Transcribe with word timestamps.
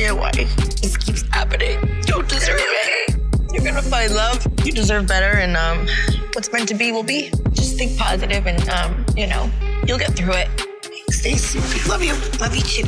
understand 0.00 0.18
why 0.18 0.44
this 0.80 0.96
keeps 0.96 1.22
happening. 1.28 1.78
You 1.98 2.02
don't 2.04 2.28
deserve 2.28 2.58
it. 2.58 3.16
You're 3.52 3.64
gonna 3.64 3.82
find 3.82 4.14
love. 4.14 4.46
You 4.64 4.72
deserve 4.72 5.06
better, 5.06 5.38
and 5.38 5.56
um, 5.56 5.86
what's 6.32 6.50
meant 6.52 6.68
to 6.68 6.74
be 6.74 6.92
will 6.92 7.02
be. 7.02 7.30
Just 7.52 7.76
think 7.76 7.98
positive, 7.98 8.46
and 8.46 8.68
um, 8.70 9.04
you 9.16 9.26
know, 9.26 9.50
you'll 9.86 9.98
get 9.98 10.16
through 10.16 10.34
it. 10.34 10.48
Stacey, 11.10 11.58
love 11.88 12.02
you. 12.02 12.14
Love 12.38 12.54
you 12.54 12.62
too. 12.62 12.86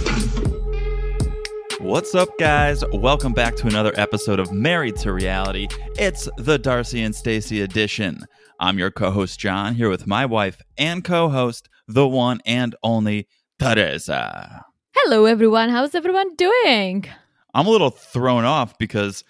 What's 1.80 2.14
up, 2.14 2.29
guys? 2.39 2.85
Welcome 2.93 3.32
back 3.32 3.57
to 3.57 3.67
another 3.67 3.93
episode 3.96 4.39
of 4.39 4.53
Married 4.53 4.96
to 4.99 5.13
Reality. 5.13 5.68
It's 5.99 6.29
the 6.39 6.58
Darcy 6.58 7.03
and 7.03 7.14
Stacy 7.14 7.61
edition. 7.61 8.21
I'm 8.61 8.79
your 8.79 8.93
co-host 8.93 9.40
John 9.40 9.75
here 9.75 9.90
with 9.90 10.07
my 10.07 10.25
wife 10.25 10.63
and 10.79 11.03
co-host, 11.03 11.68
the 11.89 12.07
one 12.07 12.40
and 12.46 12.76
only 12.85 13.26
Teresa. 13.58 14.64
Hello, 14.95 15.25
everyone. 15.25 15.69
How's 15.71 15.95
everyone 15.95 16.35
doing? 16.37 17.07
I'm 17.55 17.67
a 17.67 17.71
little 17.71 17.91
thrown 17.91 18.45
off 18.45 18.77
because, 18.79 19.25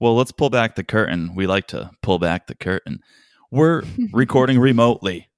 well, 0.00 0.16
let's 0.16 0.32
pull 0.32 0.50
back 0.50 0.74
the 0.76 0.84
curtain. 0.84 1.34
We 1.34 1.46
like 1.46 1.66
to 1.68 1.90
pull 2.02 2.18
back 2.18 2.46
the 2.46 2.54
curtain. 2.54 3.00
We're 3.50 3.82
recording 4.12 4.58
remotely, 4.58 5.28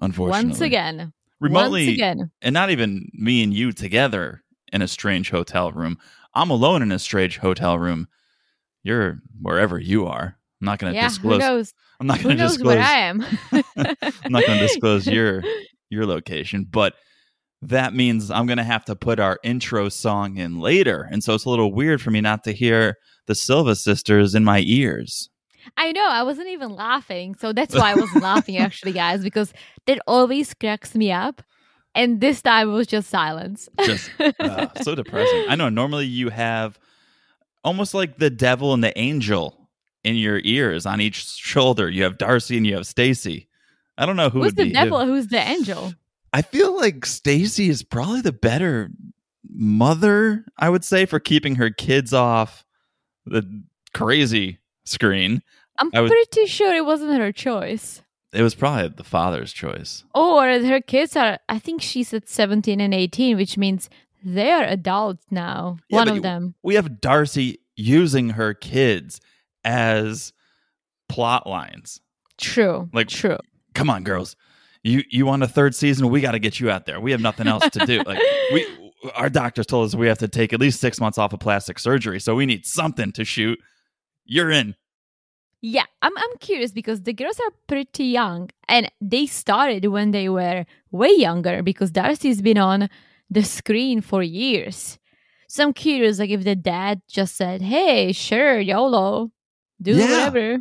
unfortunately. 0.00 0.48
Once 0.48 0.60
again. 0.60 1.12
remotely, 1.40 1.86
Once 1.86 1.94
again. 1.94 2.30
and 2.42 2.52
not 2.52 2.70
even 2.70 3.10
me 3.14 3.42
and 3.42 3.54
you 3.54 3.72
together 3.72 4.42
in 4.72 4.82
a 4.82 4.88
strange 4.88 5.30
hotel 5.30 5.72
room. 5.72 5.98
I'm 6.34 6.50
alone 6.50 6.82
in 6.82 6.92
a 6.92 6.98
strange 6.98 7.38
hotel 7.38 7.78
room. 7.78 8.08
You're 8.82 9.20
wherever 9.40 9.78
you 9.78 10.06
are. 10.06 10.36
I'm 10.60 10.64
not 10.64 10.78
going 10.78 10.92
to 10.92 10.96
Yeah, 10.98 11.08
disclose. 11.08 11.34
who 11.34 11.38
knows? 11.38 11.74
I'm 12.00 12.06
not 12.06 12.22
going 12.22 12.36
to 12.36 12.42
disclose. 12.44 12.76
where 12.76 12.82
I 12.82 12.98
am? 12.98 13.24
I'm 13.52 14.32
not 14.32 14.46
going 14.46 14.58
to 14.58 14.66
disclose 14.66 15.06
your 15.06 15.42
your 15.90 16.06
location, 16.06 16.66
but 16.70 16.94
that 17.62 17.94
means 17.94 18.30
I'm 18.30 18.46
going 18.46 18.58
to 18.58 18.64
have 18.64 18.84
to 18.86 18.96
put 18.96 19.18
our 19.18 19.38
intro 19.42 19.88
song 19.88 20.36
in 20.36 20.60
later, 20.60 21.08
and 21.10 21.22
so 21.22 21.34
it's 21.34 21.44
a 21.44 21.50
little 21.50 21.72
weird 21.72 22.00
for 22.00 22.10
me 22.10 22.20
not 22.20 22.44
to 22.44 22.52
hear 22.52 22.96
the 23.26 23.34
Silva 23.34 23.74
sisters 23.76 24.34
in 24.34 24.44
my 24.44 24.60
ears. 24.66 25.28
I 25.76 25.92
know. 25.92 26.06
I 26.08 26.22
wasn't 26.22 26.48
even 26.48 26.74
laughing. 26.74 27.34
So 27.34 27.52
that's 27.52 27.74
why 27.74 27.92
I 27.92 27.94
wasn't 27.94 28.22
laughing, 28.22 28.56
actually, 28.58 28.92
guys, 28.92 29.22
because 29.22 29.52
that 29.86 30.00
always 30.06 30.54
cracks 30.54 30.94
me 30.94 31.12
up. 31.12 31.42
And 31.94 32.20
this 32.20 32.42
time 32.42 32.70
it 32.70 32.72
was 32.72 32.86
just 32.86 33.10
silence. 33.10 33.68
Just 33.80 34.10
uh, 34.40 34.68
so 34.82 34.94
depressing. 34.94 35.46
I 35.48 35.56
know. 35.56 35.68
Normally 35.68 36.06
you 36.06 36.30
have 36.30 36.78
almost 37.64 37.92
like 37.92 38.18
the 38.18 38.30
devil 38.30 38.72
and 38.72 38.84
the 38.84 38.96
angel 38.98 39.68
in 40.04 40.16
your 40.16 40.40
ears 40.44 40.86
on 40.86 41.00
each 41.00 41.24
shoulder. 41.24 41.90
You 41.90 42.04
have 42.04 42.18
Darcy 42.18 42.56
and 42.56 42.66
you 42.66 42.76
have 42.76 42.86
Stacy. 42.86 43.48
I 43.96 44.06
don't 44.06 44.16
know 44.16 44.30
who 44.30 44.38
Who's 44.38 44.54
would 44.54 44.56
the 44.56 44.72
devil? 44.72 45.04
Who's 45.04 45.26
the 45.26 45.40
angel? 45.40 45.92
I 46.32 46.42
feel 46.42 46.76
like 46.76 47.06
Stacy 47.06 47.68
is 47.68 47.82
probably 47.82 48.20
the 48.20 48.32
better 48.32 48.90
mother, 49.48 50.44
I 50.58 50.68
would 50.68 50.84
say, 50.84 51.06
for 51.06 51.18
keeping 51.20 51.56
her 51.56 51.70
kids 51.70 52.12
off 52.12 52.64
the 53.26 53.62
crazy 53.94 54.58
screen. 54.84 55.42
I'm 55.78 55.90
was- 55.94 56.10
pretty 56.10 56.46
sure 56.46 56.74
it 56.74 56.84
wasn't 56.84 57.18
her 57.18 57.32
choice. 57.32 58.02
It 58.32 58.42
was 58.42 58.54
probably 58.54 58.88
the 58.88 59.04
father's 59.04 59.52
choice. 59.54 60.04
Or 60.14 60.44
her 60.46 60.80
kids 60.82 61.16
are, 61.16 61.38
I 61.48 61.58
think 61.58 61.80
she's 61.80 62.12
at 62.12 62.28
17 62.28 62.78
and 62.78 62.92
18, 62.92 63.36
which 63.38 63.56
means 63.56 63.88
they 64.22 64.50
are 64.50 64.64
adults 64.64 65.24
now. 65.30 65.78
Yeah, 65.88 65.96
One 65.96 66.08
of 66.08 66.22
them. 66.22 66.54
We 66.62 66.74
have 66.74 67.00
Darcy 67.00 67.60
using 67.74 68.30
her 68.30 68.52
kids 68.52 69.20
as 69.64 70.34
plot 71.08 71.46
lines. 71.46 72.00
True. 72.36 72.90
Like- 72.92 73.08
true. 73.08 73.38
Come 73.74 73.88
on, 73.88 74.04
girls. 74.04 74.36
You 74.82 75.02
you 75.10 75.26
want 75.26 75.42
a 75.42 75.48
third 75.48 75.74
season? 75.74 76.08
We 76.10 76.20
got 76.20 76.32
to 76.32 76.38
get 76.38 76.60
you 76.60 76.70
out 76.70 76.86
there. 76.86 77.00
We 77.00 77.10
have 77.12 77.20
nothing 77.20 77.46
else 77.48 77.68
to 77.70 77.84
do. 77.86 78.02
Like 78.06 78.20
we 78.52 78.66
our 79.14 79.28
doctors 79.28 79.66
told 79.66 79.86
us 79.86 79.94
we 79.94 80.08
have 80.08 80.18
to 80.18 80.28
take 80.28 80.52
at 80.52 80.60
least 80.60 80.80
6 80.80 81.00
months 81.00 81.18
off 81.18 81.32
of 81.32 81.40
plastic 81.40 81.78
surgery, 81.78 82.18
so 82.20 82.34
we 82.34 82.46
need 82.46 82.66
something 82.66 83.12
to 83.12 83.24
shoot. 83.24 83.58
You're 84.24 84.50
in. 84.50 84.74
Yeah, 85.60 85.84
I'm 86.02 86.16
I'm 86.16 86.36
curious 86.40 86.70
because 86.72 87.02
the 87.02 87.12
girls 87.12 87.38
are 87.40 87.52
pretty 87.66 88.04
young 88.04 88.50
and 88.68 88.90
they 89.00 89.26
started 89.26 89.84
when 89.86 90.12
they 90.12 90.28
were 90.28 90.64
way 90.92 91.10
younger 91.16 91.62
because 91.62 91.90
Darcy's 91.90 92.40
been 92.40 92.58
on 92.58 92.88
the 93.30 93.42
screen 93.42 94.00
for 94.00 94.22
years. 94.22 94.98
So 95.48 95.64
I'm 95.64 95.72
curious 95.72 96.18
like 96.20 96.30
if 96.30 96.44
the 96.44 96.54
dad 96.54 97.00
just 97.08 97.34
said, 97.36 97.62
Hey, 97.62 98.12
sure, 98.12 98.60
YOLO. 98.60 99.30
Do 99.82 99.92
Yeah. 99.96 100.04
whatever. 100.04 100.58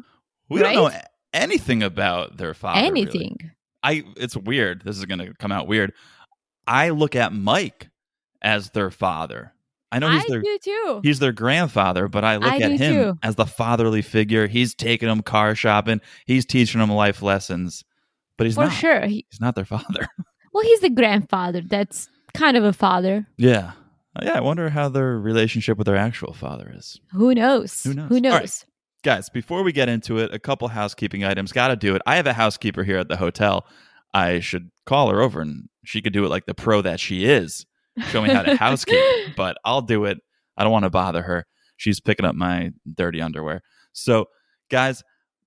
We 0.50 0.60
don't 0.62 0.76
know 0.76 0.92
anything 1.34 1.84
about 1.84 2.38
their 2.38 2.54
father. 2.54 2.80
really. 2.82 3.52
I 3.88 4.04
it's 4.18 4.36
weird. 4.36 4.84
This 4.84 4.98
is 4.98 5.06
going 5.06 5.20
to 5.20 5.34
come 5.40 5.52
out 5.52 5.68
weird. 5.68 5.94
I 6.66 6.90
look 6.90 7.16
at 7.16 7.34
Mike 7.34 7.90
as 8.42 8.72
their 8.72 8.92
father. 8.92 9.54
I 9.92 10.00
know 10.00 10.10
he's 10.12 10.26
I 10.26 10.28
their 10.28 10.42
do 10.42 10.58
too. 10.62 11.00
he's 11.04 11.20
their 11.20 11.32
grandfather, 11.32 12.10
but 12.10 12.26
I 12.26 12.36
look 12.36 12.52
I 12.52 12.58
at 12.58 12.72
him 12.74 12.94
too. 12.94 13.20
as 13.24 13.36
the 13.36 13.46
fatherly 13.46 14.02
figure. 14.02 14.48
He's 14.48 14.76
taking 14.76 15.08
them 15.08 15.22
car 15.22 15.56
shopping. 15.56 16.02
He's 16.26 16.46
teaching 16.46 16.82
them 16.82 16.92
life 16.92 17.22
lessons. 17.22 17.86
But 18.38 18.48
he's 18.48 18.56
for 18.56 18.66
not. 18.66 18.74
sure. 18.74 19.06
He, 19.06 19.26
He's 19.30 19.40
not 19.40 19.56
their 19.56 19.66
father. 19.66 20.08
well, 20.54 20.64
he's 20.64 20.82
the 20.82 20.90
grandfather. 20.90 21.62
That's 21.62 22.10
kind 22.34 22.58
of 22.58 22.64
a 22.66 22.74
father. 22.74 23.26
yeah. 23.38 23.72
Uh, 24.16 24.22
yeah, 24.26 24.34
I 24.34 24.42
wonder 24.42 24.70
how 24.70 24.90
their 24.90 25.18
relationship 25.20 25.78
with 25.78 25.86
their 25.86 25.96
actual 25.96 26.34
father 26.34 26.72
is. 26.76 27.00
Who 27.14 27.34
knows? 27.36 27.84
Who 27.84 27.94
knows? 27.94 28.10
Who 28.10 28.20
knows? 28.20 28.34
right. 28.34 28.66
Guys, 29.04 29.30
before 29.30 29.64
we 29.64 29.72
get 29.72 29.90
into 29.90 30.18
it, 30.18 30.34
a 30.34 30.40
couple 30.40 30.68
housekeeping 30.68 31.24
items. 31.24 31.52
Got 31.52 31.70
to 31.70 31.76
do 31.76 31.96
it. 31.96 32.02
I 32.06 32.16
have 32.16 32.28
a 32.28 32.34
housekeeper 32.34 32.84
here 32.84 32.98
at 32.98 33.08
the 33.08 33.18
hotel. 33.18 33.66
I 34.14 34.40
should 34.40 34.72
call 34.86 35.10
her 35.10 35.22
over 35.22 35.42
and 35.42 35.70
she 35.86 36.02
could 36.02 36.14
do 36.14 36.26
it 36.26 36.30
like 36.30 36.46
the 36.46 36.54
pro 36.54 36.82
that 36.82 37.00
she 37.00 37.26
is. 37.26 37.66
Show 38.10 38.22
me 38.22 38.30
how 38.30 38.44
to 38.44 38.56
housekeep, 38.56 39.00
but 39.38 39.58
I'll 39.66 39.82
do 39.82 40.06
it. 40.06 40.20
I 40.58 40.64
don't 40.64 40.72
want 40.72 40.84
to 40.84 40.90
bother 40.90 41.22
her. 41.22 41.46
She's 41.78 42.00
picking 42.00 42.26
up 42.26 42.36
my 42.36 42.72
dirty 42.96 43.22
underwear. 43.22 43.62
So, 43.94 44.26
guys, 44.70 45.04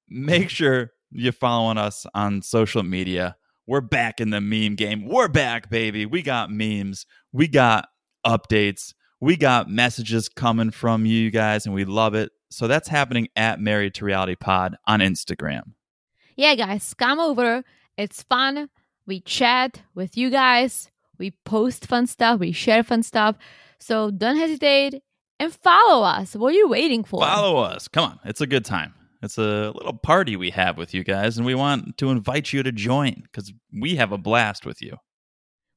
make 0.09 0.51
sure 0.51 0.91
you're 1.11 1.33
following 1.33 1.79
us 1.79 2.07
on 2.15 2.43
social 2.43 2.83
media. 2.83 3.37
We're 3.67 3.81
back 3.81 4.21
in 4.21 4.31
the 4.31 4.41
meme 4.41 4.77
game. 4.77 5.07
We're 5.07 5.29
back, 5.29 5.71
baby. 5.71 6.07
We 6.07 6.23
got 6.23 6.51
memes. 6.51 7.07
We 7.33 7.49
got 7.49 7.89
updates. 8.27 8.95
We 9.21 9.37
got 9.37 9.69
messages 9.69 10.29
coming 10.29 10.71
from 10.71 11.07
you 11.07 11.31
guys, 11.31 11.67
and 11.67 11.75
we 11.75 11.85
love 11.85 12.15
it. 12.15 12.31
So 12.51 12.67
that's 12.67 12.89
happening 12.89 13.29
at 13.37 13.61
Married 13.61 13.95
to 13.95 14.05
Reality 14.05 14.35
Pod 14.35 14.77
on 14.87 15.01
Instagram. 15.01 15.73
yeah, 16.37 16.55
guys, 16.55 16.95
come 16.95 17.21
over. 17.21 17.63
It's 17.97 18.23
fun. 18.23 18.69
We 19.07 19.21
chat 19.21 19.83
with 19.95 20.17
you 20.17 20.31
guys. 20.31 20.91
We 21.19 21.33
post 21.45 21.87
fun 21.87 22.07
stuff. 22.07 22.41
We 22.41 22.53
share 22.53 22.83
fun 22.83 23.03
stuff. 23.03 23.37
So 23.79 24.11
don't 24.11 24.37
hesitate 24.37 25.03
and 25.39 25.53
follow 25.55 26.03
us. 26.05 26.35
What 26.35 26.55
are 26.55 26.57
you 26.57 26.69
waiting 26.69 27.05
for? 27.05 27.21
Follow 27.21 27.59
us. 27.63 27.89
Come 27.89 28.05
on. 28.05 28.21
It's 28.25 28.41
a 28.41 28.47
good 28.47 28.65
time. 28.65 28.95
It's 29.23 29.37
a 29.37 29.71
little 29.75 29.93
party 29.93 30.37
we 30.37 30.51
have 30.51 30.79
with 30.79 30.95
you 30.95 31.05
guys, 31.05 31.37
and 31.37 31.45
we 31.45 31.55
want 31.55 31.99
to 31.99 32.09
invite 32.09 32.55
you 32.55 32.63
to 32.63 32.73
join 32.73 33.23
because 33.25 33.53
we 33.73 33.97
have 33.97 34.13
a 34.13 34.19
blast 34.19 34.65
with 34.65 34.81
you. 34.81 34.97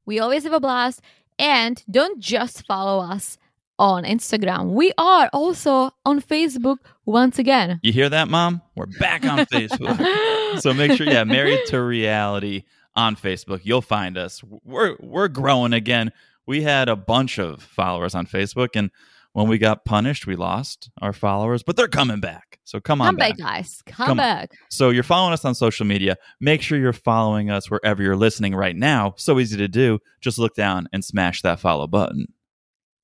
We 0.06 0.20
always 0.20 0.44
have 0.44 0.54
a 0.54 0.60
blast. 0.62 1.02
And 1.40 1.84
don't 1.90 2.20
just 2.20 2.66
follow 2.66 3.04
us 3.04 3.38
on 3.80 4.04
Instagram. 4.04 4.72
We 4.74 4.92
are 4.98 5.30
also 5.34 5.92
on 6.06 6.22
Facebook 6.22 6.78
once 7.06 7.40
again. 7.40 7.80
You 7.84 7.92
hear 7.92 8.10
that, 8.10 8.28
Mom? 8.28 8.62
We're 8.76 8.86
back 9.00 9.26
on 9.26 9.40
Facebook. 9.46 10.60
so 10.60 10.74
make 10.74 10.94
sure, 10.94 11.08
yeah, 11.08 11.24
Married 11.24 11.60
to 11.68 11.82
Reality 11.82 12.64
on 12.96 13.16
Facebook. 13.16 13.62
You'll 13.64 13.82
find 13.82 14.18
us. 14.18 14.42
We're 14.64 14.96
we're 15.00 15.28
growing 15.28 15.74
again. 15.74 16.12
We 16.46 16.62
had 16.62 16.90
a 16.90 16.96
bunch 16.96 17.40
of 17.40 17.64
followers 17.64 18.14
on 18.16 18.28
Facebook, 18.28 18.70
and 18.76 18.92
when 19.32 19.48
we 19.48 19.58
got 19.58 19.84
punished, 19.86 20.28
we 20.28 20.36
lost 20.36 20.92
our 21.02 21.14
followers, 21.14 21.64
but 21.64 21.76
they're 21.76 21.88
coming 21.88 22.20
back. 22.20 22.60
So 22.66 22.80
come 22.80 23.02
on 23.02 23.08
Come 23.08 23.16
back. 23.16 23.38
back, 23.38 23.46
guys. 23.46 23.82
Come, 23.88 24.06
Come 24.06 24.12
on. 24.12 24.18
back. 24.18 24.52
So 24.70 24.90
you're 24.92 25.04
following 25.04 25.34
us 25.34 25.44
on 25.44 25.56
social 25.56 25.86
media. 25.86 26.18
Make 26.40 26.62
sure 26.62 26.78
you're 26.78 26.94
following 26.94 27.50
us 27.50 27.70
wherever 27.72 28.04
you're 28.04 28.16
listening 28.16 28.54
right 28.56 28.76
now. 28.76 29.16
So 29.18 29.40
easy 29.40 29.58
to 29.58 29.68
do. 29.68 30.00
Just 30.22 30.38
look 30.38 30.54
down 30.56 30.88
and 30.94 31.04
smash 31.04 31.42
that 31.42 31.60
follow 31.60 31.88
button. 31.88 32.28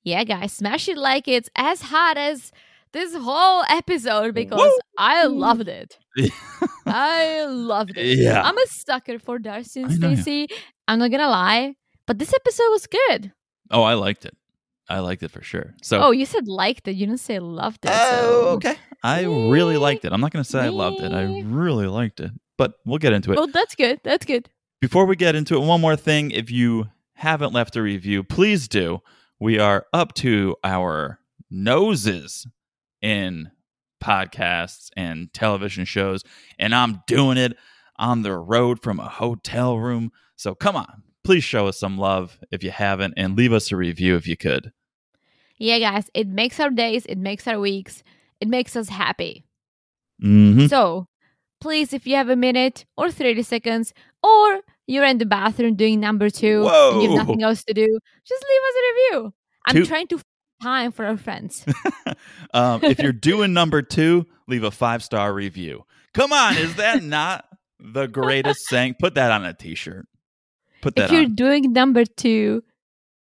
Yeah, 0.03 0.23
guys, 0.23 0.53
smash 0.53 0.87
it 0.87 0.97
like 0.97 1.27
it's 1.27 1.49
as 1.55 1.81
hot 1.81 2.17
as 2.17 2.51
this 2.93 3.13
whole 3.15 3.63
episode 3.69 4.33
because 4.33 4.59
Woo! 4.59 4.79
I 4.97 5.25
loved 5.25 5.67
it. 5.67 5.97
I 6.85 7.45
loved 7.45 7.97
it. 7.97 8.17
Yeah. 8.17 8.41
I'm 8.41 8.57
a 8.57 8.67
sucker 8.67 9.19
for 9.19 9.39
Darcy 9.39 9.81
and 9.83 9.91
I 9.91 9.95
know 9.95 10.09
you. 10.11 10.15
Stacy. 10.17 10.47
I'm 10.87 10.99
not 10.99 11.11
gonna 11.11 11.29
lie, 11.29 11.75
but 12.07 12.17
this 12.17 12.33
episode 12.33 12.69
was 12.71 12.87
good. 12.87 13.31
Oh, 13.71 13.83
I 13.83 13.93
liked 13.93 14.25
it. 14.25 14.35
I 14.89 14.99
liked 14.99 15.21
it 15.21 15.29
for 15.29 15.43
sure. 15.43 15.75
So 15.83 16.01
Oh, 16.01 16.11
you 16.11 16.25
said 16.25 16.47
liked 16.47 16.87
it. 16.87 16.95
You 16.95 17.05
didn't 17.05 17.19
say 17.19 17.37
loved 17.37 17.85
it. 17.85 17.91
Oh, 17.93 18.41
so- 18.41 18.49
okay. 18.55 18.75
I 19.03 19.23
really 19.23 19.77
liked 19.77 20.03
it. 20.03 20.11
I'm 20.11 20.19
not 20.19 20.31
to 20.31 20.43
say 20.43 20.59
I 20.61 20.69
loved 20.69 20.99
it. 21.01 21.13
I 21.13 21.23
really 21.43 21.87
liked 21.87 22.19
it. 22.19 22.31
But 22.57 22.73
we'll 22.85 22.97
get 22.97 23.13
into 23.13 23.31
it. 23.31 23.37
Well, 23.37 23.47
that's 23.47 23.75
good. 23.75 24.01
That's 24.03 24.25
good. 24.25 24.49
Before 24.81 25.05
we 25.05 25.15
get 25.15 25.35
into 25.35 25.55
it, 25.55 25.59
one 25.59 25.79
more 25.79 25.95
thing. 25.95 26.31
If 26.31 26.51
you 26.51 26.87
haven't 27.13 27.53
left 27.53 27.75
a 27.77 27.81
review, 27.81 28.23
please 28.23 28.67
do. 28.67 29.01
We 29.39 29.57
are 29.59 29.85
up 29.93 30.13
to 30.15 30.55
our 30.63 31.19
noses 31.49 32.45
in 33.01 33.51
podcasts 34.03 34.89
and 34.97 35.33
television 35.33 35.85
shows, 35.85 36.23
and 36.57 36.75
I'm 36.75 37.01
doing 37.07 37.37
it 37.37 37.55
on 37.97 38.21
the 38.21 38.35
road 38.37 38.81
from 38.81 38.99
a 38.99 39.07
hotel 39.07 39.77
room. 39.77 40.11
So 40.35 40.55
come 40.55 40.75
on, 40.75 41.03
please 41.23 41.43
show 41.43 41.67
us 41.67 41.79
some 41.79 41.97
love 41.97 42.39
if 42.51 42.63
you 42.63 42.71
haven't, 42.71 43.13
and 43.17 43.37
leave 43.37 43.53
us 43.53 43.71
a 43.71 43.77
review 43.77 44.15
if 44.15 44.27
you 44.27 44.35
could. 44.35 44.71
Yeah, 45.57 45.79
guys, 45.79 46.09
it 46.13 46.27
makes 46.27 46.59
our 46.59 46.69
days, 46.69 47.05
it 47.05 47.17
makes 47.17 47.47
our 47.47 47.59
weeks, 47.59 48.03
it 48.39 48.47
makes 48.47 48.75
us 48.75 48.89
happy. 48.89 49.45
hmm 50.21 50.67
So, 50.67 51.07
please, 51.61 51.93
if 51.93 52.07
you 52.07 52.15
have 52.15 52.29
a 52.29 52.35
minute 52.35 52.85
or 52.97 53.11
30 53.11 53.43
seconds, 53.43 53.93
or 54.23 54.61
you're 54.89 55.05
in 55.05 55.19
the 55.19 55.25
bathroom 55.25 55.75
doing 55.75 55.99
number 55.99 56.29
two 56.29 56.67
and 56.67 57.03
you 57.03 57.09
have 57.09 57.27
nothing 57.27 57.43
else 57.43 57.63
to 57.63 57.73
do, 57.73 57.85
just 58.25 58.45
leave 58.49 58.61
us 58.61 58.75
a 58.75 59.17
review. 59.19 59.33
I'm 59.67 59.75
Two- 59.75 59.85
trying 59.85 60.07
to 60.07 60.17
find 60.17 60.25
time 60.61 60.91
for 60.91 61.05
our 61.05 61.15
friends. 61.17 61.65
um, 62.53 62.83
if 62.83 62.99
you're 62.99 63.13
doing 63.13 63.53
number 63.53 63.81
two, 63.81 64.25
leave 64.47 64.63
a 64.63 64.71
five 64.71 65.03
star 65.03 65.33
review. 65.33 65.83
Come 66.13 66.33
on, 66.33 66.57
is 66.57 66.75
that 66.75 67.03
not 67.03 67.45
the 67.79 68.07
greatest 68.07 68.67
saying? 68.67 68.95
Put 68.99 69.15
that 69.15 69.31
on 69.31 69.45
a 69.45 69.53
t 69.53 69.75
shirt. 69.75 70.07
Put 70.81 70.95
that. 70.95 71.05
if 71.05 71.11
you're 71.11 71.25
on. 71.25 71.35
doing 71.35 71.71
number 71.71 72.03
two, 72.03 72.63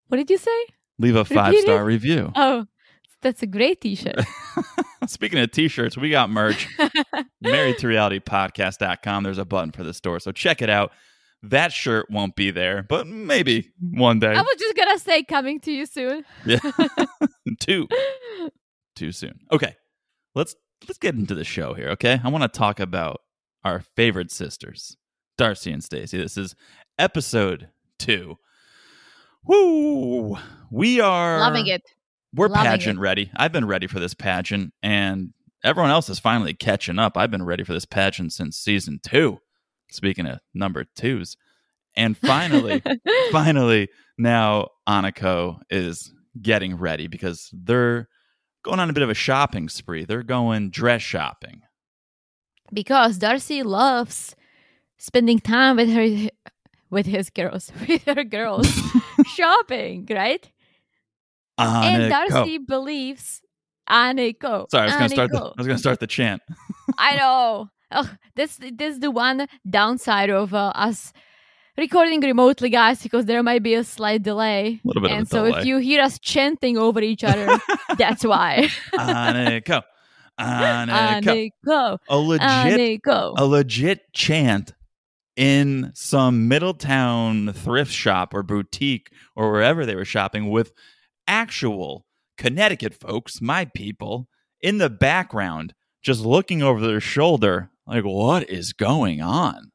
what 0.09 0.17
did 0.17 0.29
you 0.29 0.37
say? 0.37 0.65
Leave 0.99 1.15
a 1.15 1.25
five 1.25 1.55
star 1.55 1.83
review. 1.83 2.31
Oh, 2.35 2.65
that's 3.21 3.41
a 3.41 3.47
great 3.47 3.81
t 3.81 3.95
shirt. 3.95 4.19
Speaking 5.07 5.39
of 5.39 5.51
t 5.51 5.69
shirts, 5.69 5.97
we 5.97 6.09
got 6.09 6.29
merch. 6.29 6.67
married 7.41 7.77
to 7.79 7.87
reality 7.87 8.19
There's 9.23 9.37
a 9.37 9.45
button 9.45 9.71
for 9.71 9.83
the 9.83 9.93
store. 9.93 10.19
So 10.19 10.31
check 10.31 10.61
it 10.61 10.69
out. 10.69 10.91
That 11.43 11.73
shirt 11.73 12.09
won't 12.09 12.35
be 12.35 12.51
there, 12.51 12.83
but 12.83 13.05
maybe 13.05 13.71
one 13.79 14.19
day. 14.19 14.33
I 14.33 14.41
was 14.41 14.55
just 14.57 14.75
going 14.75 14.89
to 14.91 14.99
say 14.99 15.23
coming 15.23 15.59
to 15.61 15.71
you 15.71 15.85
soon. 15.85 16.23
Yeah. 16.45 16.59
Too 17.59 17.87
too 18.95 19.11
soon. 19.11 19.39
Okay. 19.51 19.75
Let's 20.35 20.55
let's 20.87 20.97
get 20.97 21.15
into 21.15 21.35
the 21.35 21.43
show 21.43 21.73
here, 21.73 21.89
okay? 21.89 22.19
I 22.23 22.29
want 22.29 22.43
to 22.43 22.47
talk 22.47 22.79
about 22.79 23.21
our 23.63 23.81
favorite 23.95 24.31
sisters, 24.31 24.97
Darcy 25.37 25.71
and 25.71 25.83
Stacy. 25.83 26.17
This 26.17 26.37
is 26.37 26.55
episode 26.97 27.69
2. 27.99 28.35
Woo! 29.45 30.37
We 30.71 30.99
are 30.99 31.39
Loving 31.39 31.67
it. 31.67 31.81
We're 32.33 32.47
Loving 32.47 32.63
pageant 32.63 32.97
it. 32.99 33.01
ready. 33.01 33.31
I've 33.35 33.51
been 33.51 33.67
ready 33.67 33.87
for 33.87 33.99
this 33.99 34.13
pageant 34.13 34.73
and 34.81 35.33
everyone 35.63 35.91
else 35.91 36.09
is 36.09 36.19
finally 36.19 36.53
catching 36.53 36.99
up. 36.99 37.17
I've 37.17 37.31
been 37.31 37.43
ready 37.45 37.63
for 37.63 37.73
this 37.73 37.85
pageant 37.85 38.33
since 38.33 38.57
season 38.57 38.99
2. 39.03 39.37
Speaking 39.93 40.25
of 40.25 40.39
number 40.53 40.85
2s. 40.97 41.35
And 41.95 42.17
finally, 42.17 42.81
finally 43.31 43.89
now 44.17 44.69
Aniko 44.89 45.59
is 45.69 46.11
getting 46.41 46.75
ready 46.77 47.07
because 47.07 47.49
they're 47.53 48.09
going 48.63 48.79
on 48.79 48.89
a 48.89 48.93
bit 48.93 49.03
of 49.03 49.09
a 49.09 49.13
shopping 49.13 49.69
spree. 49.69 50.05
They're 50.05 50.23
going 50.23 50.69
dress 50.71 51.01
shopping. 51.01 51.61
because 52.71 53.17
Darcy 53.19 53.61
loves 53.61 54.35
spending 54.97 55.39
time 55.39 55.75
with 55.75 55.89
her 55.89 56.29
with 56.89 57.05
his 57.05 57.29
girls, 57.29 57.71
with 57.87 58.03
her 58.05 58.23
girls, 58.23 58.67
shopping, 59.35 60.07
right? 60.09 60.49
And 61.57 62.09
Darcy 62.09 62.57
believes 62.57 63.41
Aniko. 63.89 64.67
Sorry, 64.71 64.89
I 64.89 64.95
was 64.95 64.95
going 64.95 65.09
to 65.09 65.15
start 65.15 65.31
the, 65.31 65.37
I 65.39 65.53
was 65.57 65.67
going 65.67 65.77
to 65.77 65.81
start 65.81 65.99
the 65.99 66.07
chant. 66.07 66.41
I 66.97 67.15
know. 67.15 67.69
This 68.35 68.57
this 68.57 68.95
is 68.95 68.99
the 68.99 69.11
one 69.11 69.47
downside 69.69 70.31
of 70.31 70.53
uh, 70.53 70.71
us 70.73 71.13
recording 71.77 72.19
remotely, 72.21 72.69
guys, 72.69 73.01
because 73.01 73.25
there 73.25 73.43
might 73.43 73.63
be 73.63 73.75
a 73.75 73.83
slight 73.83 74.23
delay. 74.23 74.81
A 74.83 74.87
little 74.87 75.01
bit 75.01 75.11
of 75.11 75.17
and 75.17 75.27
so 75.27 75.45
delay. 75.45 75.59
if 75.59 75.65
you 75.65 75.77
hear 75.77 76.01
us 76.01 76.19
chanting 76.19 76.77
over 76.77 76.99
each 77.01 77.23
other, 77.23 77.59
that's 77.97 78.25
why. 78.25 78.69
Aniko. 78.93 79.83
Aniko. 80.39 81.51
Aniko. 81.65 81.97
A 82.09 82.17
legit 82.17 82.41
Aniko. 82.41 83.33
a 83.37 83.45
legit 83.45 84.11
chant 84.13 84.73
in 85.35 85.91
some 85.95 86.47
Middletown 86.47 87.53
thrift 87.53 87.91
shop 87.91 88.33
or 88.33 88.43
boutique 88.43 89.11
or 89.35 89.51
wherever 89.51 89.85
they 89.85 89.95
were 89.95 90.05
shopping 90.05 90.49
with 90.49 90.71
actual 91.27 92.05
Connecticut 92.37 92.93
folks, 92.93 93.41
my 93.41 93.65
people, 93.65 94.27
in 94.59 94.77
the 94.77 94.89
background, 94.89 95.73
just 96.01 96.21
looking 96.21 96.61
over 96.61 96.85
their 96.85 96.99
shoulder, 96.99 97.69
like, 97.87 98.03
what 98.03 98.49
is 98.49 98.73
going 98.73 99.21
on? 99.21 99.71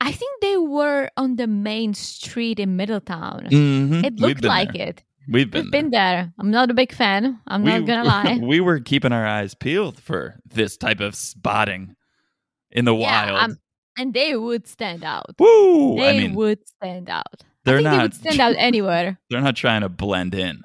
I 0.00 0.10
think 0.12 0.40
they 0.40 0.56
were 0.56 1.10
on 1.16 1.36
the 1.36 1.46
main 1.46 1.94
street 1.94 2.58
in 2.58 2.76
Middletown. 2.76 3.46
Mm-hmm. 3.50 4.04
It 4.04 4.16
looked 4.20 4.44
like 4.44 4.74
it. 4.74 5.02
We've 5.28 5.48
been 5.50 5.64
We've 5.64 5.70
been 5.70 5.90
there. 5.90 6.32
I'm 6.38 6.50
not 6.50 6.70
a 6.70 6.74
big 6.74 6.92
fan. 6.92 7.38
I'm 7.46 7.64
there. 7.64 7.78
not 7.78 7.86
gonna 7.86 8.04
lie. 8.04 8.38
we 8.42 8.58
were 8.60 8.80
keeping 8.80 9.12
our 9.12 9.24
eyes 9.24 9.54
peeled 9.54 10.00
for 10.00 10.40
this 10.44 10.76
type 10.76 10.98
of 10.98 11.14
spotting 11.14 11.94
in 12.72 12.84
the 12.84 12.94
Yeah, 12.94 13.26
wild. 13.30 13.50
um, 13.50 13.58
and 13.96 14.12
they 14.12 14.34
would 14.34 14.66
stand 14.66 15.04
out. 15.04 15.34
Woo! 15.38 15.96
They 15.96 16.08
I 16.08 16.18
mean, 16.18 16.34
would 16.34 16.66
stand 16.66 17.08
out. 17.08 17.44
They're 17.64 17.76
think 17.76 17.84
they 17.90 17.96
not- 17.96 18.02
would 18.02 18.14
stand 18.14 18.40
out 18.40 18.54
anywhere. 18.58 19.18
they're 19.30 19.40
not 19.40 19.54
trying 19.54 19.82
to 19.82 19.88
blend 19.88 20.34
in. 20.34 20.62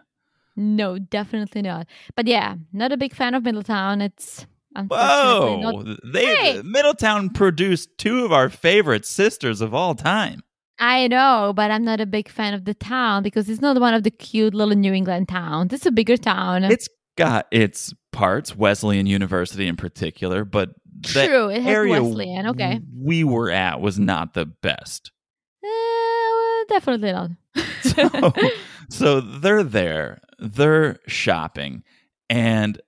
No, 0.55 0.97
definitely 0.97 1.61
not. 1.61 1.85
But 2.15 2.25
yeah, 2.25 2.55
not 2.73 2.91
a 2.91 2.97
big 2.97 3.13
fan 3.13 3.35
of 3.35 3.43
Middletown. 3.43 4.01
It's 4.01 4.47
Whoa! 4.85 5.83
They 6.03 6.25
Hey! 6.25 6.61
Middletown 6.63 7.29
produced 7.29 7.97
two 7.97 8.25
of 8.25 8.31
our 8.31 8.49
favorite 8.49 9.05
sisters 9.05 9.61
of 9.61 9.73
all 9.73 9.95
time. 9.95 10.43
I 10.79 11.07
know, 11.07 11.53
but 11.55 11.71
I'm 11.71 11.83
not 11.83 11.99
a 11.99 12.05
big 12.05 12.29
fan 12.29 12.53
of 12.53 12.65
the 12.65 12.75
town 12.75 13.23
because 13.23 13.49
it's 13.49 13.61
not 13.61 13.79
one 13.79 13.93
of 13.93 14.03
the 14.03 14.11
cute 14.11 14.53
little 14.53 14.75
New 14.75 14.93
England 14.93 15.27
towns. 15.27 15.73
It's 15.73 15.87
a 15.87 15.91
bigger 15.91 16.17
town. 16.17 16.63
It's 16.65 16.87
got 17.15 17.47
its 17.51 17.93
parts, 18.11 18.55
Wesleyan 18.55 19.07
University 19.07 19.67
in 19.67 19.75
particular, 19.75 20.45
but 20.45 20.69
the 21.01 21.25
True, 21.25 21.49
it 21.49 21.61
has 21.61 21.71
area 21.71 22.01
Wesleyan. 22.01 22.47
Okay. 22.47 22.79
we 22.95 23.23
were 23.23 23.51
at 23.51 23.81
was 23.81 23.99
not 23.99 24.33
the 24.33 24.45
best. 24.45 25.11
Eh, 25.63 25.67
well, 25.67 26.63
definitely 26.69 27.11
not. 27.11 27.31
So, 27.81 28.33
so 28.89 29.21
they're 29.21 29.63
there, 29.63 30.19
they're 30.39 30.97
shopping, 31.07 31.83
and 32.29 32.79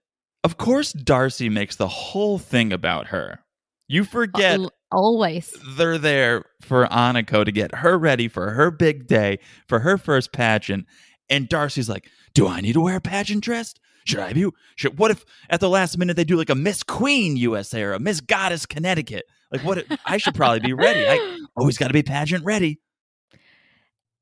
of 0.44 0.58
course, 0.58 0.94
Darcy 0.94 1.50
makes 1.50 1.76
the 1.76 1.88
whole 1.88 2.38
thing 2.40 2.72
about 2.72 3.08
her. 3.08 3.40
You 3.88 4.04
forget 4.04 4.60
Al- 4.60 4.72
Always. 4.92 5.56
they're 5.76 5.98
there 5.98 6.46
for 6.62 6.86
Aniko 6.88 7.44
to 7.44 7.52
get 7.52 7.76
her 7.76 7.98
ready 7.98 8.28
for 8.28 8.52
her 8.52 8.72
big 8.72 9.08
day, 9.08 9.40
for 9.68 9.80
her 9.80 9.98
first 9.98 10.32
pageant. 10.32 10.86
And 11.30 11.50
Darcy's 11.50 11.90
like, 11.90 12.08
Do 12.34 12.48
I 12.48 12.62
need 12.62 12.74
to 12.74 12.82
wear 12.82 12.98
a 12.98 13.02
pageant 13.02 13.44
dress? 13.44 13.74
Should 14.06 14.20
I 14.20 14.34
be? 14.34 14.48
Should, 14.76 14.98
what 14.98 15.12
if 15.12 15.26
at 15.50 15.60
the 15.60 15.70
last 15.70 15.98
minute 15.98 16.16
they 16.16 16.24
do 16.24 16.38
like 16.38 16.50
a 16.50 16.56
Miss 16.56 16.84
Queen 16.84 17.36
USA 17.38 17.84
or 17.84 17.94
a 17.94 18.00
Miss 18.00 18.22
Goddess 18.22 18.66
Connecticut? 18.66 19.26
Like, 19.52 19.64
what? 19.64 19.86
I 20.06 20.18
should 20.18 20.36
probably 20.36 20.60
be 20.60 20.74
ready. 20.74 21.06
I 21.08 21.40
always 21.58 21.78
got 21.78 21.88
to 21.88 21.94
be 21.94 22.04
pageant 22.04 22.46
ready. 22.46 22.80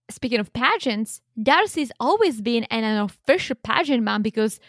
Speaking 0.09 0.39
of 0.39 0.53
pageants, 0.53 1.21
Darcy's 1.41 1.91
always 1.99 2.41
been 2.41 2.63
an 2.65 2.83
official 2.97 3.57
pageant 3.61 4.03
mom 4.03 4.21
because 4.21 4.59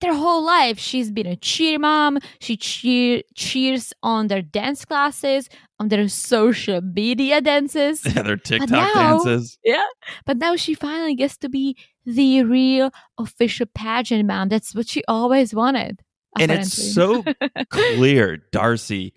their 0.00 0.14
whole 0.14 0.44
life 0.44 0.78
she's 0.78 1.10
been 1.10 1.26
a 1.26 1.36
cheer 1.36 1.78
mom. 1.78 2.18
She 2.40 2.56
cheer 2.56 3.22
cheers 3.34 3.92
on 4.02 4.26
their 4.28 4.42
dance 4.42 4.84
classes, 4.84 5.48
on 5.80 5.88
their 5.88 6.06
social 6.08 6.80
media 6.80 7.40
dances. 7.40 8.04
Yeah, 8.04 8.22
their 8.28 8.36
TikTok 8.36 8.70
now- 8.70 8.94
dances. 9.24 9.58
yeah. 9.64 9.84
But 10.24 10.36
now 10.38 10.56
she 10.56 10.74
finally 10.74 11.14
gets 11.14 11.36
to 11.38 11.48
be 11.48 11.76
the 12.04 12.42
real 12.44 12.90
official 13.18 13.66
pageant 13.74 14.26
mom. 14.26 14.48
That's 14.48 14.74
what 14.74 14.88
she 14.88 15.02
always 15.08 15.54
wanted. 15.54 16.00
And 16.38 16.50
it's 16.50 16.94
so 16.94 17.24
clear 17.70 18.38
Darcy 18.52 19.14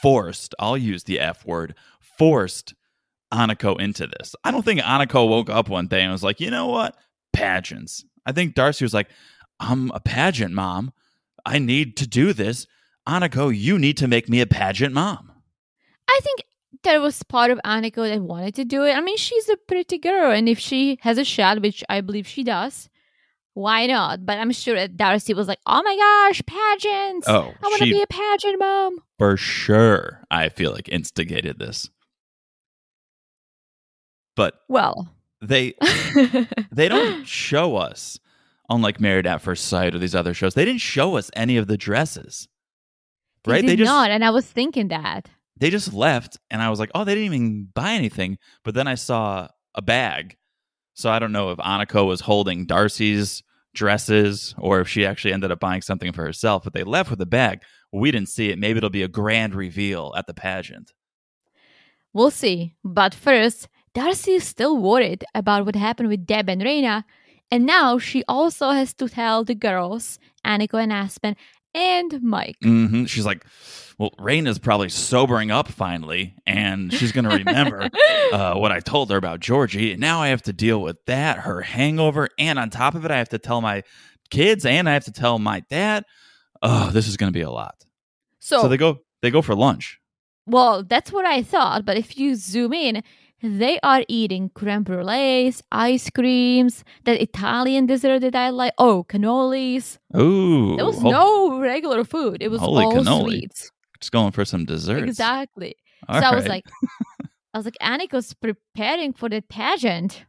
forced, 0.00 0.54
I'll 0.58 0.78
use 0.78 1.04
the 1.04 1.20
F 1.20 1.44
word, 1.44 1.74
forced 2.18 2.74
Aniko 3.32 3.78
into 3.80 4.06
this. 4.06 4.34
I 4.44 4.50
don't 4.50 4.64
think 4.64 4.80
Aniko 4.80 5.28
woke 5.28 5.50
up 5.50 5.68
one 5.68 5.88
day 5.88 6.00
and 6.02 6.12
was 6.12 6.22
like, 6.22 6.40
you 6.40 6.50
know 6.50 6.68
what? 6.68 6.96
Pageants. 7.34 8.04
I 8.24 8.32
think 8.32 8.54
Darcy 8.54 8.84
was 8.84 8.94
like, 8.94 9.08
I'm 9.60 9.90
a 9.92 10.00
pageant 10.00 10.52
mom. 10.54 10.92
I 11.46 11.58
need 11.58 11.96
to 11.98 12.06
do 12.06 12.32
this. 12.32 12.66
Aniko, 13.06 13.54
you 13.54 13.78
need 13.78 13.96
to 13.98 14.08
make 14.08 14.28
me 14.28 14.40
a 14.40 14.46
pageant 14.46 14.94
mom. 14.94 15.30
I 16.08 16.20
think 16.22 16.44
there 16.82 17.00
was 17.00 17.22
part 17.22 17.50
of 17.50 17.60
Aniko 17.64 18.08
that 18.08 18.20
wanted 18.20 18.54
to 18.56 18.64
do 18.64 18.84
it. 18.84 18.92
I 18.92 19.00
mean, 19.00 19.16
she's 19.16 19.48
a 19.48 19.56
pretty 19.56 19.98
girl, 19.98 20.30
and 20.30 20.48
if 20.48 20.58
she 20.58 20.98
has 21.02 21.18
a 21.18 21.24
shot, 21.24 21.60
which 21.60 21.84
I 21.88 22.00
believe 22.00 22.26
she 22.26 22.44
does, 22.44 22.88
why 23.54 23.86
not? 23.86 24.26
But 24.26 24.38
I'm 24.38 24.50
sure 24.52 24.74
that 24.74 24.96
Darcy 24.96 25.32
was 25.32 25.48
like, 25.48 25.60
"Oh 25.64 25.82
my 25.82 25.96
gosh, 25.96 26.42
pageants! 26.44 27.28
Oh, 27.28 27.54
I 27.62 27.66
want 27.66 27.78
to 27.78 27.84
be 27.84 28.02
a 28.02 28.06
pageant 28.06 28.58
mom." 28.58 28.98
for 29.18 29.36
sure, 29.36 30.22
I 30.30 30.48
feel 30.48 30.72
like 30.72 30.88
instigated 30.88 31.58
this. 31.58 31.88
But 34.36 34.60
Well, 34.68 35.08
they 35.40 35.74
they 36.72 36.88
don't 36.88 37.24
show 37.24 37.76
us 37.76 38.18
unlike 38.70 39.00
married 39.00 39.26
at 39.26 39.40
first 39.42 39.66
sight 39.66 39.94
or 39.94 39.98
these 39.98 40.14
other 40.14 40.34
shows 40.34 40.54
they 40.54 40.64
didn't 40.64 40.80
show 40.80 41.16
us 41.16 41.30
any 41.34 41.56
of 41.56 41.66
the 41.66 41.76
dresses. 41.76 42.48
Right? 43.46 43.60
They, 43.60 43.68
they 43.68 43.76
did 43.76 43.84
just 43.84 43.92
not, 43.92 44.10
and 44.10 44.24
I 44.24 44.30
was 44.30 44.46
thinking 44.46 44.88
that. 44.88 45.28
they 45.56 45.70
just 45.70 45.92
left 45.92 46.38
and 46.50 46.62
i 46.62 46.70
was 46.70 46.78
like 46.80 46.90
oh 46.94 47.04
they 47.04 47.14
didn't 47.14 47.34
even 47.34 47.68
buy 47.74 47.92
anything. 47.92 48.38
But 48.64 48.74
then 48.74 48.88
i 48.88 48.94
saw 48.94 49.48
a 49.74 49.82
bag. 49.82 50.36
So 50.94 51.10
i 51.10 51.18
don't 51.18 51.32
know 51.32 51.50
if 51.50 51.58
aniko 51.58 52.06
was 52.06 52.22
holding 52.22 52.66
darcy's 52.66 53.42
dresses 53.74 54.54
or 54.58 54.80
if 54.80 54.88
she 54.88 55.04
actually 55.04 55.32
ended 55.34 55.50
up 55.50 55.58
buying 55.58 55.82
something 55.82 56.12
for 56.12 56.24
herself 56.24 56.62
but 56.64 56.72
they 56.72 56.84
left 56.84 57.10
with 57.10 57.20
a 57.20 57.26
bag. 57.26 57.60
We 57.92 58.10
didn't 58.10 58.28
see 58.28 58.50
it. 58.50 58.58
Maybe 58.58 58.78
it'll 58.78 58.90
be 58.90 59.02
a 59.04 59.08
grand 59.08 59.54
reveal 59.54 60.12
at 60.16 60.26
the 60.26 60.34
pageant. 60.34 60.92
We'll 62.12 62.30
see. 62.30 62.74
But 62.84 63.14
first, 63.14 63.68
Darcy 63.92 64.32
is 64.34 64.44
still 64.44 64.76
worried 64.78 65.24
about 65.34 65.64
what 65.66 65.76
happened 65.76 66.08
with 66.08 66.26
Deb 66.26 66.48
and 66.48 66.62
Reina, 66.62 67.04
And 67.50 67.66
now 67.66 67.98
she 67.98 68.24
also 68.26 68.70
has 68.70 68.94
to 68.94 69.08
tell 69.08 69.44
the 69.44 69.54
girls, 69.54 70.18
Aniko 70.44 70.82
and 70.82 70.92
Aspen, 70.92 71.36
and 71.74 72.22
Mike. 72.22 72.56
hmm 72.62 73.04
She's 73.04 73.26
like, 73.26 73.44
well, 73.98 74.10
Rain 74.18 74.46
is 74.46 74.58
probably 74.58 74.88
sobering 74.88 75.50
up 75.50 75.68
finally, 75.68 76.34
and 76.46 76.92
she's 76.92 77.12
going 77.12 77.24
to 77.24 77.36
remember 77.36 77.88
uh, 78.32 78.54
what 78.54 78.72
I 78.72 78.80
told 78.80 79.10
her 79.10 79.16
about 79.16 79.40
Georgie. 79.40 79.92
And 79.92 80.00
now 80.00 80.20
I 80.20 80.28
have 80.28 80.42
to 80.42 80.52
deal 80.52 80.80
with 80.80 80.96
that, 81.06 81.38
her 81.40 81.60
hangover, 81.62 82.28
and 82.38 82.58
on 82.58 82.70
top 82.70 82.94
of 82.94 83.04
it, 83.04 83.10
I 83.10 83.18
have 83.18 83.28
to 83.30 83.38
tell 83.38 83.60
my 83.60 83.82
kids 84.30 84.64
and 84.66 84.88
I 84.88 84.94
have 84.94 85.04
to 85.04 85.12
tell 85.12 85.38
my 85.38 85.60
dad. 85.70 86.04
Oh, 86.62 86.90
this 86.90 87.06
is 87.06 87.16
going 87.16 87.32
to 87.32 87.36
be 87.36 87.42
a 87.42 87.50
lot. 87.50 87.74
so, 88.40 88.62
So 88.62 88.68
they 88.68 88.76
go, 88.76 88.98
they 89.22 89.30
go 89.30 89.42
for 89.42 89.54
lunch. 89.54 90.00
well, 90.46 90.82
that's 90.82 91.12
what 91.12 91.24
I 91.24 91.42
thought. 91.42 91.84
But 91.84 91.96
if 91.96 92.16
you 92.18 92.34
zoom 92.36 92.72
in, 92.72 93.02
they 93.44 93.78
are 93.82 94.02
eating 94.08 94.50
creme 94.54 94.84
brulees, 94.84 95.62
ice 95.70 96.08
creams, 96.10 96.82
that 97.04 97.20
Italian 97.20 97.86
dessert 97.86 98.20
that 98.20 98.34
I 98.34 98.48
like. 98.50 98.72
Oh, 98.78 99.04
cannolis. 99.08 99.98
Ooh, 100.16 100.76
There 100.76 100.86
was 100.86 101.02
no 101.02 101.58
regular 101.60 102.04
food. 102.04 102.42
It 102.42 102.50
was 102.50 102.60
all 102.62 102.74
cannoli. 102.92 103.22
sweets. 103.40 103.70
just 104.00 104.12
going 104.12 104.32
for 104.32 104.44
some 104.44 104.64
desserts. 104.64 105.04
Exactly. 105.04 105.76
All 106.08 106.20
so 106.20 106.26
I 106.26 106.34
was 106.34 106.46
like, 106.48 106.64
I 107.52 107.58
was 107.58 107.64
like, 107.66 107.76
Aniko's 107.82 108.32
preparing 108.34 109.12
for 109.12 109.28
the 109.28 109.40
pageant. 109.42 110.24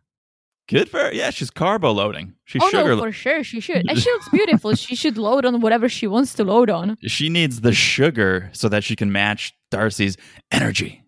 good 0.68 0.90
for 0.90 1.00
her. 1.00 1.14
Yeah, 1.14 1.30
she's 1.32 1.50
carbo 1.52 1.92
loading. 1.92 2.34
She's 2.46 2.62
oh 2.64 2.70
sugar. 2.70 2.96
no, 2.96 3.02
for 3.02 3.12
sure 3.12 3.44
she 3.44 3.60
should. 3.60 3.90
And 3.90 3.98
she 3.98 4.10
looks 4.12 4.30
beautiful. 4.34 4.76
she 4.76 4.96
should 4.96 5.18
load 5.18 5.46
on 5.46 5.62
whatever 5.62 5.88
she 5.90 6.06
wants 6.08 6.34
to 6.36 6.44
load 6.44 6.70
on. 6.70 6.98
she 7.02 7.30
needs 7.30 7.62
the 7.62 7.74
sugar 7.74 8.50
so 8.52 8.68
that 8.70 8.84
she 8.84 8.96
can 8.96 9.12
match 9.12 9.54
Darcy's 9.72 10.18
energy. 10.52 11.02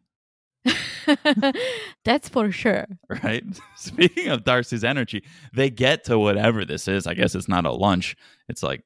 That's 2.05 2.29
for 2.29 2.51
sure. 2.51 2.85
right? 3.23 3.43
Speaking 3.75 4.29
of 4.29 4.43
Darcy's 4.43 4.83
energy, 4.83 5.23
they 5.53 5.69
get 5.69 6.03
to 6.05 6.17
whatever 6.19 6.65
this 6.65 6.87
is. 6.87 7.07
I 7.07 7.13
guess 7.13 7.35
it's 7.35 7.47
not 7.47 7.65
a 7.65 7.71
lunch. 7.71 8.15
It's 8.49 8.63
like 8.63 8.83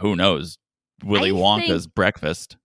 who 0.00 0.16
knows 0.16 0.58
Willy 1.04 1.30
I 1.30 1.34
Wonka's 1.34 1.84
think- 1.84 1.94
breakfast. 1.94 2.56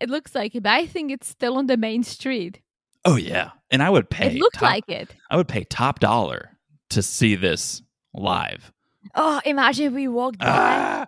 It 0.00 0.10
looks 0.10 0.34
like 0.34 0.54
it, 0.54 0.62
but 0.62 0.72
I 0.72 0.84
think 0.86 1.10
it's 1.10 1.26
still 1.28 1.56
on 1.56 1.66
the 1.68 1.78
main 1.78 2.02
street. 2.02 2.60
Oh 3.06 3.16
yeah, 3.16 3.52
and 3.70 3.82
I 3.82 3.88
would 3.88 4.10
pay. 4.10 4.26
it 4.26 4.34
looked 4.34 4.56
top, 4.56 4.62
like 4.62 4.84
it. 4.88 5.14
I 5.30 5.36
would 5.36 5.48
pay 5.48 5.64
top 5.64 6.00
dollar 6.00 6.50
to 6.90 7.02
see 7.02 7.34
this 7.34 7.80
live. 8.12 8.72
Oh, 9.14 9.40
imagine 9.46 9.94
we 9.94 10.06
walked 10.08 10.40
by. 10.40 10.46
Ah, 10.48 11.06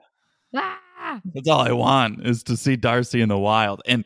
Ah. 1.00 1.20
that's 1.34 1.48
all 1.48 1.60
I 1.60 1.72
want 1.72 2.26
is 2.26 2.42
to 2.44 2.56
see 2.56 2.76
Darcy 2.76 3.20
in 3.20 3.28
the 3.28 3.38
wild, 3.38 3.82
and 3.86 4.04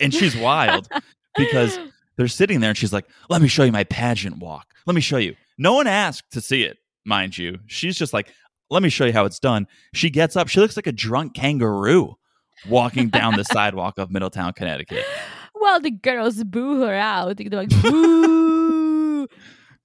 and 0.00 0.12
she's 0.12 0.36
wild 0.36 0.88
because 1.36 1.78
they're 2.16 2.28
sitting 2.28 2.60
there 2.60 2.70
and 2.70 2.78
she's 2.78 2.92
like, 2.92 3.06
"Let 3.28 3.42
me 3.42 3.48
show 3.48 3.64
you 3.64 3.72
my 3.72 3.84
pageant 3.84 4.38
walk. 4.38 4.66
Let 4.86 4.94
me 4.94 5.00
show 5.00 5.18
you." 5.18 5.36
No 5.58 5.74
one 5.74 5.86
asked 5.86 6.32
to 6.32 6.40
see 6.40 6.62
it, 6.62 6.78
mind 7.04 7.36
you. 7.38 7.58
She's 7.66 7.96
just 7.96 8.12
like, 8.12 8.28
"Let 8.70 8.82
me 8.82 8.88
show 8.88 9.04
you 9.04 9.12
how 9.12 9.24
it's 9.24 9.38
done." 9.38 9.66
She 9.94 10.10
gets 10.10 10.36
up. 10.36 10.48
She 10.48 10.60
looks 10.60 10.76
like 10.76 10.86
a 10.86 10.92
drunk 10.92 11.34
kangaroo 11.34 12.16
walking 12.68 13.08
down 13.08 13.36
the 13.36 13.44
sidewalk 13.52 13.98
of 13.98 14.10
Middletown, 14.10 14.52
Connecticut. 14.52 15.04
well, 15.54 15.80
the 15.80 15.90
girls 15.90 16.42
boo 16.44 16.80
her 16.82 16.94
out. 16.94 17.36
They're 17.36 17.48
like, 17.50 17.68
boo. 17.82 19.28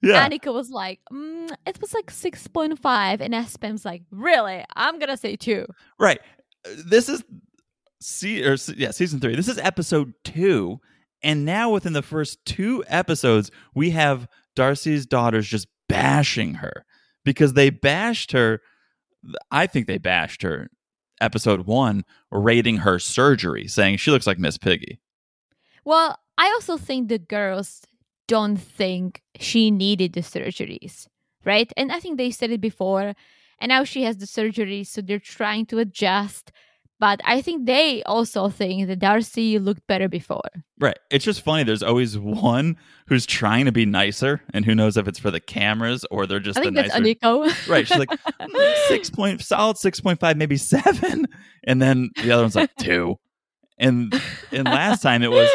Yeah, 0.03 0.27
Aniko 0.27 0.53
was 0.53 0.71
like, 0.71 0.99
mm, 1.11 1.49
it 1.67 1.79
was 1.79 1.93
like 1.93 2.11
6.5. 2.11 3.21
And 3.21 3.35
Aspen's 3.35 3.85
like, 3.85 4.01
really? 4.09 4.63
I'm 4.75 4.97
going 4.97 5.09
to 5.09 5.17
say 5.17 5.35
two. 5.35 5.67
right. 5.99 6.19
This 6.85 7.09
is 7.09 7.23
see 7.99 8.43
or 8.43 8.55
yeah, 8.75 8.91
season 8.91 9.19
three. 9.19 9.35
This 9.35 9.47
is 9.47 9.57
episode 9.57 10.13
two, 10.23 10.79
and 11.23 11.45
now 11.45 11.69
within 11.69 11.93
the 11.93 12.01
first 12.01 12.43
two 12.45 12.83
episodes, 12.87 13.51
we 13.73 13.91
have 13.91 14.27
Darcy's 14.55 15.05
daughters 15.05 15.47
just 15.47 15.67
bashing 15.87 16.55
her 16.55 16.85
because 17.23 17.53
they 17.53 17.69
bashed 17.69 18.31
her. 18.31 18.61
I 19.51 19.67
think 19.67 19.87
they 19.87 19.97
bashed 19.97 20.41
her. 20.41 20.69
Episode 21.19 21.67
one, 21.67 22.03
rating 22.31 22.77
her 22.77 22.97
surgery, 22.97 23.67
saying 23.67 23.97
she 23.97 24.09
looks 24.09 24.25
like 24.25 24.39
Miss 24.39 24.57
Piggy. 24.57 24.99
Well, 25.85 26.17
I 26.37 26.47
also 26.47 26.77
think 26.77 27.09
the 27.09 27.19
girls 27.19 27.81
don't 28.27 28.57
think 28.57 29.21
she 29.39 29.69
needed 29.69 30.13
the 30.13 30.21
surgeries, 30.21 31.05
right? 31.45 31.71
And 31.77 31.91
I 31.91 31.99
think 31.99 32.17
they 32.17 32.31
said 32.31 32.49
it 32.49 32.61
before, 32.61 33.13
and 33.59 33.69
now 33.69 33.83
she 33.83 34.03
has 34.03 34.17
the 34.17 34.25
surgery, 34.25 34.83
so 34.83 35.01
they're 35.01 35.19
trying 35.19 35.67
to 35.67 35.77
adjust. 35.77 36.51
But 37.01 37.19
I 37.25 37.41
think 37.41 37.65
they 37.65 38.03
also 38.03 38.47
think 38.47 38.87
that 38.87 38.99
Darcy 38.99 39.57
looked 39.57 39.81
better 39.87 40.07
before. 40.07 40.39
Right. 40.79 40.99
It's 41.09 41.25
just 41.25 41.41
funny. 41.41 41.63
There's 41.63 41.81
always 41.81 42.15
one 42.17 42.77
who's 43.07 43.25
trying 43.25 43.65
to 43.65 43.71
be 43.71 43.87
nicer, 43.87 44.39
and 44.53 44.63
who 44.63 44.75
knows 44.75 44.97
if 44.97 45.07
it's 45.07 45.17
for 45.17 45.31
the 45.31 45.39
cameras 45.39 46.05
or 46.11 46.27
they're 46.27 46.39
just 46.39 46.59
I 46.59 46.61
think 46.61 46.75
the 46.75 46.83
that's 46.83 46.93
nicer. 46.99 47.15
Aniko. 47.15 47.67
Right. 47.67 47.87
She's 47.87 47.97
like 47.97 48.09
"Mm, 48.39 48.87
six 48.87 49.09
point 49.09 49.41
solid 49.41 49.77
six 49.79 49.99
point 49.99 50.19
five, 50.19 50.37
maybe 50.37 50.57
seven, 50.57 51.25
and 51.63 51.81
then 51.81 52.11
the 52.21 52.31
other 52.31 52.43
one's 52.43 52.55
like 52.55 52.73
two. 52.79 53.15
And 53.79 54.13
and 54.51 54.65
last 54.65 55.01
time 55.01 55.23
it 55.23 55.31
was, 55.31 55.49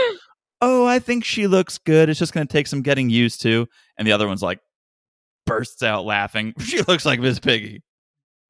oh, 0.61 0.85
I 0.85 0.99
think 0.99 1.25
she 1.25 1.47
looks 1.47 1.79
good. 1.79 2.09
It's 2.09 2.19
just 2.19 2.33
going 2.35 2.45
to 2.45 2.53
take 2.53 2.67
some 2.67 2.83
getting 2.83 3.09
used 3.09 3.41
to. 3.43 3.69
And 3.97 4.07
the 4.09 4.11
other 4.11 4.27
one's 4.27 4.43
like 4.43 4.59
bursts 5.47 5.85
out 5.85 6.05
laughing. 6.05 6.55
She 6.61 6.83
looks 6.83 7.07
like 7.07 7.21
Miss 7.21 7.39
Piggy. 7.39 7.85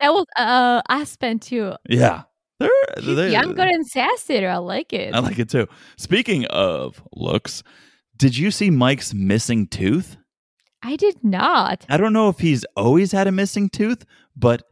that 0.00 0.14
was 0.14 0.24
uh 0.38 0.80
Aspen 0.88 1.38
too. 1.40 1.74
Yeah. 1.90 2.22
They're, 2.58 2.70
they're- 3.02 3.28
younger 3.28 3.62
and 3.62 3.84
sassier. 3.90 4.50
I 4.50 4.56
like 4.58 4.92
it. 4.92 5.14
I 5.14 5.18
like 5.18 5.38
it 5.38 5.48
too. 5.50 5.66
Speaking 5.96 6.46
of 6.46 7.02
looks, 7.12 7.62
did 8.16 8.36
you 8.36 8.50
see 8.50 8.70
Mike's 8.70 9.12
missing 9.12 9.66
tooth? 9.66 10.16
I 10.82 10.96
did 10.96 11.22
not. 11.22 11.84
I 11.88 11.96
don't 11.96 12.12
know 12.12 12.28
if 12.28 12.38
he's 12.38 12.64
always 12.76 13.12
had 13.12 13.26
a 13.26 13.32
missing 13.32 13.68
tooth, 13.68 14.04
but 14.36 14.62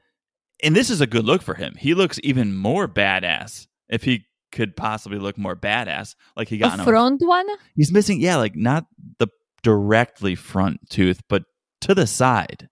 and 0.62 0.74
this 0.74 0.88
is 0.88 1.00
a 1.00 1.06
good 1.06 1.24
look 1.24 1.42
for 1.42 1.54
him. 1.54 1.74
He 1.78 1.92
looks 1.94 2.18
even 2.22 2.54
more 2.56 2.86
badass 2.88 3.66
if 3.88 4.04
he 4.04 4.24
could 4.52 4.76
possibly 4.76 5.18
look 5.18 5.36
more 5.36 5.56
badass. 5.56 6.14
Like 6.36 6.48
he 6.48 6.58
got 6.58 6.70
A 6.70 6.74
in 6.74 6.80
a- 6.80 6.84
front 6.84 7.20
one? 7.22 7.46
he's 7.74 7.92
missing, 7.92 8.20
yeah, 8.20 8.36
like 8.36 8.54
not 8.54 8.86
the 9.18 9.26
directly 9.62 10.34
front 10.36 10.88
tooth, 10.88 11.20
but 11.28 11.42
to 11.82 11.94
the 11.94 12.06
side. 12.06 12.68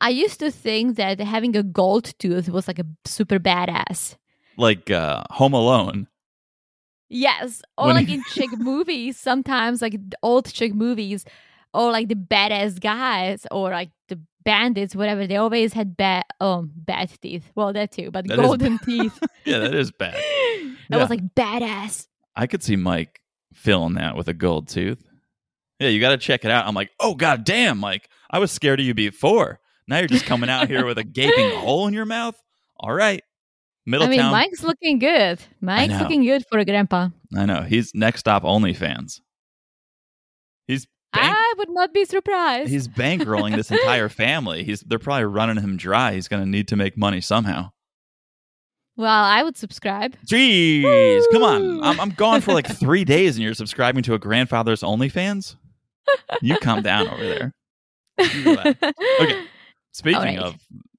I 0.00 0.08
used 0.10 0.40
to 0.40 0.50
think 0.50 0.96
that 0.96 1.20
having 1.20 1.56
a 1.56 1.62
gold 1.62 2.12
tooth 2.18 2.48
was 2.48 2.66
like 2.68 2.78
a 2.78 2.86
super 3.04 3.38
badass. 3.38 4.16
Like 4.56 4.90
uh 4.90 5.24
Home 5.30 5.52
Alone. 5.54 6.06
Yes, 7.08 7.60
or 7.76 7.86
When 7.88 7.96
like 7.96 8.06
he- 8.06 8.14
in 8.14 8.22
chick 8.34 8.50
movies, 8.58 9.18
sometimes 9.18 9.82
like 9.82 9.96
old 10.22 10.52
chick 10.52 10.74
movies, 10.74 11.24
or 11.74 11.90
like 11.90 12.08
the 12.08 12.14
badass 12.14 12.80
guys, 12.80 13.46
or 13.50 13.70
like 13.70 13.90
the 14.08 14.20
bandits, 14.44 14.94
whatever. 14.94 15.26
They 15.26 15.36
always 15.36 15.72
had 15.72 15.96
bad, 15.96 16.24
um, 16.40 16.70
bad 16.74 17.10
teeth. 17.20 17.50
Well, 17.54 17.72
that 17.72 17.90
too, 17.92 18.10
but 18.10 18.26
That 18.28 18.36
golden 18.38 18.78
teeth. 18.84 19.18
Yeah, 19.44 19.58
that 19.58 19.74
is 19.74 19.90
bad. 19.90 20.14
That 20.90 20.96
Yeah. 20.96 21.02
was 21.02 21.10
like 21.10 21.34
badass. 21.36 22.08
I 22.34 22.46
could 22.48 22.62
see 22.64 22.74
Mike 22.76 23.20
filling 23.54 23.94
that 23.94 24.16
with 24.16 24.26
a 24.28 24.34
gold 24.34 24.66
tooth. 24.68 25.04
Yeah, 25.78 25.88
you 25.88 26.00
got 26.00 26.10
to 26.10 26.16
check 26.18 26.44
it 26.44 26.50
out. 26.50 26.66
I'm 26.66 26.74
like, 26.74 26.90
oh 27.00 27.14
god 27.14 27.44
damn, 27.44 27.78
Mike, 27.78 28.08
I 28.30 28.38
was 28.40 28.50
scared 28.50 28.80
of 28.80 28.86
you 28.86 28.94
before. 28.94 29.60
Now 29.88 29.98
you're 29.98 30.08
just 30.08 30.26
coming 30.26 30.48
out 30.50 30.68
here 30.68 30.84
with 30.86 30.98
a 30.98 31.04
gaping 31.04 31.50
hole 31.58 31.86
in 31.86 31.94
your 31.94 32.06
mouth. 32.06 32.36
All 32.78 32.92
right, 32.92 33.22
I 33.92 34.06
mean, 34.08 34.20
Mike's 34.30 34.62
looking 34.62 34.98
good. 34.98 35.40
Mike's 35.60 35.92
looking 36.00 36.24
good 36.24 36.44
for 36.48 36.58
a 36.58 36.64
grandpa. 36.64 37.08
I 37.36 37.46
know 37.46 37.62
he's 37.62 37.92
next 37.94 38.20
stop 38.20 38.42
OnlyFans. 38.44 39.20
He's 40.66 40.86
bank- 41.12 41.36
I 41.36 41.54
would 41.58 41.70
not 41.70 41.92
be 41.92 42.04
surprised. 42.04 42.70
he's 42.70 42.86
bankrolling 42.88 43.56
this 43.56 43.70
entire 43.70 44.08
family. 44.24 44.62
He's 44.64 44.80
they're 44.80 44.98
probably 45.00 45.24
running 45.24 45.56
him 45.62 45.76
dry. 45.76 46.12
He's 46.14 46.28
going 46.28 46.42
to 46.42 46.48
need 46.48 46.68
to 46.68 46.76
make 46.76 46.96
money 46.96 47.20
somehow. 47.20 47.70
well, 48.96 49.24
I 49.24 49.42
would 49.42 49.56
subscribe. 49.56 50.16
Jeez, 50.26 51.24
come 51.32 51.42
on! 51.42 51.82
I'm 51.82 52.00
I'm 52.00 52.10
gone 52.10 52.40
for 52.40 52.52
like 52.52 52.66
three 52.78 53.04
days, 53.04 53.36
and 53.36 53.44
you're 53.44 53.54
subscribing 53.54 54.02
to 54.04 54.14
a 54.14 54.18
grandfather's 54.18 54.82
OnlyFans. 54.82 55.56
You 56.42 56.56
calm 56.58 56.82
down 56.82 57.08
over 57.08 57.24
there. 57.26 57.52
Okay. 58.20 59.44
Speaking 59.92 60.20
right. 60.20 60.38
of 60.38 60.56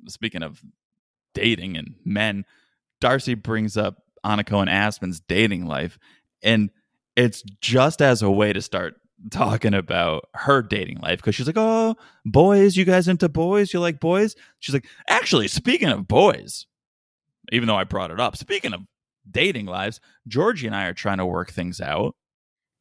speaking 0.08 0.44
of 0.44 0.62
dating 1.34 1.78
and 1.78 1.96
men, 2.04 2.46
Darcy 3.00 3.34
brings 3.36 3.78
up 3.78 3.98
Aniko 4.26 4.60
and 4.62 4.70
Aspen's 4.70 5.20
dating 5.22 5.66
life, 5.66 5.98
and 6.44 6.70
it's 7.16 7.44
just 7.62 8.02
as 8.02 8.22
a 8.22 8.30
way 8.32 8.54
to 8.54 8.62
start 8.62 8.96
talking 9.30 9.74
about 9.74 10.26
her 10.34 10.62
dating 10.62 11.00
life 11.00 11.20
because 11.20 11.36
she's 11.36 11.48
like, 11.48 11.58
"Oh, 11.58 11.96
boys, 12.26 12.76
you 12.76 12.86
guys 12.86 13.08
into 13.08 13.30
boys? 13.30 13.74
You 13.74 13.80
like 13.80 14.00
boys?" 14.00 14.36
She's 14.60 14.74
like, 14.74 14.86
"Actually, 15.08 15.48
speaking 15.48 15.90
of 15.90 16.08
boys, 16.08 16.66
even 17.52 17.68
though 17.68 17.76
I 17.76 17.84
brought 17.84 18.12
it 18.12 18.20
up, 18.20 18.36
speaking 18.36 18.74
of 18.74 18.82
dating 19.30 19.68
lives, 19.68 20.00
Georgie 20.28 20.68
and 20.68 20.76
I 20.76 20.86
are 20.86 20.94
trying 20.94 21.20
to 21.20 21.26
work 21.26 21.52
things 21.52 21.80
out. 21.80 22.16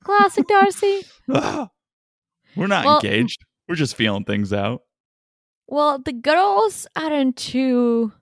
Classic 0.02 0.46
Darcy. 0.48 1.02
We're 1.28 2.66
not 2.66 2.84
Well- 2.84 3.00
engaged. 3.00 3.44
We're 3.68 3.76
just 3.76 3.94
feeling 3.94 4.24
things 4.24 4.52
out." 4.52 4.82
Well, 5.70 6.00
the 6.00 6.12
girls 6.12 6.88
aren't 6.96 7.36
too 7.36 8.12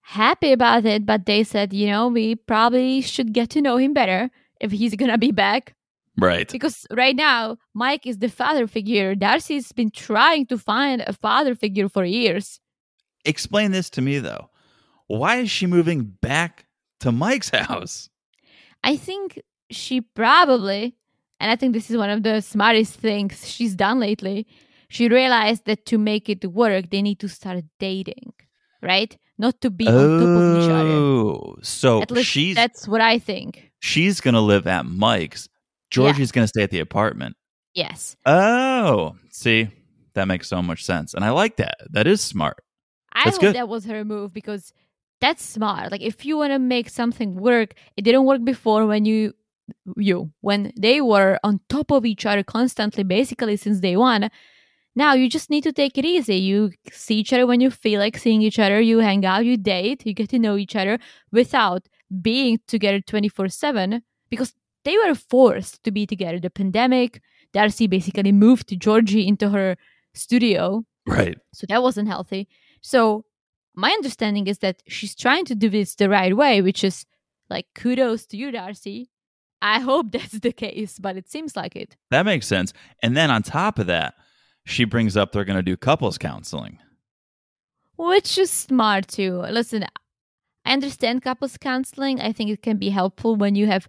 happy 0.00 0.50
about 0.50 0.84
it, 0.84 1.06
but 1.06 1.26
they 1.26 1.44
said, 1.44 1.72
you 1.72 1.86
know, 1.86 2.08
we 2.08 2.34
probably 2.34 3.00
should 3.00 3.32
get 3.32 3.50
to 3.50 3.62
know 3.62 3.76
him 3.76 3.94
better 3.94 4.30
if 4.60 4.72
he's 4.72 4.96
gonna 4.96 5.16
be 5.16 5.30
back. 5.30 5.76
Right. 6.18 6.50
Because 6.50 6.84
right 6.90 7.14
now, 7.14 7.56
Mike 7.72 8.04
is 8.04 8.18
the 8.18 8.28
father 8.28 8.66
figure. 8.66 9.14
Darcy's 9.14 9.70
been 9.70 9.92
trying 9.92 10.46
to 10.46 10.58
find 10.58 11.02
a 11.06 11.12
father 11.12 11.54
figure 11.54 11.88
for 11.88 12.04
years. 12.04 12.60
Explain 13.24 13.70
this 13.70 13.88
to 13.90 14.02
me 14.02 14.18
though. 14.18 14.50
Why 15.06 15.36
is 15.36 15.52
she 15.52 15.66
moving 15.66 16.02
back 16.20 16.66
to 16.98 17.12
Mike's 17.12 17.50
house? 17.54 18.10
I 18.82 18.96
think 18.96 19.40
she 19.70 20.00
probably, 20.00 20.96
and 21.38 21.48
I 21.48 21.54
think 21.54 21.74
this 21.74 21.92
is 21.92 21.96
one 21.96 22.10
of 22.10 22.24
the 22.24 22.40
smartest 22.40 22.94
things 22.94 23.48
she's 23.48 23.76
done 23.76 24.00
lately, 24.00 24.48
she 24.92 25.08
realized 25.08 25.64
that 25.66 25.86
to 25.86 25.96
make 25.98 26.28
it 26.28 26.44
work, 26.44 26.90
they 26.90 27.02
need 27.02 27.18
to 27.20 27.28
start 27.28 27.64
dating, 27.78 28.32
right? 28.82 29.16
Not 29.38 29.60
to 29.62 29.70
be 29.70 29.86
on 29.88 29.94
top 29.94 30.28
of 30.40 30.56
each 30.58 30.70
other. 30.70 30.90
Oh, 30.90 31.56
so 31.62 32.02
At 32.02 32.10
least 32.10 32.28
she's 32.30 32.54
that's 32.56 32.86
what 32.86 33.00
I 33.00 33.18
think. 33.18 33.70
she's 33.80 34.20
gonna 34.20 34.40
live 34.52 34.66
at 34.66 34.84
Mike's. 34.86 35.48
Georgie's 35.90 36.32
gonna 36.32 36.48
stay 36.48 36.62
at 36.62 36.70
the 36.70 36.80
apartment. 36.80 37.36
Yes. 37.74 38.16
Oh, 38.26 39.16
see, 39.30 39.68
that 40.14 40.26
makes 40.28 40.46
so 40.48 40.60
much 40.62 40.84
sense, 40.84 41.14
and 41.14 41.24
I 41.24 41.30
like 41.30 41.56
that. 41.56 41.76
That 41.90 42.06
is 42.06 42.20
smart. 42.20 42.58
I 43.14 43.24
That's 43.24 43.36
hope 43.36 43.40
good. 43.42 43.54
that 43.56 43.68
was 43.68 43.84
her 43.86 44.04
move 44.04 44.32
because 44.32 44.72
that's 45.20 45.44
smart. 45.44 45.90
Like 45.92 46.02
if 46.02 46.24
you 46.26 46.36
want 46.38 46.52
to 46.52 46.58
make 46.58 46.88
something 46.90 47.36
work, 47.36 47.74
it 47.96 48.02
didn't 48.02 48.24
work 48.24 48.44
before 48.44 48.86
when 48.86 49.04
you 49.04 49.32
you 49.96 50.30
when 50.40 50.72
they 50.76 51.00
were 51.00 51.38
on 51.44 51.60
top 51.68 51.90
of 51.92 52.04
each 52.04 52.26
other 52.26 52.42
constantly 52.42 53.04
basically 53.04 53.56
since 53.56 53.80
day 53.80 53.96
one. 53.96 54.30
Now 54.94 55.14
you 55.14 55.28
just 55.28 55.48
need 55.50 55.62
to 55.64 55.72
take 55.72 55.96
it 55.96 56.04
easy. 56.04 56.36
You 56.36 56.72
see 56.90 57.16
each 57.16 57.32
other 57.32 57.46
when 57.46 57.60
you 57.60 57.70
feel 57.70 57.98
like 57.98 58.18
seeing 58.18 58.42
each 58.42 58.58
other, 58.58 58.80
you 58.80 58.98
hang 58.98 59.24
out, 59.24 59.44
you 59.44 59.56
date, 59.56 60.04
you 60.04 60.12
get 60.14 60.28
to 60.30 60.38
know 60.38 60.56
each 60.56 60.76
other 60.76 60.98
without 61.30 61.88
being 62.20 62.58
together 62.66 63.00
24/7 63.00 64.02
because 64.30 64.54
they 64.84 64.96
were 64.98 65.14
forced 65.14 65.82
to 65.84 65.90
be 65.90 66.06
together. 66.06 66.38
The 66.40 66.50
pandemic, 66.50 67.22
Darcy 67.54 67.86
basically 67.86 68.32
moved 68.32 68.68
to 68.68 68.76
Georgie 68.76 69.26
into 69.26 69.48
her 69.50 69.76
studio 70.14 70.84
Right. 71.06 71.38
so 71.52 71.66
that 71.68 71.82
wasn't 71.82 72.08
healthy. 72.08 72.48
So 72.82 73.24
my 73.74 73.90
understanding 73.90 74.46
is 74.46 74.58
that 74.58 74.82
she's 74.86 75.14
trying 75.14 75.46
to 75.46 75.54
do 75.54 75.68
this 75.70 75.94
the 75.94 76.08
right 76.10 76.36
way, 76.36 76.60
which 76.60 76.84
is 76.84 77.06
like 77.48 77.66
kudos 77.74 78.26
to 78.26 78.36
you, 78.36 78.50
Darcy. 78.50 79.08
I 79.62 79.80
hope 79.80 80.12
that's 80.12 80.40
the 80.40 80.52
case, 80.52 80.98
but 80.98 81.16
it 81.16 81.30
seems 81.30 81.56
like 81.56 81.76
it. 81.76 81.96
That 82.10 82.26
makes 82.26 82.46
sense. 82.46 82.72
And 83.02 83.16
then 83.16 83.30
on 83.30 83.42
top 83.42 83.78
of 83.78 83.86
that, 83.86 84.14
she 84.64 84.84
brings 84.84 85.16
up 85.16 85.32
they're 85.32 85.44
gonna 85.44 85.62
do 85.62 85.76
couples 85.76 86.18
counseling. 86.18 86.78
Which 87.96 88.38
is 88.38 88.50
smart 88.50 89.08
too. 89.08 89.40
Listen, 89.50 89.84
I 90.64 90.72
understand 90.72 91.22
couples 91.22 91.56
counseling. 91.56 92.20
I 92.20 92.32
think 92.32 92.50
it 92.50 92.62
can 92.62 92.76
be 92.76 92.90
helpful 92.90 93.36
when 93.36 93.54
you 93.54 93.66
have 93.66 93.88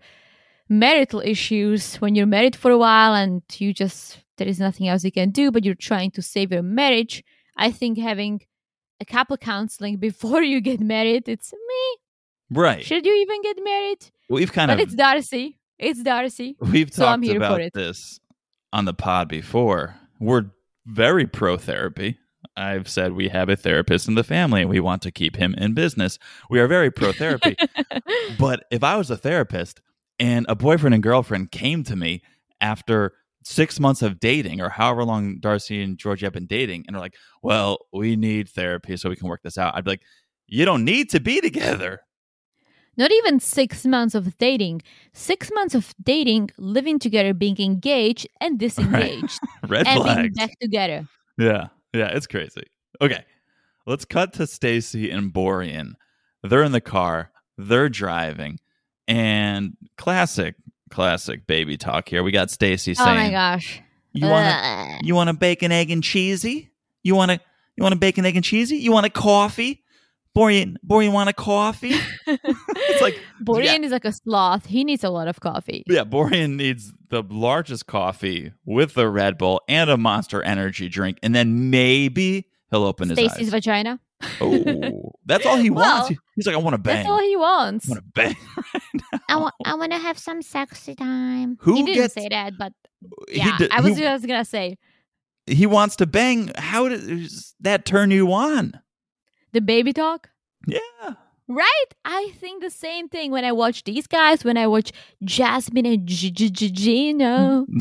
marital 0.69 1.21
issues, 1.21 1.95
when 1.97 2.15
you're 2.15 2.25
married 2.25 2.55
for 2.55 2.71
a 2.71 2.77
while 2.77 3.13
and 3.13 3.41
you 3.57 3.73
just 3.73 4.19
there 4.37 4.47
is 4.47 4.59
nothing 4.59 4.87
else 4.87 5.03
you 5.03 5.11
can 5.11 5.29
do, 5.29 5.51
but 5.51 5.63
you're 5.63 5.75
trying 5.75 6.11
to 6.11 6.21
save 6.21 6.51
your 6.51 6.63
marriage. 6.63 7.23
I 7.55 7.71
think 7.71 7.97
having 7.97 8.41
a 8.99 9.05
couple 9.05 9.37
counseling 9.37 9.97
before 10.07 10.41
you 10.41 10.61
get 10.61 10.79
married, 10.79 11.27
it's 11.29 11.53
me. 11.53 11.97
Right. 12.49 12.83
Should 12.83 13.05
you 13.05 13.15
even 13.15 13.41
get 13.41 13.57
married? 13.63 14.05
We've 14.29 14.51
kind 14.51 14.69
but 14.69 14.73
of 14.73 14.77
But 14.79 14.83
it's 14.87 14.95
Darcy. 14.95 15.59
It's 15.79 16.01
Darcy. 16.03 16.55
we've 16.59 16.93
so 16.93 17.05
I'm 17.05 17.21
talked 17.21 17.35
about 17.35 17.61
it. 17.61 17.73
this 17.73 18.19
on 18.71 18.85
the 18.85 18.93
pod 18.93 19.27
before. 19.27 19.95
We're 20.19 20.45
very 20.85 21.27
pro 21.27 21.57
therapy. 21.57 22.17
I've 22.55 22.87
said 22.87 23.13
we 23.13 23.29
have 23.29 23.49
a 23.49 23.55
therapist 23.55 24.07
in 24.07 24.15
the 24.15 24.23
family 24.23 24.61
and 24.61 24.69
we 24.69 24.79
want 24.79 25.01
to 25.03 25.11
keep 25.11 25.35
him 25.35 25.55
in 25.57 25.73
business. 25.73 26.19
We 26.49 26.59
are 26.59 26.67
very 26.67 26.91
pro 26.91 27.11
therapy. 27.11 27.55
But 28.39 28.65
if 28.71 28.83
I 28.83 28.95
was 28.95 29.09
a 29.11 29.17
therapist 29.17 29.81
and 30.19 30.45
a 30.49 30.55
boyfriend 30.55 30.93
and 30.93 31.03
girlfriend 31.03 31.51
came 31.51 31.83
to 31.83 31.95
me 31.95 32.21
after 32.61 33.13
six 33.43 33.79
months 33.79 34.01
of 34.01 34.19
dating 34.19 34.61
or 34.61 34.69
however 34.69 35.03
long 35.03 35.39
Darcy 35.39 35.83
and 35.83 35.97
Georgie 35.97 36.25
have 36.25 36.33
been 36.33 36.47
dating 36.47 36.85
and 36.87 36.95
are 36.95 36.99
like, 36.99 37.15
well, 37.41 37.77
we 37.91 38.15
need 38.15 38.49
therapy 38.49 38.97
so 38.97 39.09
we 39.09 39.15
can 39.15 39.27
work 39.27 39.41
this 39.43 39.57
out, 39.57 39.75
I'd 39.75 39.83
be 39.83 39.91
like, 39.91 40.03
you 40.47 40.65
don't 40.65 40.85
need 40.85 41.09
to 41.11 41.19
be 41.19 41.41
together. 41.41 41.99
Not 42.95 43.11
even 43.11 43.39
six 43.39 43.85
months 43.85 44.13
of 44.13 44.37
dating. 44.37 44.81
Six 45.13 45.49
months 45.53 45.73
of 45.73 45.93
dating, 46.03 46.51
living 46.57 46.99
together, 46.99 47.33
being 47.33 47.59
engaged 47.59 48.27
and 48.39 48.59
disengaged, 48.59 49.39
Red 49.67 49.87
and 49.87 50.03
being 50.03 50.33
back 50.33 50.51
together. 50.59 51.07
Yeah, 51.37 51.67
yeah, 51.93 52.09
it's 52.09 52.27
crazy. 52.27 52.63
Okay, 53.01 53.23
let's 53.87 54.05
cut 54.05 54.33
to 54.33 54.47
Stacy 54.47 55.09
and 55.09 55.33
Florian. 55.33 55.95
They're 56.43 56.63
in 56.63 56.71
the 56.71 56.81
car, 56.81 57.31
they're 57.57 57.89
driving, 57.89 58.59
and 59.07 59.75
classic, 59.97 60.55
classic 60.91 61.47
baby 61.47 61.77
talk 61.77 62.09
here. 62.09 62.21
We 62.21 62.31
got 62.31 62.51
Stacy 62.51 62.93
saying, 62.93 63.09
oh 63.09 63.15
my 63.15 63.31
gosh. 63.31 63.81
"You 64.11 64.27
want 64.27 65.03
you 65.03 65.15
want 65.15 65.29
a 65.29 65.33
bacon, 65.33 65.71
egg, 65.71 65.89
and 65.89 66.03
cheesy? 66.03 66.69
You 67.01 67.15
want 67.15 67.31
to, 67.31 67.39
you 67.75 67.81
want 67.81 67.93
a 67.93 67.97
bacon, 67.97 68.25
egg, 68.25 68.35
and 68.35 68.45
cheesy? 68.45 68.77
You 68.77 68.91
want 68.91 69.07
a 69.07 69.09
coffee? 69.09 69.82
Florian, 70.33 70.77
Florian, 70.87 71.13
want 71.13 71.29
a 71.29 71.33
coffee? 71.33 71.93
it's 72.27 73.01
like, 73.01 73.19
Florian 73.45 73.83
is 73.83 73.91
like 73.91 74.05
a 74.05 74.11
sloth. 74.11 74.65
He 74.65 74.83
needs 74.83 75.03
a 75.03 75.09
lot 75.09 75.27
of 75.27 75.39
coffee. 75.39 75.83
yeah, 75.87 76.03
Florian 76.03 76.57
needs 76.57 76.91
the 77.09 77.21
largest 77.29 77.85
coffee 77.85 78.51
with 78.65 78.95
the 78.95 79.07
Red 79.09 79.37
Bull 79.37 79.61
and 79.67 79.89
a 79.89 79.97
Monster 79.97 80.41
Energy 80.41 80.89
drink, 80.89 81.19
and 81.21 81.35
then 81.35 81.69
maybe 81.69 82.47
he'll 82.71 82.83
open 82.83 83.09
his 83.09 83.17
Stacy's 83.19 83.49
vagina. 83.49 83.99
Oh, 84.41 85.11
that's 85.25 85.45
all 85.45 85.57
he 85.57 85.69
wants. 85.69 86.09
He- 86.09 86.17
He's 86.35 86.47
like, 86.47 86.55
I 86.55 86.59
want 86.59 86.73
to 86.73 86.79
bang. 86.79 86.95
That's 86.95 87.09
all 87.09 87.19
he 87.19 87.35
wants. 87.35 87.87
I 87.87 87.93
want 87.93 88.03
to 88.05 88.11
bang. 88.13 88.35
I 89.29 89.35
want. 89.35 89.53
I 89.65 89.75
want 89.75 89.91
to 89.91 89.99
have 89.99 90.17
some 90.17 90.41
sexy 90.41 90.95
time. 90.95 91.57
Who 91.61 91.75
he 91.75 91.83
didn't 91.83 91.95
gets- 91.95 92.13
say 92.15 92.27
that, 92.29 92.53
but 92.57 92.73
yeah, 93.27 93.55
d- 93.59 93.67
I 93.69 93.81
was 93.81 93.95
he, 93.97 94.01
just 94.03 94.25
gonna 94.25 94.43
say 94.45 94.77
he 95.45 95.67
wants 95.67 95.97
to 95.97 96.07
bang. 96.07 96.49
How 96.57 96.87
does 96.89 97.53
that 97.59 97.85
turn 97.85 98.09
you 98.09 98.33
on? 98.33 98.79
The 99.53 99.61
baby 99.61 99.93
talk. 99.93 100.29
Yeah. 100.67 100.79
Right? 101.47 101.85
I 102.05 102.31
think 102.39 102.61
the 102.63 102.69
same 102.69 103.09
thing 103.09 103.31
when 103.31 103.43
I 103.45 103.51
watch 103.51 103.83
these 103.83 104.07
guys, 104.07 104.43
when 104.43 104.57
I 104.57 104.67
watch 104.67 104.91
Jasmine 105.23 105.85
and 105.85 106.07
Gino. 106.07 107.65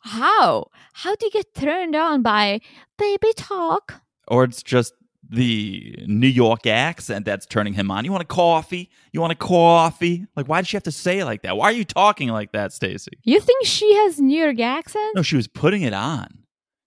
How? 0.00 0.66
How 0.94 1.14
do 1.16 1.26
you 1.26 1.30
get 1.32 1.54
turned 1.54 1.94
on 1.94 2.22
by 2.22 2.60
baby 2.98 3.32
talk? 3.36 3.94
or 4.30 4.44
it's 4.44 4.62
just 4.62 4.92
the 5.30 6.04
New 6.06 6.26
York 6.28 6.66
accent 6.66 7.24
that's 7.24 7.46
turning 7.46 7.72
him 7.72 7.90
on. 7.90 8.04
You 8.04 8.10
want 8.12 8.22
a 8.22 8.26
coffee? 8.26 8.90
You 9.12 9.20
want 9.22 9.32
a 9.32 9.36
coffee? 9.36 10.26
Like, 10.36 10.48
why 10.48 10.60
did 10.60 10.68
she 10.68 10.76
have 10.76 10.82
to 10.84 10.92
say 10.92 11.20
it 11.20 11.24
like 11.24 11.42
that? 11.42 11.56
Why 11.56 11.66
are 11.66 11.72
you 11.72 11.84
talking 11.84 12.28
like 12.28 12.52
that, 12.52 12.72
Stacy? 12.74 13.12
You 13.24 13.40
think 13.40 13.64
she 13.64 13.94
has 13.96 14.20
New 14.20 14.42
York 14.42 14.60
accent? 14.60 15.14
No, 15.16 15.22
she 15.22 15.36
was 15.36 15.46
putting 15.48 15.80
it 15.82 15.94
on. 15.94 16.28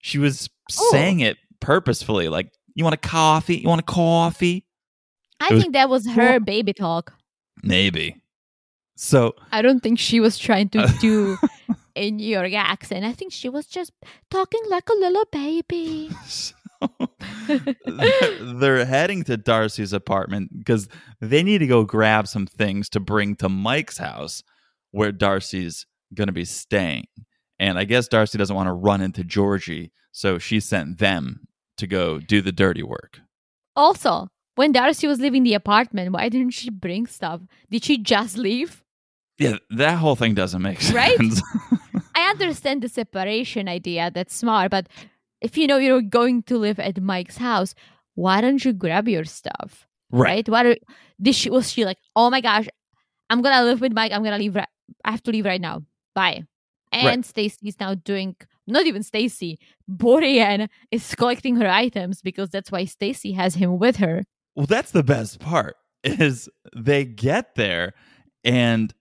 She 0.03 0.17
was 0.19 0.49
Oh. 0.79 0.89
saying 0.91 1.19
it 1.19 1.37
purposefully. 1.59 2.29
Like, 2.29 2.51
you 2.75 2.83
want 2.83 2.93
a 2.93 2.97
coffee? 2.97 3.57
You 3.57 3.69
want 3.69 3.81
a 3.81 3.83
coffee? 3.83 4.65
I 5.39 5.53
was- 5.53 5.61
think 5.61 5.73
that 5.73 5.89
was 5.89 6.07
her 6.07 6.39
baby 6.39 6.73
talk. 6.73 7.13
Maybe. 7.63 8.21
So 8.95 9.35
I 9.51 9.61
don't 9.61 9.81
think 9.81 9.99
she 9.99 10.19
was 10.19 10.37
trying 10.37 10.69
to 10.69 10.87
do 11.01 11.37
a 11.95 12.11
New 12.11 12.27
York 12.27 12.53
accent. 12.53 13.05
I 13.05 13.13
think 13.13 13.33
she 13.33 13.49
was 13.49 13.65
just 13.65 13.91
talking 14.29 14.61
like 14.69 14.87
a 14.89 14.93
little 14.93 15.25
baby. 15.31 16.09
So 16.27 16.53
they're, 17.85 18.53
they're 18.53 18.85
heading 18.85 19.23
to 19.25 19.37
Darcy's 19.37 19.93
apartment 19.93 20.51
because 20.57 20.87
they 21.19 21.43
need 21.43 21.59
to 21.59 21.67
go 21.67 21.83
grab 21.83 22.27
some 22.27 22.45
things 22.47 22.89
to 22.89 22.99
bring 22.99 23.35
to 23.37 23.49
Mike's 23.49 23.97
house 23.97 24.43
where 24.91 25.11
Darcy's 25.11 25.85
going 26.13 26.27
to 26.27 26.33
be 26.33 26.45
staying. 26.45 27.05
And 27.59 27.77
I 27.77 27.83
guess 27.83 28.07
Darcy 28.07 28.37
doesn't 28.37 28.55
want 28.55 28.67
to 28.67 28.73
run 28.73 29.01
into 29.01 29.23
Georgie, 29.23 29.91
so 30.11 30.39
she 30.39 30.59
sent 30.59 30.97
them 30.97 31.47
to 31.81 31.87
go 31.87 32.19
do 32.19 32.41
the 32.41 32.51
dirty 32.51 32.83
work. 32.83 33.19
Also, 33.75 34.27
when 34.55 34.71
Darcy 34.71 35.07
was 35.07 35.19
leaving 35.19 35.43
the 35.43 35.53
apartment, 35.53 36.11
why 36.13 36.29
didn't 36.29 36.51
she 36.51 36.69
bring 36.69 37.05
stuff? 37.07 37.41
Did 37.69 37.83
she 37.83 37.97
just 37.97 38.37
leave? 38.37 38.83
Yeah, 39.37 39.57
that 39.71 39.97
whole 39.97 40.15
thing 40.15 40.33
doesn't 40.33 40.61
make 40.61 40.81
sense. 40.81 40.93
Right? 40.95 41.17
I 42.15 42.29
understand 42.29 42.83
the 42.83 42.89
separation 42.89 43.67
idea, 43.67 44.11
that's 44.13 44.35
smart, 44.35 44.71
but 44.71 44.87
if 45.41 45.57
you 45.57 45.65
know 45.65 45.77
you're 45.77 46.01
going 46.01 46.43
to 46.43 46.57
live 46.57 46.79
at 46.79 47.01
Mike's 47.01 47.37
house, 47.37 47.73
why 48.15 48.41
don't 48.41 48.63
you 48.63 48.73
grab 48.73 49.07
your 49.07 49.25
stuff? 49.25 49.87
Right? 50.11 50.47
Why 50.47 50.63
do, 50.63 50.75
did 51.19 51.33
she 51.33 51.49
was 51.49 51.71
she 51.71 51.85
like, 51.85 51.97
oh 52.15 52.29
my 52.29 52.41
gosh, 52.41 52.67
I'm 53.29 53.41
gonna 53.41 53.63
live 53.63 53.81
with 53.81 53.93
Mike, 53.93 54.11
I'm 54.11 54.23
gonna 54.23 54.37
leave 54.37 54.55
right 54.55 54.67
I 55.05 55.11
have 55.11 55.23
to 55.23 55.31
leave 55.31 55.45
right 55.45 55.61
now. 55.61 55.83
Bye. 56.13 56.43
And 56.91 57.05
Right. 57.05 57.25
Stacy's 57.25 57.79
now 57.79 57.95
doing 57.95 58.35
not 58.71 58.87
even 58.87 59.03
Stacy, 59.03 59.59
Florian 59.99 60.69
is 60.91 61.13
collecting 61.15 61.55
her 61.57 61.67
items 61.67 62.21
because 62.21 62.49
that's 62.49 62.71
why 62.71 62.85
Stacy 62.85 63.33
has 63.33 63.55
him 63.55 63.77
with 63.77 63.97
her. 63.97 64.23
Well, 64.55 64.65
that's 64.65 64.91
the 64.91 65.03
best 65.03 65.39
part 65.39 65.77
is 66.03 66.49
they 66.75 67.05
get 67.05 67.55
there 67.55 67.93
and 68.43 68.93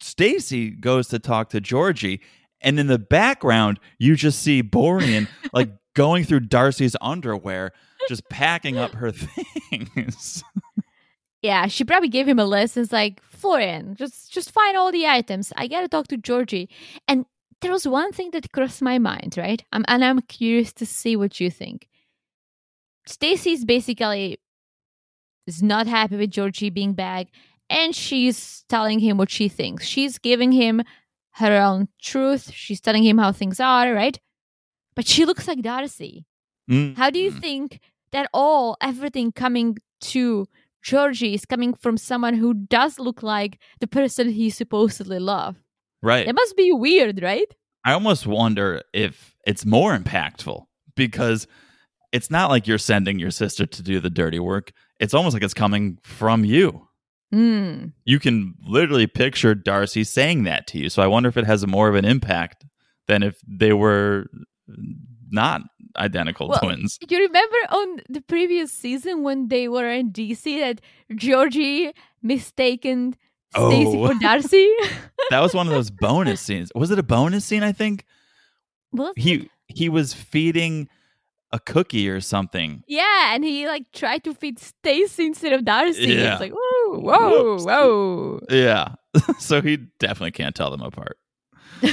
Stacy 0.00 0.70
goes 0.70 1.08
to 1.08 1.18
talk 1.18 1.50
to 1.50 1.60
Georgie 1.60 2.20
and 2.60 2.78
in 2.78 2.86
the 2.86 2.98
background 2.98 3.80
you 3.98 4.14
just 4.14 4.40
see 4.40 4.62
Florian 4.62 5.28
like 5.52 5.70
going 5.94 6.24
through 6.24 6.40
Darcy's 6.40 6.96
underwear 7.00 7.72
just 8.08 8.28
packing 8.28 8.78
up 8.78 8.92
her 8.92 9.10
things. 9.10 10.42
Yeah, 11.42 11.68
she 11.68 11.84
probably 11.84 12.08
gave 12.08 12.28
him 12.28 12.38
a 12.38 12.44
list. 12.44 12.76
And 12.76 12.84
it's 12.84 12.92
like, 12.92 13.22
Florian, 13.22 13.94
just 13.96 14.30
just 14.30 14.50
find 14.50 14.76
all 14.76 14.92
the 14.92 15.06
items. 15.06 15.52
I 15.56 15.68
gotta 15.68 15.88
talk 15.88 16.08
to 16.08 16.16
Georgie. 16.16 16.68
And 17.08 17.24
there 17.60 17.72
was 17.72 17.86
one 17.86 18.12
thing 18.12 18.30
that 18.32 18.52
crossed 18.52 18.82
my 18.82 18.98
mind, 18.98 19.34
right? 19.36 19.62
I'm, 19.72 19.84
and 19.88 20.04
I'm 20.04 20.20
curious 20.22 20.72
to 20.74 20.86
see 20.86 21.16
what 21.16 21.40
you 21.40 21.50
think. 21.50 21.88
Stacy's 23.06 23.64
basically 23.64 24.38
is 25.46 25.62
not 25.62 25.86
happy 25.86 26.16
with 26.16 26.30
Georgie 26.30 26.70
being 26.70 26.94
back, 26.94 27.28
and 27.68 27.94
she's 27.94 28.64
telling 28.68 28.98
him 28.98 29.16
what 29.16 29.30
she 29.30 29.48
thinks. 29.48 29.84
She's 29.84 30.18
giving 30.18 30.52
him 30.52 30.82
her 31.32 31.60
own 31.60 31.88
truth. 32.00 32.50
She's 32.52 32.80
telling 32.80 33.02
him 33.02 33.18
how 33.18 33.32
things 33.32 33.60
are, 33.60 33.92
right? 33.92 34.18
But 34.94 35.06
she 35.06 35.24
looks 35.24 35.46
like 35.46 35.62
Darcy. 35.62 36.26
Mm. 36.70 36.96
How 36.96 37.10
do 37.10 37.18
you 37.18 37.30
think 37.30 37.80
that 38.12 38.28
all 38.32 38.76
everything 38.80 39.32
coming 39.32 39.78
to 40.00 40.46
Georgie 40.82 41.34
is 41.34 41.44
coming 41.44 41.74
from 41.74 41.96
someone 41.96 42.34
who 42.34 42.54
does 42.54 42.98
look 42.98 43.22
like 43.22 43.58
the 43.80 43.86
person 43.86 44.30
he 44.30 44.50
supposedly 44.50 45.18
love? 45.18 45.56
Right. 46.02 46.26
It 46.26 46.34
must 46.34 46.56
be 46.56 46.72
weird, 46.72 47.22
right? 47.22 47.52
I 47.84 47.92
almost 47.92 48.26
wonder 48.26 48.82
if 48.92 49.34
it's 49.46 49.64
more 49.64 49.96
impactful 49.96 50.64
because 50.96 51.46
it's 52.12 52.30
not 52.30 52.50
like 52.50 52.66
you're 52.66 52.78
sending 52.78 53.18
your 53.18 53.30
sister 53.30 53.66
to 53.66 53.82
do 53.82 54.00
the 54.00 54.10
dirty 54.10 54.38
work. 54.38 54.72
It's 54.98 55.14
almost 55.14 55.34
like 55.34 55.42
it's 55.42 55.54
coming 55.54 55.98
from 56.02 56.44
you. 56.44 56.86
Hmm. 57.32 57.86
You 58.04 58.18
can 58.18 58.54
literally 58.66 59.06
picture 59.06 59.54
Darcy 59.54 60.04
saying 60.04 60.44
that 60.44 60.66
to 60.68 60.78
you. 60.78 60.88
So 60.88 61.02
I 61.02 61.06
wonder 61.06 61.28
if 61.28 61.36
it 61.36 61.46
has 61.46 61.66
more 61.66 61.88
of 61.88 61.94
an 61.94 62.04
impact 62.04 62.66
than 63.06 63.22
if 63.22 63.40
they 63.46 63.72
were 63.72 64.26
not 65.30 65.62
identical 65.96 66.48
Well, 66.48 66.58
twins. 66.58 66.98
You 67.08 67.18
remember 67.18 67.56
on 67.70 68.00
the 68.08 68.20
previous 68.20 68.72
season 68.72 69.22
when 69.22 69.48
they 69.48 69.68
were 69.68 69.88
in 69.88 70.12
DC 70.12 70.58
that 70.60 70.80
Georgie 71.14 71.92
mistaken 72.22 73.16
Oh. 73.54 74.08
for 74.08 74.14
Darcy? 74.20 74.70
That 75.30 75.40
was 75.40 75.54
one 75.54 75.66
of 75.66 75.72
those 75.72 75.90
bonus 75.90 76.40
scenes. 76.40 76.70
Was 76.74 76.90
it 76.90 76.98
a 76.98 77.02
bonus 77.02 77.44
scene? 77.44 77.62
I 77.62 77.72
think 77.72 78.04
it? 78.92 79.12
he 79.18 79.50
he 79.66 79.88
was 79.88 80.12
feeding 80.14 80.88
a 81.52 81.58
cookie 81.58 82.08
or 82.08 82.20
something. 82.20 82.82
Yeah, 82.86 83.34
and 83.34 83.42
he 83.44 83.66
like 83.66 83.90
tried 83.92 84.22
to 84.24 84.34
feed 84.34 84.58
Stacy 84.60 85.26
instead 85.26 85.52
of 85.52 85.64
Darcy. 85.64 86.02
Yeah. 86.14 86.32
It's 86.32 86.40
like, 86.40 86.52
whoa, 86.54 86.98
whoa, 87.00 87.42
Whoops. 87.54 87.64
whoa. 87.64 88.40
Yeah. 88.50 88.94
so 89.40 89.60
he 89.60 89.78
definitely 89.98 90.30
can't 90.32 90.54
tell 90.54 90.70
them 90.70 90.82
apart. 90.82 91.16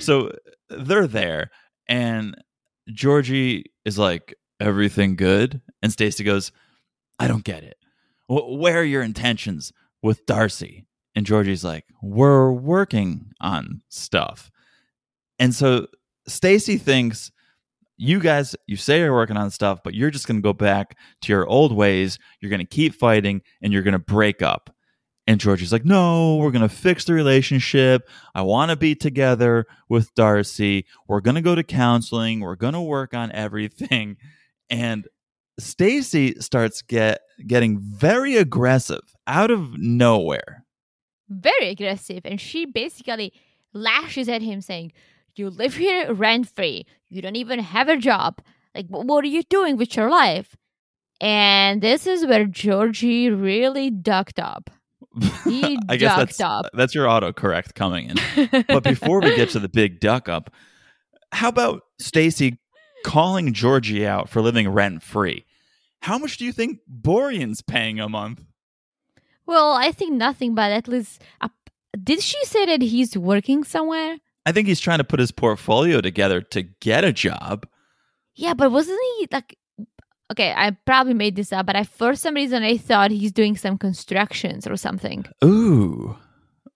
So 0.00 0.32
they're 0.70 1.06
there, 1.06 1.50
and 1.88 2.34
Georgie 2.92 3.64
is 3.84 3.98
like, 3.98 4.34
"Everything 4.60 5.16
good?" 5.16 5.60
And 5.82 5.92
Stacy 5.92 6.24
goes, 6.24 6.52
"I 7.18 7.26
don't 7.28 7.44
get 7.44 7.64
it. 7.64 7.76
Wh- 8.26 8.48
Where 8.58 8.78
are 8.80 8.84
your 8.84 9.02
intentions 9.02 9.72
with 10.02 10.26
Darcy?" 10.26 10.86
And 11.14 11.26
Georgie's 11.26 11.64
like, 11.64 11.84
"We're 12.02 12.52
working 12.52 13.32
on 13.40 13.82
stuff." 13.88 14.50
And 15.38 15.54
so 15.54 15.86
Stacy 16.26 16.76
thinks, 16.78 17.30
"You 17.96 18.20
guys, 18.20 18.56
you 18.66 18.76
say 18.76 18.98
you're 19.00 19.14
working 19.14 19.36
on 19.36 19.50
stuff, 19.50 19.80
but 19.82 19.94
you're 19.94 20.10
just 20.10 20.26
going 20.26 20.38
to 20.38 20.42
go 20.42 20.52
back 20.52 20.96
to 21.22 21.32
your 21.32 21.46
old 21.46 21.72
ways. 21.72 22.18
You're 22.40 22.50
going 22.50 22.60
to 22.60 22.66
keep 22.66 22.94
fighting, 22.94 23.42
and 23.62 23.72
you're 23.72 23.82
going 23.82 23.92
to 23.92 23.98
break 23.98 24.42
up." 24.42 24.74
And 25.28 25.38
Georgie's 25.38 25.74
like, 25.74 25.84
no, 25.84 26.36
we're 26.36 26.50
going 26.50 26.66
to 26.66 26.70
fix 26.70 27.04
the 27.04 27.12
relationship. 27.12 28.08
I 28.34 28.40
want 28.40 28.70
to 28.70 28.76
be 28.76 28.94
together 28.94 29.66
with 29.86 30.14
Darcy. 30.14 30.86
We're 31.06 31.20
going 31.20 31.34
to 31.34 31.42
go 31.42 31.54
to 31.54 31.62
counseling. 31.62 32.40
We're 32.40 32.56
going 32.56 32.72
to 32.72 32.80
work 32.80 33.14
on 33.14 33.30
everything. 33.32 34.16
And 34.70 35.08
Stacy 35.58 36.34
starts 36.40 36.82
get 36.82 37.20
getting 37.46 37.78
very 37.78 38.36
aggressive 38.36 39.14
out 39.26 39.50
of 39.50 39.78
nowhere. 39.78 40.64
Very 41.28 41.68
aggressive. 41.68 42.20
And 42.24 42.40
she 42.40 42.64
basically 42.64 43.32
lashes 43.72 44.28
at 44.28 44.42
him 44.42 44.60
saying, 44.60 44.92
You 45.36 45.50
live 45.50 45.76
here 45.76 46.12
rent 46.12 46.48
free. 46.54 46.86
You 47.08 47.22
don't 47.22 47.36
even 47.36 47.58
have 47.58 47.88
a 47.88 47.96
job. 47.96 48.40
Like, 48.74 48.86
what 48.88 49.24
are 49.24 49.28
you 49.28 49.42
doing 49.44 49.76
with 49.76 49.96
your 49.96 50.08
life? 50.08 50.56
And 51.20 51.82
this 51.82 52.06
is 52.06 52.24
where 52.24 52.46
Georgie 52.46 53.30
really 53.30 53.90
ducked 53.90 54.38
up. 54.38 54.70
He 55.44 55.78
I 55.88 55.96
guess 55.96 56.16
that's 56.16 56.40
up. 56.40 56.66
that's 56.74 56.94
your 56.94 57.06
autocorrect 57.06 57.74
coming 57.74 58.10
in. 58.10 58.64
But 58.68 58.84
before 58.84 59.20
we 59.20 59.34
get 59.34 59.50
to 59.50 59.58
the 59.58 59.68
big 59.68 60.00
duck 60.00 60.28
up, 60.28 60.50
how 61.32 61.48
about 61.48 61.82
Stacy 62.00 62.58
calling 63.04 63.52
Georgie 63.52 64.06
out 64.06 64.28
for 64.28 64.40
living 64.40 64.68
rent 64.68 65.02
free? 65.02 65.44
How 66.02 66.18
much 66.18 66.36
do 66.36 66.44
you 66.44 66.52
think 66.52 66.80
Florian's 67.04 67.62
paying 67.62 68.00
a 68.00 68.08
month? 68.08 68.44
well, 69.48 69.72
I 69.72 69.90
think 69.90 70.12
nothing, 70.12 70.54
but 70.54 70.70
at 70.70 70.86
least. 70.86 71.22
Uh, 71.40 71.48
did 72.04 72.20
she 72.20 72.38
say 72.44 72.66
that 72.66 72.82
he's 72.82 73.16
working 73.16 73.64
somewhere? 73.64 74.18
I 74.46 74.52
think 74.52 74.68
he's 74.68 74.78
trying 74.78 74.98
to 74.98 75.04
put 75.04 75.18
his 75.18 75.32
portfolio 75.32 76.00
together 76.00 76.40
to 76.40 76.62
get 76.62 77.02
a 77.02 77.12
job. 77.12 77.66
Yeah, 78.34 78.54
but 78.54 78.70
wasn't 78.70 79.00
he 79.18 79.28
like 79.32 79.56
okay, 80.30 80.52
I 80.54 80.72
probably 80.84 81.14
made 81.14 81.34
this 81.34 81.52
up, 81.52 81.66
but 81.66 81.74
I 81.74 81.84
for 81.84 82.14
some 82.14 82.34
reason 82.34 82.62
I 82.62 82.76
thought 82.76 83.10
he's 83.10 83.32
doing 83.32 83.56
some 83.56 83.78
constructions 83.78 84.66
or 84.66 84.76
something. 84.76 85.24
Ooh. 85.42 86.16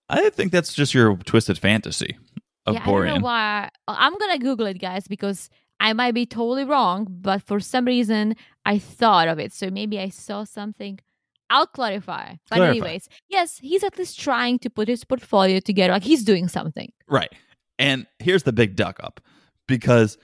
I 0.09 0.29
think 0.31 0.51
that's 0.51 0.73
just 0.73 0.93
your 0.93 1.15
twisted 1.17 1.57
fantasy 1.57 2.17
of 2.65 2.75
yeah, 2.75 2.81
I 2.83 2.85
don't 2.85 3.05
know 3.05 3.19
why. 3.19 3.69
I'm 3.87 4.17
gonna 4.17 4.39
Google 4.39 4.65
it, 4.65 4.79
guys, 4.79 5.07
because 5.07 5.49
I 5.79 5.93
might 5.93 6.13
be 6.13 6.25
totally 6.25 6.65
wrong, 6.65 7.07
but 7.09 7.43
for 7.43 7.59
some 7.59 7.85
reason 7.85 8.35
I 8.65 8.79
thought 8.79 9.27
of 9.27 9.39
it. 9.39 9.53
So 9.53 9.69
maybe 9.69 9.99
I 9.99 10.09
saw 10.09 10.43
something. 10.43 10.99
I'll 11.49 11.67
clarify. 11.67 12.35
But 12.49 12.55
Clarify. 12.57 12.69
anyways, 12.71 13.09
yes, 13.29 13.59
he's 13.59 13.83
at 13.83 13.97
least 13.97 14.19
trying 14.19 14.59
to 14.59 14.69
put 14.69 14.87
his 14.87 15.03
portfolio 15.03 15.59
together. 15.59 15.93
Like 15.93 16.03
he's 16.03 16.23
doing 16.23 16.47
something. 16.47 16.91
Right. 17.07 17.31
And 17.77 18.07
here's 18.19 18.43
the 18.43 18.53
big 18.53 18.75
duck 18.75 18.99
up 19.03 19.19
because 19.67 20.17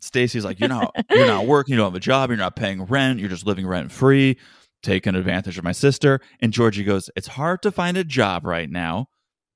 Stacy's 0.00 0.44
like, 0.44 0.60
you're 0.60 0.68
not 0.68 0.94
you're 1.10 1.26
not 1.26 1.46
working, 1.46 1.72
you 1.72 1.78
don't 1.78 1.86
have 1.86 1.94
a 1.94 2.00
job, 2.00 2.30
you're 2.30 2.36
not 2.36 2.56
paying 2.56 2.84
rent, 2.84 3.18
you're 3.18 3.28
just 3.28 3.46
living 3.46 3.66
rent 3.66 3.90
free, 3.90 4.38
taking 4.82 5.14
advantage 5.14 5.58
of 5.58 5.64
my 5.64 5.72
sister. 5.72 6.20
And 6.40 6.52
Georgie 6.52 6.84
goes, 6.84 7.10
It's 7.16 7.26
hard 7.28 7.62
to 7.62 7.72
find 7.72 7.96
a 7.96 8.04
job 8.04 8.44
right 8.46 8.70
now. 8.70 9.08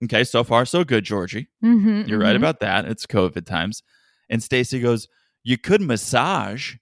Okay, 0.03 0.24
so 0.24 0.42
far 0.42 0.64
so 0.64 0.83
good, 0.83 1.05
Georgie. 1.05 1.48
Mm-hmm, 1.62 2.09
You're 2.09 2.18
right 2.18 2.35
about 2.37 2.61
that. 2.61 2.87
It's 2.87 3.05
COVID 3.07 3.44
times. 3.44 3.83
And 4.31 4.42
Stacy 4.42 4.81
goes, 4.81 5.09
You 5.44 5.59
could 5.59 5.83
massage. 5.83 6.76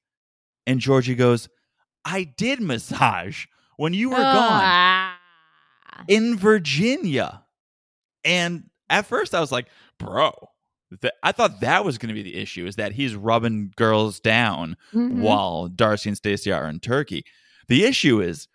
And 0.69 0.79
Georgie 0.81 1.15
goes, 1.15 1.49
I 2.05 2.25
did 2.25 2.61
massage 2.61 3.47
when 3.77 3.95
you 3.95 4.11
were 4.11 4.17
gone 4.17 4.63
Ah. 4.63 5.19
in 6.09 6.37
Virginia. 6.37 7.43
And 8.25 8.69
at 8.91 9.07
first 9.07 9.35
I 9.35 9.41
was 9.41 9.51
like, 9.51 9.67
bro, 9.99 10.31
th- 11.01 11.13
I 11.23 11.33
thought 11.33 11.61
that 11.61 11.85
was 11.85 11.97
going 11.99 12.09
to 12.09 12.15
be 12.15 12.23
the 12.23 12.37
issue 12.37 12.67
is 12.67 12.77
that 12.77 12.93
he's 12.93 13.15
rubbing 13.15 13.73
girls 13.77 14.21
down 14.21 14.77
Mhm. 14.93 15.21
while 15.21 15.69
Darcy 15.69 16.11
and 16.11 16.17
Stacy 16.17 16.53
are 16.53 16.69
in 16.69 16.81
Turkey. 16.81 17.25
The 17.69 17.85
issue 17.85 18.21
is 18.21 18.47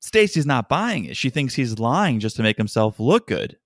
Stacy's 0.00 0.46
not 0.46 0.68
buying 0.68 1.04
it. 1.04 1.16
She 1.16 1.28
thinks 1.30 1.54
he's 1.54 1.78
lying 1.78 2.20
just 2.20 2.36
to 2.36 2.42
make 2.42 2.56
himself 2.56 2.98
look 2.98 3.26
good. 3.26 3.58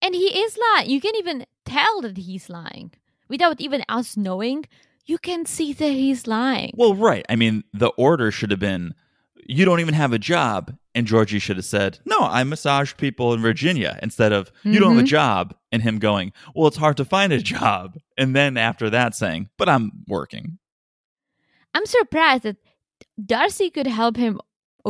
And 0.00 0.14
he 0.14 0.28
is 0.38 0.56
lying. 0.74 0.88
You 0.90 1.00
can 1.00 1.14
even 1.16 1.44
tell 1.64 2.00
that 2.02 2.16
he's 2.16 2.48
lying 2.48 2.92
without 3.28 3.60
even 3.60 3.82
us 3.88 4.16
knowing. 4.16 4.64
You 5.08 5.18
can 5.18 5.44
see 5.46 5.72
that 5.72 5.90
he's 5.90 6.26
lying. 6.28 6.70
Well, 6.76 6.94
right. 6.94 7.24
I 7.28 7.34
mean, 7.36 7.64
the 7.72 7.88
order 7.96 8.30
should 8.30 8.50
have 8.52 8.60
been 8.60 8.94
you 9.50 9.64
don't 9.64 9.80
even 9.80 9.94
have 9.94 10.12
a 10.12 10.18
job. 10.18 10.76
And 10.94 11.06
Georgie 11.06 11.38
should 11.38 11.56
have 11.56 11.64
said, 11.64 11.98
No, 12.04 12.18
I 12.20 12.42
massage 12.44 12.92
people 12.96 13.32
in 13.32 13.40
Virginia 13.40 13.98
instead 14.02 14.32
of 14.32 14.50
you 14.64 14.78
don't 14.80 14.90
have 14.96 15.00
a 15.04 15.06
Mhm. 15.06 15.10
job. 15.10 15.54
And 15.72 15.80
him 15.82 15.98
going, 15.98 16.32
Well, 16.54 16.66
it's 16.68 16.76
hard 16.76 16.96
to 16.98 17.04
find 17.04 17.32
a 17.32 17.38
job. 17.38 17.96
And 18.18 18.34
then 18.36 18.56
after 18.56 18.90
that 18.90 19.14
saying, 19.14 19.48
But 19.56 19.68
I'm 19.68 19.90
working. 20.06 20.58
I'm 21.74 21.86
surprised 21.86 22.42
that 22.42 22.56
Darcy 23.24 23.70
could 23.70 23.86
help 23.86 24.16
him 24.16 24.40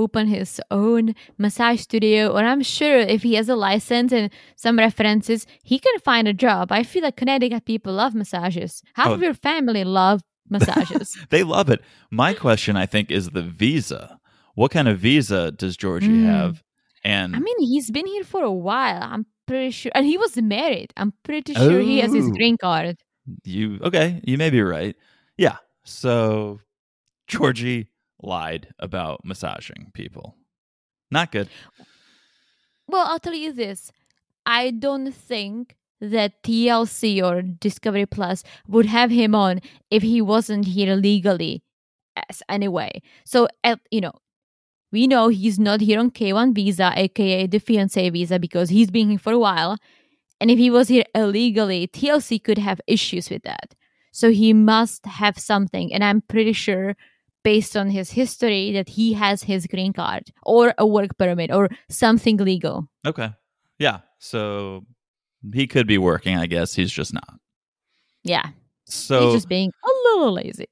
open 0.03 0.27
his 0.29 0.61
own 0.71 1.15
massage 1.45 1.81
studio, 1.89 2.21
or 2.35 2.41
I'm 2.51 2.63
sure 2.63 2.99
if 3.15 3.23
he 3.23 3.35
has 3.39 3.49
a 3.49 3.57
license 3.57 4.13
and 4.19 4.31
some 4.57 4.79
references, 4.79 5.47
he 5.71 5.79
can 5.79 5.99
find 6.11 6.27
a 6.29 6.33
job. 6.47 6.71
I 6.73 6.83
feel 6.91 7.03
like 7.03 7.17
Connecticut 7.17 7.65
people 7.65 7.93
love 8.03 8.15
massages. 8.15 8.83
Half 8.95 9.09
Oh. 9.09 9.15
of 9.15 9.23
your 9.23 9.35
family 9.35 9.85
love 9.85 10.21
massages. 10.49 11.09
They 11.35 11.43
love 11.57 11.69
it. 11.75 11.81
My 12.11 12.33
question, 12.47 12.77
I 12.85 12.87
think, 12.87 13.11
is 13.11 13.31
the 13.31 13.43
visa. 13.43 14.03
What 14.55 14.71
kind 14.77 14.89
of 14.89 14.99
visa 14.99 15.51
does 15.63 15.77
Georgie 15.77 16.09
Mm. 16.23 16.27
have? 16.35 16.63
And 17.05 17.37
I 17.37 17.39
mean, 17.39 17.59
he's 17.73 17.91
been 17.91 18.07
here 18.15 18.25
for 18.25 18.43
a 18.43 18.57
while. 18.69 19.03
I'm 19.15 19.25
pretty 19.47 19.71
sure, 19.71 19.93
and 19.95 20.05
he 20.13 20.17
was 20.19 20.37
married. 20.37 20.91
I'm 20.97 21.13
pretty 21.29 21.55
sure 21.55 21.81
he 21.81 21.99
has 22.03 22.13
his 22.13 22.27
Oh. 22.29 22.33
green 22.39 22.57
card. 22.67 22.97
you, 23.45 23.79
okay, 23.89 24.21
you 24.25 24.37
may 24.39 24.51
be 24.51 24.63
right. 24.77 24.95
Yeah. 25.37 25.57
So 25.85 26.59
Georgie 27.27 27.89
lied 28.23 28.69
about 28.79 29.25
massaging 29.25 29.91
people. 29.95 30.37
Not 31.11 31.33
good. 31.33 31.49
Well, 32.87 33.07
I'll 33.07 33.19
tell 33.19 33.35
you 33.35 33.53
this. 33.53 33.93
I 34.47 34.71
don't 34.71 35.13
think 35.13 35.77
that 36.01 36.43
TLC 36.43 37.23
or 37.23 37.43
Discovery 37.43 38.07
Plus 38.07 38.45
would 38.67 38.87
have 38.87 39.11
him 39.11 39.35
on 39.35 39.61
if 39.91 40.03
he 40.03 40.23
wasn't 40.23 40.67
here 40.67 40.95
legally 40.95 41.63
as 42.29 42.43
anyway. 42.49 43.03
So, 43.25 43.49
you 43.91 44.01
know, 44.01 44.13
We 44.91 45.07
know 45.07 45.29
he's 45.29 45.59
not 45.59 45.81
here 45.81 45.99
on 45.99 46.11
K1 46.11 46.55
visa, 46.55 46.93
aka 46.97 47.47
the 47.47 47.59
fiance 47.59 48.09
visa, 48.09 48.39
because 48.39 48.71
he's 48.71 48.91
been 48.91 49.11
here 49.11 49.19
for 49.19 49.33
a 49.33 49.39
while. 49.39 49.77
And 50.41 50.51
if 50.51 50.59
he 50.59 50.71
was 50.71 50.89
here 50.89 51.05
illegally, 51.15 51.89
TLC 51.89 52.43
could 52.43 52.59
have 52.59 52.81
issues 52.87 53.29
with 53.29 53.43
that. 53.43 53.75
So 54.13 54.31
he 54.31 54.53
must 54.53 55.05
have 55.05 55.39
something. 55.39 55.93
And 55.93 56.03
I'm 56.03 56.23
pretty 56.23 56.53
sure, 56.53 56.97
based 57.49 57.79
on 57.79 57.89
his 57.89 58.11
history, 58.11 58.73
that 58.73 58.91
he 58.91 59.15
has 59.15 59.43
his 59.43 59.67
green 59.67 59.95
card 59.95 60.31
or 60.43 60.75
a 60.77 60.87
work 60.87 61.17
permit 61.17 61.51
or 61.51 61.71
something 61.89 62.37
legal. 62.37 62.87
Okay. 63.07 63.31
Yeah. 63.79 64.01
So 64.19 64.85
he 65.55 65.67
could 65.67 65.87
be 65.87 65.97
working, 65.97 66.37
I 66.37 66.45
guess. 66.45 66.75
He's 66.75 66.93
just 66.93 67.15
not. 67.15 67.41
Yeah. 68.23 68.51
So 68.85 69.29
he's 69.29 69.37
just 69.37 69.49
being 69.49 69.73
a 69.83 69.89
little 70.11 70.31
lazy. 70.31 70.67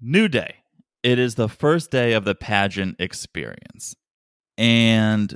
New 0.00 0.28
day. 0.28 0.54
It 1.02 1.18
is 1.18 1.34
the 1.34 1.48
first 1.48 1.90
day 1.90 2.12
of 2.12 2.24
the 2.24 2.36
pageant 2.36 3.00
experience. 3.00 3.96
And 4.56 5.34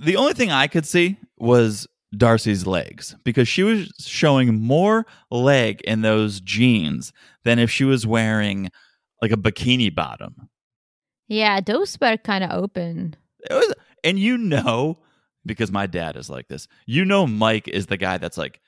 the 0.00 0.14
only 0.14 0.34
thing 0.34 0.52
I 0.52 0.68
could 0.68 0.86
see 0.86 1.16
was 1.38 1.88
Darcy's 2.16 2.68
legs 2.68 3.16
because 3.24 3.48
she 3.48 3.64
was 3.64 3.90
showing 3.98 4.60
more 4.60 5.06
leg 5.32 5.80
in 5.80 6.02
those 6.02 6.40
jeans 6.40 7.12
than 7.42 7.58
if 7.58 7.68
she 7.68 7.82
was 7.82 8.06
wearing 8.06 8.70
like 9.20 9.32
a 9.32 9.36
bikini 9.36 9.94
bottom. 9.94 10.48
Yeah, 11.26 11.60
those 11.60 11.98
were 12.00 12.16
kind 12.16 12.44
of 12.44 12.50
open. 12.50 13.16
It 13.50 13.54
was, 13.54 13.74
and 14.02 14.18
you 14.18 14.38
know, 14.38 14.98
because 15.44 15.70
my 15.70 15.86
dad 15.86 16.16
is 16.16 16.30
like 16.30 16.48
this, 16.48 16.68
you 16.86 17.04
know, 17.04 17.26
Mike 17.26 17.68
is 17.68 17.86
the 17.86 17.96
guy 17.96 18.18
that's 18.18 18.38
like, 18.38 18.60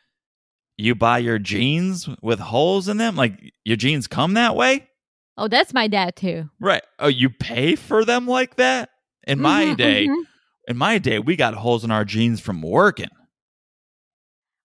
you 0.76 0.94
buy 0.94 1.18
your 1.18 1.38
jeans 1.38 2.08
with 2.22 2.38
holes 2.38 2.88
in 2.88 2.96
them? 2.96 3.14
Like, 3.16 3.52
your 3.64 3.76
jeans 3.76 4.06
come 4.06 4.34
that 4.34 4.56
way? 4.56 4.88
Oh, 5.36 5.48
that's 5.48 5.74
my 5.74 5.88
dad 5.88 6.16
too. 6.16 6.48
Right. 6.58 6.82
Oh, 6.98 7.08
you 7.08 7.30
pay 7.30 7.76
for 7.76 8.04
them 8.04 8.26
like 8.26 8.56
that? 8.56 8.90
In 9.26 9.40
my 9.40 9.66
Mhm, 9.66 9.76
day, 9.76 10.06
mhm. 10.08 10.22
in 10.68 10.76
my 10.76 10.98
day, 10.98 11.18
we 11.18 11.36
got 11.36 11.54
holes 11.54 11.84
in 11.84 11.90
our 11.90 12.04
jeans 12.04 12.40
from 12.40 12.62
working. 12.62 13.10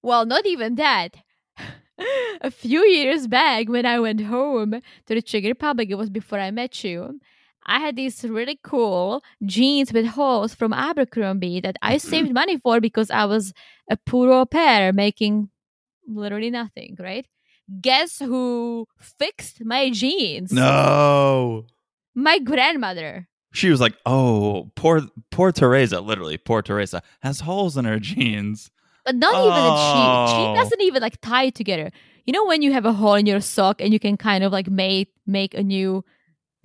Well, 0.02 0.26
not 0.26 0.46
even 0.46 0.76
that. 0.76 1.18
a 2.42 2.52
few 2.52 2.86
years 2.86 3.28
back, 3.28 3.70
when 3.70 3.86
I 3.86 4.00
went 4.00 4.22
home 4.22 4.82
to 5.06 5.16
the 5.16 5.22
Czech 5.22 5.44
Republic, 5.44 5.90
it 5.90 5.96
was 5.96 6.10
before 6.10 6.40
I 6.40 6.52
met 6.52 6.84
you. 6.84 7.20
I 7.66 7.80
had 7.80 7.96
these 7.96 8.24
really 8.24 8.60
cool 8.64 9.24
jeans 9.44 9.92
with 9.92 10.06
holes 10.06 10.54
from 10.54 10.72
Abercrombie 10.72 11.62
that 11.62 11.78
I 11.82 11.96
mm-hmm. 11.96 12.08
saved 12.08 12.34
money 12.34 12.58
for 12.58 12.80
because 12.80 13.10
I 13.10 13.26
was 13.26 13.54
a 13.90 13.98
poor 13.98 14.32
au 14.32 14.46
pair 14.46 14.94
making 14.94 15.50
literally 16.08 16.52
nothing, 16.52 16.96
right? 17.00 17.26
Guess 17.82 18.20
who 18.20 18.88
fixed 19.00 19.66
my 19.66 19.90
jeans? 19.90 20.52
No. 20.52 21.66
My 22.14 22.38
grandmother. 22.40 23.28
She 23.54 23.70
was 23.70 23.80
like, 23.80 23.96
"Oh, 24.06 24.70
poor 24.76 25.02
poor 25.32 25.52
Teresa, 25.52 26.02
literally, 26.02 26.38
poor 26.38 26.62
Teresa 26.62 27.02
has 27.22 27.40
holes 27.40 27.78
in 27.78 27.86
her 27.86 28.00
jeans." 28.10 28.70
But 29.06 29.16
not 29.16 29.34
even 29.36 29.50
that 29.50 29.78
she 29.78 29.94
Oh. 29.98 30.54
she 30.56 30.60
doesn't 30.60 30.82
even 30.82 31.02
like 31.02 31.22
tie 31.22 31.44
it 31.46 31.56
together. 31.56 31.92
You 32.26 32.34
know 32.34 32.46
when 32.46 32.62
you 32.62 32.74
have 32.74 32.86
a 32.86 32.94
hole 32.94 33.14
in 33.16 33.26
your 33.28 33.40
sock 33.40 33.80
and 33.82 33.94
you 33.94 34.00
can 34.00 34.18
kind 34.18 34.44
of 34.44 34.52
like 34.52 34.68
make 34.70 35.10
make 35.28 35.54
a 35.54 35.62
new 35.64 36.04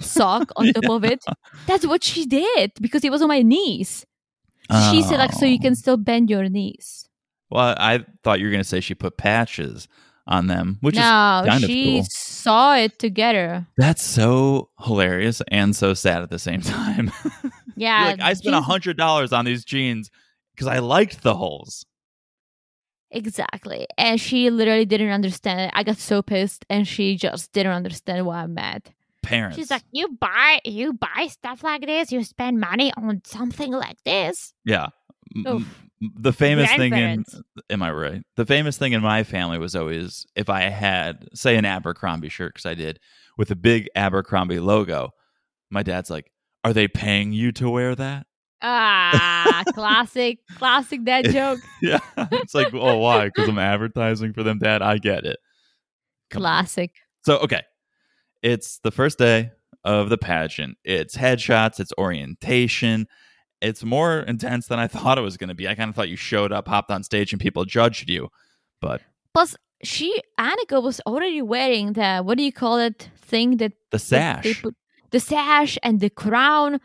sock 0.01 0.51
on 0.57 0.73
top 0.73 0.89
of 0.91 1.05
it? 1.05 1.23
That's 1.67 1.87
what 1.87 2.03
she 2.03 2.25
did 2.27 2.73
because 2.81 3.05
it 3.05 3.11
was 3.13 3.21
on 3.23 3.29
my 3.29 3.43
knees. 3.43 4.07
She 4.91 5.03
said 5.03 5.19
like 5.19 5.33
so 5.33 5.45
you 5.47 5.59
can 5.59 5.73
Oh. 5.73 5.75
still 5.75 5.97
bend 5.97 6.31
your 6.31 6.49
knees. 6.49 7.07
Well, 7.51 7.75
I 7.77 8.05
thought 8.23 8.39
you 8.39 8.47
were 8.47 8.53
going 8.53 8.63
to 8.63 8.69
say 8.69 8.79
she 8.81 8.95
put 8.95 9.17
patches 9.19 9.89
on 10.29 10.47
them, 10.47 10.79
which 10.83 10.95
is 10.95 11.01
no, 11.01 11.43
kind 11.45 11.65
of 11.65 11.69
she 11.69 11.97
cool. 11.97 12.07
saw 12.09 12.77
it 12.77 12.99
together. 13.01 13.67
That's 13.77 14.03
so 14.05 14.71
hilarious 14.79 15.43
and 15.49 15.75
so 15.75 15.93
sad 15.93 16.23
at 16.23 16.31
the 16.31 16.39
same 16.39 16.61
time. 16.79 17.11
Yeah. 17.77 18.05
like, 18.05 18.21
I 18.21 18.35
spent 18.35 18.55
a 18.55 18.61
hundred 18.61 18.97
dollars 18.97 19.33
on 19.33 19.45
these 19.45 19.65
jeans 19.65 20.09
because 20.55 20.69
I 20.69 20.79
liked 20.79 21.23
the 21.25 21.35
holes. 21.35 21.85
Exactly. 23.11 23.87
And 23.99 24.21
she 24.21 24.51
literally 24.51 24.85
didn't 24.85 25.11
understand 25.11 25.61
it. 25.61 25.71
I 25.75 25.83
got 25.83 25.97
so 25.97 26.23
pissed 26.23 26.65
and 26.71 26.87
she 26.87 27.17
just 27.17 27.53
didn't 27.53 27.73
understand 27.73 28.25
why 28.27 28.43
I'm 28.43 28.55
mad. 28.55 28.93
Parents. 29.23 29.57
She's 29.57 29.71
like, 29.71 29.83
You 29.93 30.09
buy 30.21 30.61
you 30.65 30.93
buy 30.93 31.29
stuff 31.29 31.63
like 31.63 31.85
this, 31.87 32.13
you 32.13 32.23
spend 32.25 32.61
money 32.61 32.93
on 32.97 33.21
something 33.25 33.73
like 33.73 34.03
this. 34.05 34.55
yeah. 34.65 34.89
Oof. 35.47 35.87
The 36.17 36.33
famous 36.33 36.73
thing 36.73 36.95
in 36.95 37.25
am 37.69 37.83
I 37.83 37.91
right? 37.93 38.23
The 38.37 38.47
famous 38.47 38.79
thing 38.79 38.93
in 38.95 39.03
my 39.03 39.23
family 39.23 39.59
was 39.59 39.77
always 39.77 40.27
if 40.35 40.49
I 40.49 40.63
had 40.63 41.29
say 41.35 41.57
an 41.57 41.67
Abercrombie 41.67 42.31
shirt 42.31 42.55
because 42.55 42.65
I 42.65 42.75
did 42.75 42.99
with 43.37 43.51
a 43.51 43.55
big 43.57 43.89
Abercrombie 43.95 44.61
logo. 44.61 45.11
My 45.71 45.83
dad's 45.83 46.09
like, 46.09 46.33
"Are 46.65 46.73
they 46.73 46.89
paying 46.89 47.33
you 47.35 47.53
to 47.53 47.69
wear 47.69 47.95
that?" 47.95 48.27
Ah, 48.63 49.63
classic, 49.73 50.39
classic 50.57 51.05
dad 51.05 51.25
joke. 51.33 51.61
Yeah, 51.81 52.01
it's 52.33 52.55
like, 52.55 52.73
oh, 52.75 52.99
why? 52.99 53.27
Because 53.27 53.49
I'm 53.49 53.59
advertising 53.75 54.33
for 54.33 54.43
them, 54.43 54.59
Dad. 54.59 54.83
I 54.83 54.99
get 54.99 55.25
it. 55.25 55.39
Come 56.31 56.45
on. 56.45 56.51
Classic. 56.65 56.91
So, 57.25 57.39
okay, 57.39 57.63
it's 58.43 58.79
the 58.81 58.91
first 58.91 59.19
day 59.19 59.51
of 59.85 60.09
the 60.11 60.19
pageant. 60.19 60.77
It's 60.85 61.17
headshots. 61.17 61.81
It's 61.81 61.93
orientation. 61.99 63.07
It's 63.61 63.85
more 63.85 64.21
intense 64.21 64.67
than 64.69 64.79
I 64.79 64.87
thought 64.87 65.19
it 65.19 65.23
was 65.23 65.37
going 65.37 65.49
to 65.49 65.55
be. 65.55 65.69
I 65.69 65.75
kind 65.75 65.89
of 65.91 65.95
thought 65.95 66.09
you 66.09 66.17
showed 66.17 66.53
up, 66.53 66.69
hopped 66.69 66.91
on 66.91 67.03
stage, 67.03 67.33
and 67.33 67.41
people 67.41 67.65
judged 67.65 68.09
you. 68.09 68.29
But 68.81 69.03
Plus, 69.35 69.55
she 69.83 70.21
Aniko 70.39 70.83
was 70.83 71.01
already 71.07 71.43
wearing 71.43 71.93
the 71.95 72.21
what 72.21 72.39
do 72.39 72.45
you 72.45 72.53
call 72.53 72.79
it 72.79 73.11
thing 73.17 73.59
that 73.59 73.73
the 73.91 73.99
that 73.99 74.01
sash, 74.45 74.63
put 74.63 74.75
the 75.11 75.21
sash 75.21 75.79
and 75.83 76.01
the 76.01 76.11
crown. 76.11 76.81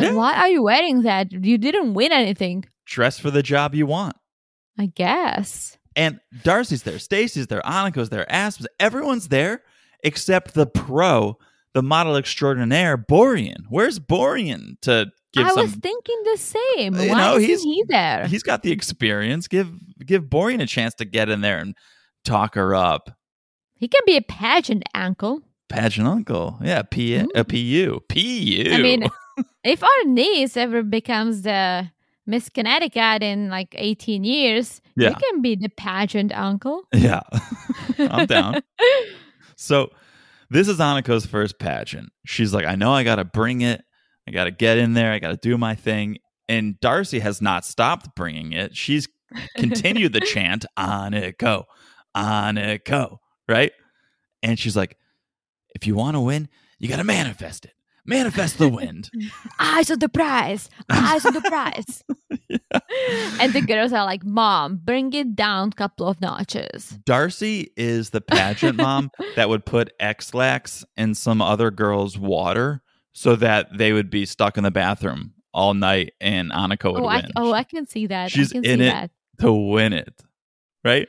And 0.00 0.08
Yeah. 0.10 0.12
why 0.14 0.34
are 0.34 0.48
you 0.48 0.62
wearing 0.62 1.02
that? 1.02 1.32
You 1.32 1.58
didn't 1.58 1.94
win 1.94 2.12
anything. 2.12 2.64
dress 2.86 3.18
for 3.20 3.30
the 3.30 3.42
job 3.42 3.74
you 3.74 3.86
want. 3.86 4.16
I 4.78 4.86
guess. 4.86 5.78
And 5.94 6.18
Darcy's 6.42 6.82
there, 6.82 6.98
Stacy's 6.98 7.46
there, 7.46 7.60
Aniko's 7.62 8.08
there, 8.08 8.30
Aspen's 8.32 8.66
everyone's 8.80 9.28
there 9.28 9.62
except 10.02 10.54
the 10.54 10.66
pro, 10.66 11.36
the 11.74 11.82
model 11.82 12.16
extraordinaire, 12.16 13.04
Florian. 13.08 13.64
Where's 13.68 13.98
Florian 13.98 14.76
to 14.82 15.06
give 15.32 15.46
I 15.46 15.50
some? 15.50 15.62
was 15.66 15.74
thinking 15.74 16.20
the 16.24 16.36
same. 16.38 16.94
You 16.96 17.10
Why 17.10 17.18
know, 17.20 17.36
isn't 17.36 17.48
he's- 17.48 17.62
he 17.62 17.84
there? 17.86 18.26
He's 18.26 18.42
got 18.42 18.62
the 18.64 18.72
experience. 18.72 19.46
Give 19.46 19.68
give 20.04 20.28
Florian 20.30 20.60
a 20.60 20.66
chance 20.66 20.94
to 20.94 21.04
get 21.04 21.28
in 21.28 21.42
there 21.42 21.58
and 21.58 21.76
talk 22.24 22.54
her 22.56 22.74
up. 22.74 23.10
He 23.74 23.86
can 23.88 24.02
be 24.06 24.16
a 24.16 24.22
pageant 24.22 24.82
uncle. 24.94 25.42
Pageant 25.68 26.08
uncle, 26.08 26.58
yeah, 26.62 26.82
P 26.82 27.14
a 27.14 27.24
mm-hmm. 27.24 27.42
PU, 27.42 28.00
PU. 28.08 28.74
I 28.74 28.82
mean, 28.82 29.04
if 29.64 29.82
our 29.82 30.04
niece 30.06 30.56
ever 30.56 30.82
becomes 30.82 31.42
the 31.42 31.90
Miss 32.26 32.48
Connecticut 32.48 33.22
in 33.22 33.48
like 33.48 33.74
18 33.76 34.24
years, 34.24 34.80
Yeah. 34.96 35.10
you 35.10 35.14
can 35.16 35.42
be 35.42 35.56
the 35.56 35.68
pageant 35.68 36.32
uncle. 36.32 36.82
yeah, 36.94 37.20
I'm 37.98 38.26
down. 38.26 38.62
So 39.56 39.90
this 40.48 40.68
is 40.68 40.78
Aniko's 40.78 41.26
first 41.26 41.58
pageant. 41.58 42.08
She's 42.24 42.54
like, 42.54 42.64
I 42.64 42.76
know 42.76 42.92
I 42.92 43.04
got 43.04 43.16
to 43.16 43.26
bring 43.26 43.60
it. 43.60 43.82
I 44.26 44.30
got 44.30 44.44
to 44.44 44.50
get 44.50 44.78
in 44.78 44.94
there. 44.94 45.12
I 45.12 45.18
got 45.18 45.30
to 45.32 45.36
do 45.36 45.58
my 45.58 45.74
thing. 45.74 46.16
And 46.48 46.80
Darcy 46.80 47.18
has 47.18 47.42
not 47.42 47.66
stopped 47.66 48.14
bringing 48.16 48.54
it. 48.54 48.74
She's 48.74 49.06
continued 49.58 50.14
the 50.14 50.20
chant, 50.32 50.64
Aniko, 50.78 51.64
on 52.14 52.56
it 52.56 52.86
go, 52.86 53.20
right? 53.48 53.72
And 54.42 54.58
she's 54.58 54.76
like, 54.76 54.96
if 55.74 55.86
you 55.86 55.94
want 55.94 56.16
to 56.16 56.20
win, 56.20 56.48
you 56.78 56.88
got 56.88 56.96
to 56.96 57.04
manifest 57.04 57.66
it. 57.66 57.74
Manifest 58.06 58.58
the 58.58 58.68
wind. 58.68 59.10
Eyes 59.60 59.90
on 59.90 59.98
the 59.98 60.08
prize. 60.08 60.68
Eyes 60.90 61.24
on 61.24 61.34
the 61.34 61.40
prize. 61.42 62.02
And 63.40 63.52
the 63.52 63.60
girls 63.62 63.92
are 63.92 64.04
like, 64.04 64.24
Mom, 64.24 64.76
bring 64.82 65.12
it 65.12 65.34
down 65.34 65.68
a 65.68 65.72
couple 65.72 66.06
of 66.08 66.20
notches. 66.20 66.98
Darcy 67.04 67.70
is 67.76 68.10
the 68.10 68.20
pageant 68.20 68.76
mom 68.78 69.10
that 69.36 69.48
would 69.48 69.64
put 69.64 69.92
X-Lax 69.98 70.84
in 70.96 71.14
some 71.14 71.40
other 71.42 71.70
girl's 71.70 72.18
water 72.18 72.82
so 73.12 73.36
that 73.36 73.76
they 73.76 73.92
would 73.92 74.10
be 74.10 74.24
stuck 74.26 74.56
in 74.56 74.64
the 74.64 74.70
bathroom 74.70 75.34
all 75.52 75.74
night 75.74 76.12
and 76.20 76.50
Aniko 76.52 76.92
would 76.92 77.02
Oh 77.02 77.06
I, 77.06 77.16
win 77.16 77.30
oh, 77.36 77.52
I 77.52 77.64
can 77.64 77.86
see 77.86 78.06
that. 78.06 78.30
She's 78.30 78.52
I 78.52 78.54
can 78.56 78.64
in 78.64 78.78
see 78.80 78.86
it. 78.86 78.90
that. 78.90 79.10
to 79.40 79.52
win 79.52 79.92
it. 79.92 80.22
Right? 80.84 81.08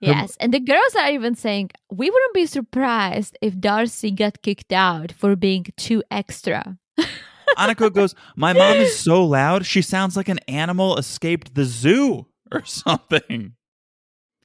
Yes. 0.00 0.36
And 0.38 0.54
the 0.54 0.60
girls 0.60 0.94
are 0.96 1.10
even 1.10 1.34
saying, 1.34 1.70
We 1.90 2.10
wouldn't 2.10 2.34
be 2.34 2.46
surprised 2.46 3.36
if 3.42 3.58
Darcy 3.58 4.10
got 4.10 4.42
kicked 4.42 4.72
out 4.72 5.12
for 5.12 5.34
being 5.36 5.66
too 5.76 6.02
extra. 6.10 6.78
Aniko 7.58 7.92
goes, 7.92 8.14
My 8.36 8.52
mom 8.52 8.76
is 8.76 8.98
so 8.98 9.24
loud, 9.24 9.66
she 9.66 9.82
sounds 9.82 10.16
like 10.16 10.28
an 10.28 10.38
animal 10.46 10.96
escaped 10.96 11.54
the 11.54 11.64
zoo 11.64 12.26
or 12.52 12.64
something. 12.64 13.54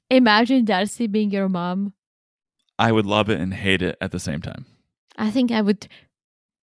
Imagine 0.10 0.66
Darcy 0.66 1.08
being 1.08 1.32
your 1.32 1.50
mom. 1.50 1.94
I 2.80 2.92
would 2.92 3.06
love 3.06 3.30
it 3.30 3.40
and 3.40 3.54
hate 3.54 3.82
it 3.82 3.98
at 4.02 4.12
the 4.12 4.20
same 4.20 4.42
time. 4.42 4.66
I 5.18 5.30
think 5.30 5.52
I 5.52 5.62
would 5.62 5.88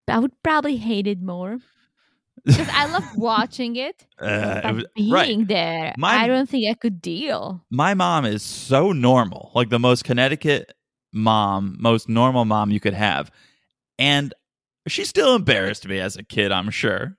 I 0.07 0.17
would 0.17 0.31
probably 0.43 0.77
hate 0.77 1.05
it 1.05 1.21
more. 1.21 1.59
Because 2.45 2.67
I 2.71 2.85
love 2.87 3.05
watching 3.17 3.75
it. 3.75 4.05
Uh, 4.19 4.61
But 4.61 4.65
it 4.65 4.75
was- 4.75 4.85
being 4.95 5.11
right. 5.11 5.47
there, 5.47 5.93
My- 5.97 6.15
I 6.23 6.27
don't 6.27 6.49
think 6.49 6.69
I 6.69 6.73
could 6.73 7.01
deal. 7.01 7.63
my 7.69 7.93
mom 7.93 8.25
is 8.25 8.41
so 8.43 8.91
normal, 8.91 9.51
like 9.55 9.69
the 9.69 9.79
most 9.79 10.03
Connecticut 10.03 10.73
mom, 11.13 11.75
most 11.79 12.07
normal 12.09 12.45
mom 12.45 12.71
you 12.71 12.79
could 12.79 12.93
have. 12.93 13.31
And 13.97 14.33
She 14.87 15.05
still 15.05 15.35
embarrassed 15.35 15.87
me 15.87 15.99
as 15.99 16.15
a 16.17 16.23
kid, 16.23 16.51
I'm 16.51 16.69
sure. 16.71 17.17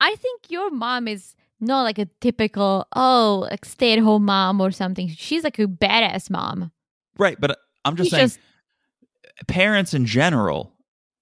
I 0.00 0.14
think 0.16 0.50
your 0.50 0.70
mom 0.70 1.08
is 1.08 1.34
not 1.60 1.82
like 1.82 1.98
a 1.98 2.06
typical 2.20 2.86
oh 2.94 3.46
like 3.50 3.64
stay 3.64 3.92
at 3.94 3.98
home 4.00 4.24
mom 4.24 4.60
or 4.60 4.70
something. 4.70 5.08
She's 5.08 5.44
like 5.44 5.58
a 5.58 5.66
badass 5.66 6.28
mom. 6.30 6.72
Right, 7.18 7.36
but 7.40 7.58
I'm 7.84 7.96
just 7.96 8.10
She's 8.10 8.16
saying 8.16 8.28
just 8.28 8.38
parents 9.48 9.94
in 9.94 10.04
general 10.06 10.72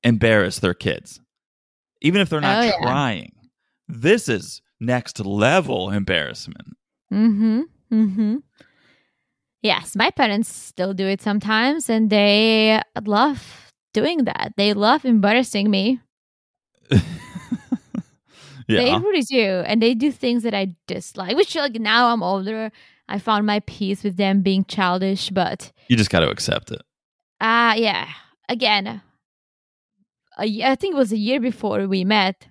embarrass 0.02 0.58
their 0.58 0.74
kids, 0.74 1.20
even 2.02 2.20
if 2.20 2.28
they're 2.28 2.40
not 2.40 2.62
Oh, 2.62 2.66
yeah. 2.66 2.78
trying. 2.82 3.32
This 3.88 4.28
is 4.28 4.60
next 4.80 5.18
level 5.20 5.90
embarrassment. 5.90 6.68
Mm-hmm. 7.12 7.60
Mm-hmm. 7.92 8.36
Yes, 9.62 9.94
my 9.96 10.10
parents 10.10 10.48
still 10.52 10.92
do 10.94 11.06
it 11.06 11.20
sometimes 11.22 11.88
and 11.88 12.10
they 12.10 12.80
love 13.06 13.70
doing 13.94 14.24
that. 14.24 14.52
They 14.56 14.72
love 14.74 15.04
embarrassing 15.04 15.70
me. 15.70 16.00
They 18.68 18.86
yeah. 18.86 18.98
really 19.00 19.22
do. 19.22 19.64
And 19.66 19.82
they 19.82 19.92
do 19.92 20.10
things 20.12 20.44
that 20.44 20.54
I 20.54 20.74
dislike. 20.86 21.36
Which 21.36 21.54
like 21.56 21.74
now 21.74 22.12
I'm 22.12 22.22
older. 22.22 22.70
I 23.08 23.18
found 23.18 23.44
my 23.44 23.60
peace 23.60 24.04
with 24.04 24.16
them 24.16 24.40
being 24.40 24.64
childish, 24.64 25.30
but 25.30 25.72
You 25.88 25.96
just 25.96 26.10
got 26.10 26.20
to 26.20 26.30
accept 26.30 26.70
it. 26.70 26.80
uh 27.40 27.74
yeah. 27.76 28.08
Again, 28.48 29.02
I 30.38 30.74
think 30.76 30.94
it 30.94 30.98
was 30.98 31.12
a 31.12 31.18
year 31.18 31.40
before 31.40 31.86
we 31.86 32.04
met. 32.04 32.48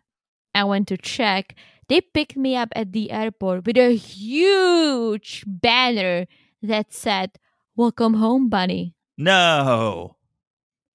I 0.53 0.63
went 0.65 0.87
to 0.89 0.97
check. 0.97 1.55
They 1.87 2.01
picked 2.01 2.37
me 2.37 2.55
up 2.55 2.69
at 2.75 2.91
the 2.93 3.11
airport 3.11 3.65
with 3.65 3.77
a 3.77 3.95
huge 3.95 5.43
banner 5.47 6.25
that 6.61 6.93
said, 6.93 7.31
Welcome 7.75 8.15
home, 8.15 8.49
bunny. 8.49 8.95
No. 9.17 10.15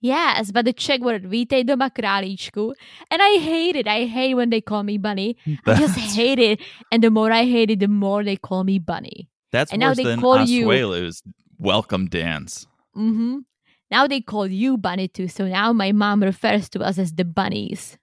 Yes, 0.00 0.52
but 0.52 0.64
the 0.66 0.72
Czech 0.72 1.00
word 1.00 1.24
vítej 1.24 1.64
doma 1.64 1.90
králíčku. 1.90 2.74
And 3.10 3.20
I 3.22 3.38
hate 3.38 3.76
it. 3.76 3.88
I 3.88 4.04
hate 4.04 4.34
when 4.34 4.50
they 4.50 4.60
call 4.60 4.82
me 4.84 4.98
bunny. 4.98 5.36
I 5.66 5.74
just 5.82 5.98
hate 5.98 6.38
it. 6.38 6.60
And 6.92 7.02
the 7.02 7.10
more 7.10 7.32
I 7.32 7.44
hate 7.44 7.70
it, 7.70 7.80
the 7.80 7.88
more 7.88 8.22
they 8.22 8.36
call 8.36 8.62
me 8.64 8.78
bunny. 8.78 9.28
That's 9.52 9.72
And 9.72 9.80
now 9.80 9.88
worse 9.88 9.96
they 9.96 10.04
than 10.04 10.20
call 10.20 10.44
you- 10.44 10.68
welcome 11.58 12.06
dance. 12.06 12.66
hmm 12.94 13.38
Now 13.90 14.06
they 14.06 14.20
call 14.20 14.46
you 14.46 14.76
bunny 14.76 15.08
too. 15.08 15.28
So 15.28 15.46
now 15.46 15.72
my 15.72 15.92
mom 15.92 16.22
refers 16.22 16.68
to 16.70 16.80
us 16.80 16.98
as 16.98 17.12
the 17.12 17.24
bunnies. 17.24 17.98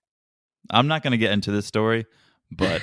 I'm 0.70 0.88
not 0.88 1.04
going 1.04 1.12
to 1.12 1.18
get 1.18 1.32
into 1.34 1.52
this 1.52 1.66
story, 1.66 2.06
but 2.52 2.82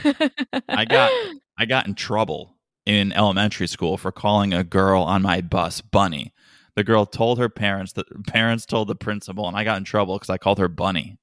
I 0.68 0.84
got 0.84 1.10
I 1.58 1.64
got 1.66 1.86
in 1.86 1.94
trouble 1.94 2.56
in 2.86 3.12
elementary 3.12 3.66
school 3.66 3.96
for 3.96 4.12
calling 4.12 4.52
a 4.52 4.64
girl 4.64 5.02
on 5.02 5.22
my 5.22 5.40
bus 5.40 5.80
Bunny. 5.80 6.32
The 6.76 6.84
girl 6.84 7.04
told 7.06 7.38
her 7.38 7.48
parents 7.48 7.92
that 7.94 8.06
parents 8.26 8.64
told 8.66 8.88
the 8.88 8.94
principal, 8.94 9.48
and 9.48 9.56
I 9.56 9.64
got 9.64 9.76
in 9.78 9.84
trouble 9.84 10.16
because 10.16 10.30
I 10.30 10.38
called 10.38 10.58
her 10.58 10.68
Bunny. 10.68 11.18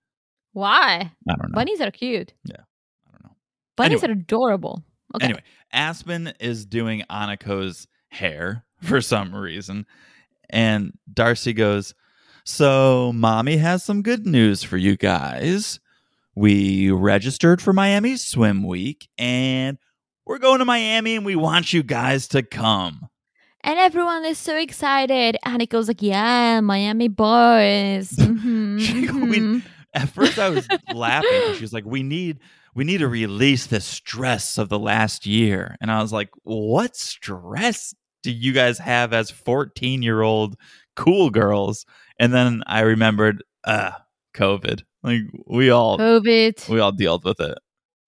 Why? 0.54 1.12
I 1.30 1.36
don't 1.36 1.52
know. 1.52 1.56
Bunnies 1.56 1.82
are 1.82 1.92
cute. 1.92 2.34
Yeah, 2.44 2.62
I 3.08 3.12
don't 3.12 3.24
know. 3.24 3.36
Bunnies 3.76 4.04
Anyway. 4.04 4.18
are 4.18 4.22
adorable. 4.22 4.84
Okay. 5.16 5.26
Anyway, 5.26 5.44
Aspen 5.72 6.34
is 6.40 6.66
doing 6.66 7.04
Aniko's 7.10 7.88
hair 8.10 8.66
for 8.82 9.00
some 9.02 9.34
reason, 9.36 9.86
and 10.50 10.94
Darcy 11.12 11.54
goes, 11.54 11.94
"So, 12.46 13.12
mommy 13.14 13.58
has 13.58 13.84
some 13.84 14.02
good 14.02 14.26
news 14.26 14.64
for 14.64 14.78
you 14.78 14.96
guys. 14.98 15.80
We 16.36 16.92
registered 16.92 17.62
for 17.62 17.74
Miami 17.74 18.16
Swim 18.18 18.64
Week, 18.64 19.08
and 19.18 19.78
we're 20.26 20.38
going 20.40 20.60
to 20.60 20.66
Miami, 20.66 21.16
and 21.16 21.26
we 21.26 21.36
want 21.36 21.74
you 21.74 21.84
guys 21.84 22.28
to 22.30 22.44
come." 22.44 23.10
And 23.62 23.78
everyone 23.80 24.24
is 24.24 24.38
so 24.38 24.56
excited. 24.56 25.36
And 25.44 25.62
it 25.62 25.70
goes 25.70 25.88
like, 25.90 26.02
yeah, 26.02 26.62
Miami 26.62 27.08
boys. 27.10 28.12
Mhm, 28.18 28.80
She- 28.80 29.10
we- 29.12 29.40
mhm. 29.40 29.64
At 29.94 30.10
first, 30.10 30.38
I 30.38 30.50
was 30.50 30.68
laughing. 30.94 31.56
She 31.56 31.62
was 31.62 31.74
like, 31.74 31.86
"We 31.86 32.04
need." 32.04 32.40
We 32.76 32.84
need 32.84 33.00
to 33.00 33.08
release 33.08 33.66
the 33.66 33.82
stress 33.82 34.60
of 34.60 34.70
the 34.70 34.78
last 34.78 35.26
year. 35.26 35.76
And 35.82 35.90
I 35.90 36.00
was 36.00 36.14
like, 36.14 36.30
what 36.44 36.96
stress 36.96 37.96
do 38.28 38.34
you 38.34 38.52
guys 38.52 38.78
have 38.80 39.14
as 39.14 39.32
14 39.32 40.02
year 40.04 40.22
old 40.22 40.58
cool 40.98 41.30
girls? 41.30 41.86
And 42.20 42.34
then 42.34 42.62
I 42.68 42.82
remembered, 42.82 43.42
uh, 43.64 43.92
COVID. 44.36 44.84
Like 45.02 45.22
we 45.46 45.70
all 45.70 45.98
COVID. 45.98 46.68
we 46.68 46.82
all 46.82 46.92
dealt 46.92 47.24
with 47.24 47.40
it. 47.40 47.58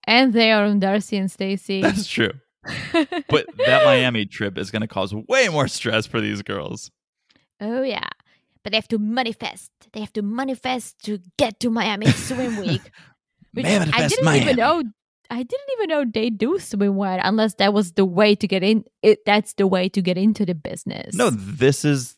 And 0.05 0.33
they 0.33 0.51
are 0.51 0.65
on 0.65 0.79
Darcy 0.81 1.15
and 1.15 1.31
Stacy. 1.31 1.81
That's 1.85 2.05
true. 2.05 2.31
But 3.29 3.45
that 3.65 3.85
Miami 3.85 4.25
trip 4.25 4.57
is 4.57 4.71
gonna 4.71 4.87
cause 4.89 5.13
way 5.15 5.47
more 5.47 5.69
stress 5.69 6.05
for 6.05 6.19
these 6.19 6.41
girls. 6.41 6.91
oh, 7.61 7.81
yeah. 7.83 8.09
But 8.61 8.71
they 8.73 8.77
have 8.77 8.89
to 8.89 8.99
manifest. 8.99 9.71
They 9.93 10.01
have 10.01 10.11
to 10.13 10.21
manifest 10.21 10.99
to 11.05 11.19
get 11.37 11.61
to 11.61 11.69
Miami 11.69 12.07
Swim 12.11 12.57
Week. 12.57 12.81
Which 13.53 13.65
I 13.65 13.79
Manifest 13.79 14.09
didn't 14.09 14.25
Miami. 14.25 14.41
even 14.43 14.55
know. 14.57 14.83
I 15.29 15.37
didn't 15.43 15.67
even 15.77 15.89
know 15.89 16.05
they 16.11 16.29
do 16.29 16.57
swimwear 16.57 17.21
unless 17.23 17.53
that 17.55 17.73
was 17.73 17.93
the 17.93 18.05
way 18.05 18.35
to 18.35 18.47
get 18.47 18.63
in. 18.63 18.83
It 19.03 19.19
that's 19.25 19.53
the 19.53 19.67
way 19.67 19.87
to 19.89 20.01
get 20.01 20.17
into 20.17 20.45
the 20.45 20.55
business. 20.55 21.13
No, 21.15 21.29
this 21.29 21.85
is 21.85 22.17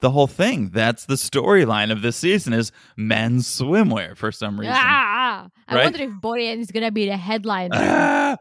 the 0.00 0.10
whole 0.10 0.26
thing. 0.26 0.70
That's 0.70 1.04
the 1.06 1.14
storyline 1.14 1.90
of 1.92 2.02
this 2.02 2.16
season 2.16 2.52
is 2.52 2.72
men's 2.96 3.46
swimwear 3.46 4.16
for 4.16 4.32
some 4.32 4.58
reason. 4.58 4.74
Ah, 4.76 5.48
I 5.68 5.76
wonder 5.84 6.02
if 6.02 6.10
Borean 6.22 6.58
is 6.58 6.70
gonna 6.70 6.90
be 6.90 7.06
the 7.06 7.16
headline, 7.16 7.70
Ah, 7.74 8.36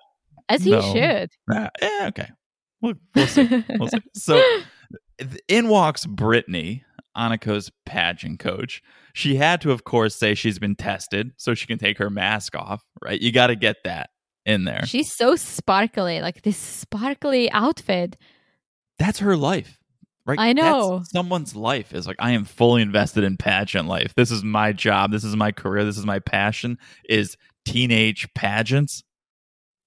as 0.49 0.63
he 0.63 0.71
no. 0.71 0.81
should. 0.93 1.31
ah, 1.51 1.69
yeah, 1.81 2.05
okay. 2.09 2.29
We'll, 2.81 2.95
we'll 3.15 3.27
see. 3.27 3.63
We'll 3.79 3.87
see. 3.89 3.99
So 4.13 4.41
in 5.47 5.69
walks 5.69 6.05
Brittany, 6.05 6.83
Aniko's 7.15 7.71
pageant 7.85 8.39
coach. 8.39 8.81
She 9.13 9.35
had 9.35 9.61
to, 9.61 9.71
of 9.71 9.83
course, 9.83 10.15
say 10.15 10.35
she's 10.35 10.59
been 10.59 10.75
tested 10.75 11.31
so 11.37 11.53
she 11.53 11.67
can 11.67 11.77
take 11.77 11.97
her 11.97 12.09
mask 12.09 12.55
off, 12.55 12.83
right? 13.03 13.21
You 13.21 13.31
got 13.31 13.47
to 13.47 13.55
get 13.55 13.77
that 13.83 14.09
in 14.45 14.65
there. 14.65 14.85
She's 14.85 15.11
so 15.11 15.35
sparkly, 15.35 16.21
like 16.21 16.41
this 16.43 16.57
sparkly 16.57 17.49
outfit. 17.51 18.17
That's 18.99 19.19
her 19.19 19.35
life, 19.35 19.77
right? 20.25 20.39
I 20.39 20.53
know. 20.53 20.97
That's 20.97 21.11
someone's 21.11 21.55
life 21.55 21.93
is 21.93 22.07
like, 22.07 22.17
I 22.19 22.31
am 22.31 22.45
fully 22.45 22.81
invested 22.81 23.23
in 23.23 23.37
pageant 23.37 23.87
life. 23.87 24.13
This 24.15 24.31
is 24.31 24.43
my 24.43 24.73
job. 24.73 25.11
This 25.11 25.23
is 25.23 25.35
my 25.35 25.51
career. 25.51 25.83
This 25.83 25.97
is 25.97 26.05
my 26.05 26.19
passion 26.19 26.77
is 27.09 27.37
teenage 27.65 28.31
pageants. 28.33 29.03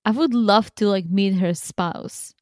I 0.04 0.10
would 0.10 0.34
love 0.34 0.74
to 0.76 0.88
like 0.88 1.06
meet 1.06 1.34
her 1.34 1.54
spouse. 1.54 2.34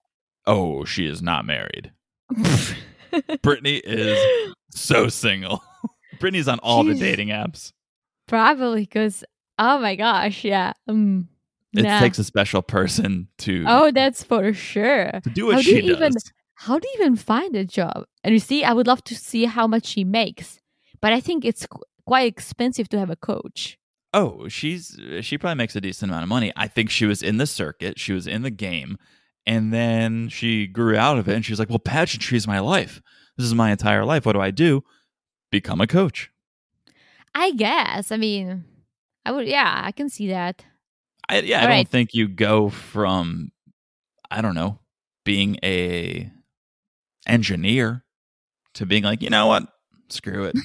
Oh, 0.46 0.84
she 0.84 1.06
is 1.06 1.20
not 1.20 1.44
married. 1.44 1.92
Brittany 3.42 3.76
is 3.84 4.54
so 4.70 5.08
single. 5.08 5.62
Brittany's 6.20 6.48
on 6.48 6.58
all 6.60 6.84
the 6.84 6.94
dating 6.94 7.28
apps. 7.28 7.72
Probably 8.26 8.82
because 8.82 9.24
oh 9.58 9.78
my 9.78 9.96
gosh, 9.96 10.44
yeah. 10.44 10.72
Um, 10.88 11.28
It 11.74 11.82
nah. 11.82 12.00
takes 12.00 12.18
a 12.18 12.24
special 12.24 12.62
person 12.62 13.28
to 13.38 13.64
oh, 13.66 13.90
that's 13.90 14.22
for 14.22 14.52
sure. 14.52 15.10
to 15.22 15.30
do 15.30 15.46
what 15.46 15.56
how 15.56 15.60
do 15.60 15.64
she 15.64 15.82
you 15.82 15.92
even- 15.92 16.12
does. 16.12 16.32
How 16.58 16.78
do 16.78 16.88
you 16.88 17.00
even 17.00 17.16
find 17.16 17.54
a 17.54 17.66
job? 17.66 18.06
And 18.24 18.32
you 18.32 18.38
see, 18.38 18.64
I 18.64 18.72
would 18.72 18.86
love 18.86 19.04
to 19.04 19.14
see 19.14 19.44
how 19.44 19.66
much 19.66 19.84
she 19.84 20.04
makes, 20.04 20.58
but 21.02 21.12
I 21.12 21.20
think 21.20 21.44
it's 21.44 21.66
qu- 21.66 21.82
quite 22.06 22.26
expensive 22.28 22.88
to 22.88 22.98
have 22.98 23.10
a 23.10 23.16
coach. 23.16 23.76
Oh, 24.14 24.48
she's 24.48 24.98
she 25.20 25.36
probably 25.36 25.56
makes 25.56 25.76
a 25.76 25.82
decent 25.82 26.10
amount 26.10 26.22
of 26.22 26.30
money. 26.30 26.50
I 26.56 26.66
think 26.68 26.88
she 26.88 27.04
was 27.04 27.22
in 27.22 27.36
the 27.36 27.46
circuit, 27.46 27.98
she 27.98 28.14
was 28.14 28.26
in 28.26 28.40
the 28.40 28.50
game, 28.50 28.96
and 29.46 29.70
then 29.70 30.30
she 30.30 30.66
grew 30.66 30.96
out 30.96 31.18
of 31.18 31.28
it 31.28 31.34
and 31.34 31.44
she 31.44 31.52
was 31.52 31.58
like, 31.58 31.68
"Well, 31.68 31.78
pageantry 31.78 32.38
is 32.38 32.46
my 32.48 32.58
life. 32.60 33.02
This 33.36 33.46
is 33.46 33.54
my 33.54 33.70
entire 33.70 34.04
life. 34.04 34.26
What 34.26 34.32
do 34.32 34.40
I 34.40 34.50
do? 34.50 34.84
Become 35.50 35.80
a 35.80 35.86
coach." 35.86 36.30
I 37.34 37.52
guess. 37.52 38.10
I 38.10 38.16
mean, 38.16 38.64
I 39.24 39.32
would. 39.32 39.46
Yeah, 39.46 39.82
I 39.84 39.92
can 39.92 40.08
see 40.08 40.28
that. 40.28 40.64
I, 41.28 41.40
yeah, 41.40 41.60
I 41.60 41.62
All 41.62 41.68
don't 41.68 41.88
think 41.88 42.14
you 42.14 42.28
go 42.28 42.68
from 42.68 43.50
I 44.30 44.40
don't 44.40 44.54
know, 44.54 44.78
being 45.24 45.58
a 45.62 46.30
engineer 47.26 48.04
to 48.74 48.86
being 48.86 49.04
like, 49.04 49.22
"You 49.22 49.30
know 49.30 49.46
what? 49.46 49.68
Screw 50.08 50.44
it. 50.44 50.56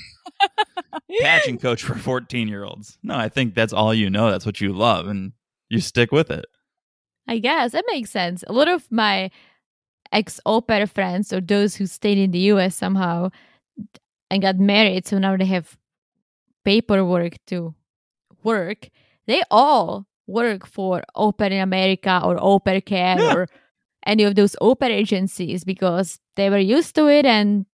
Patching 1.21 1.57
coach 1.57 1.84
for 1.84 1.95
14-year-olds." 1.95 2.97
No, 3.03 3.15
I 3.15 3.29
think 3.29 3.53
that's 3.55 3.73
all 3.73 3.93
you 3.93 4.10
know. 4.10 4.31
That's 4.31 4.45
what 4.45 4.62
you 4.62 4.73
love 4.73 5.07
and 5.07 5.34
you 5.69 5.79
stick 5.79 6.12
with 6.12 6.31
it. 6.31 6.45
I 7.27 7.39
guess 7.39 7.71
that 7.73 7.86
makes 7.88 8.10
sense. 8.10 8.43
A 8.47 8.53
lot 8.53 8.67
of 8.67 8.91
my 8.91 9.32
ex 10.12 10.39
au 10.45 10.62
pair 10.62 10.88
friends 10.88 11.32
or 11.34 11.41
those 11.41 11.76
who 11.76 11.86
stayed 11.86 12.18
in 12.18 12.32
the 12.32 12.39
US 12.53 12.76
somehow 12.76 13.30
and 14.30 14.41
got 14.41 14.57
married, 14.59 15.07
so 15.07 15.18
now 15.20 15.36
they 15.38 15.45
have 15.45 15.78
paperwork 16.64 17.34
to 17.47 17.74
work, 18.43 18.89
they 19.28 19.43
all 19.51 20.05
work 20.28 20.66
for 20.68 21.03
Au 21.16 21.32
Pair 21.32 21.51
in 21.51 21.62
America 21.62 22.22
or 22.24 22.38
Au 22.41 22.59
Pair 22.59 22.82
Care 22.82 23.18
Yeah. 23.20 23.34
or 23.34 23.47
any 24.05 24.24
of 24.24 24.36
those 24.36 24.55
au 24.62 24.74
pair 24.76 24.89
agencies 24.91 25.64
because 25.64 26.20
they 26.36 26.49
were 26.49 26.57
used 26.57 26.95
to 26.95 27.07
it 27.07 27.26
and 27.26 27.66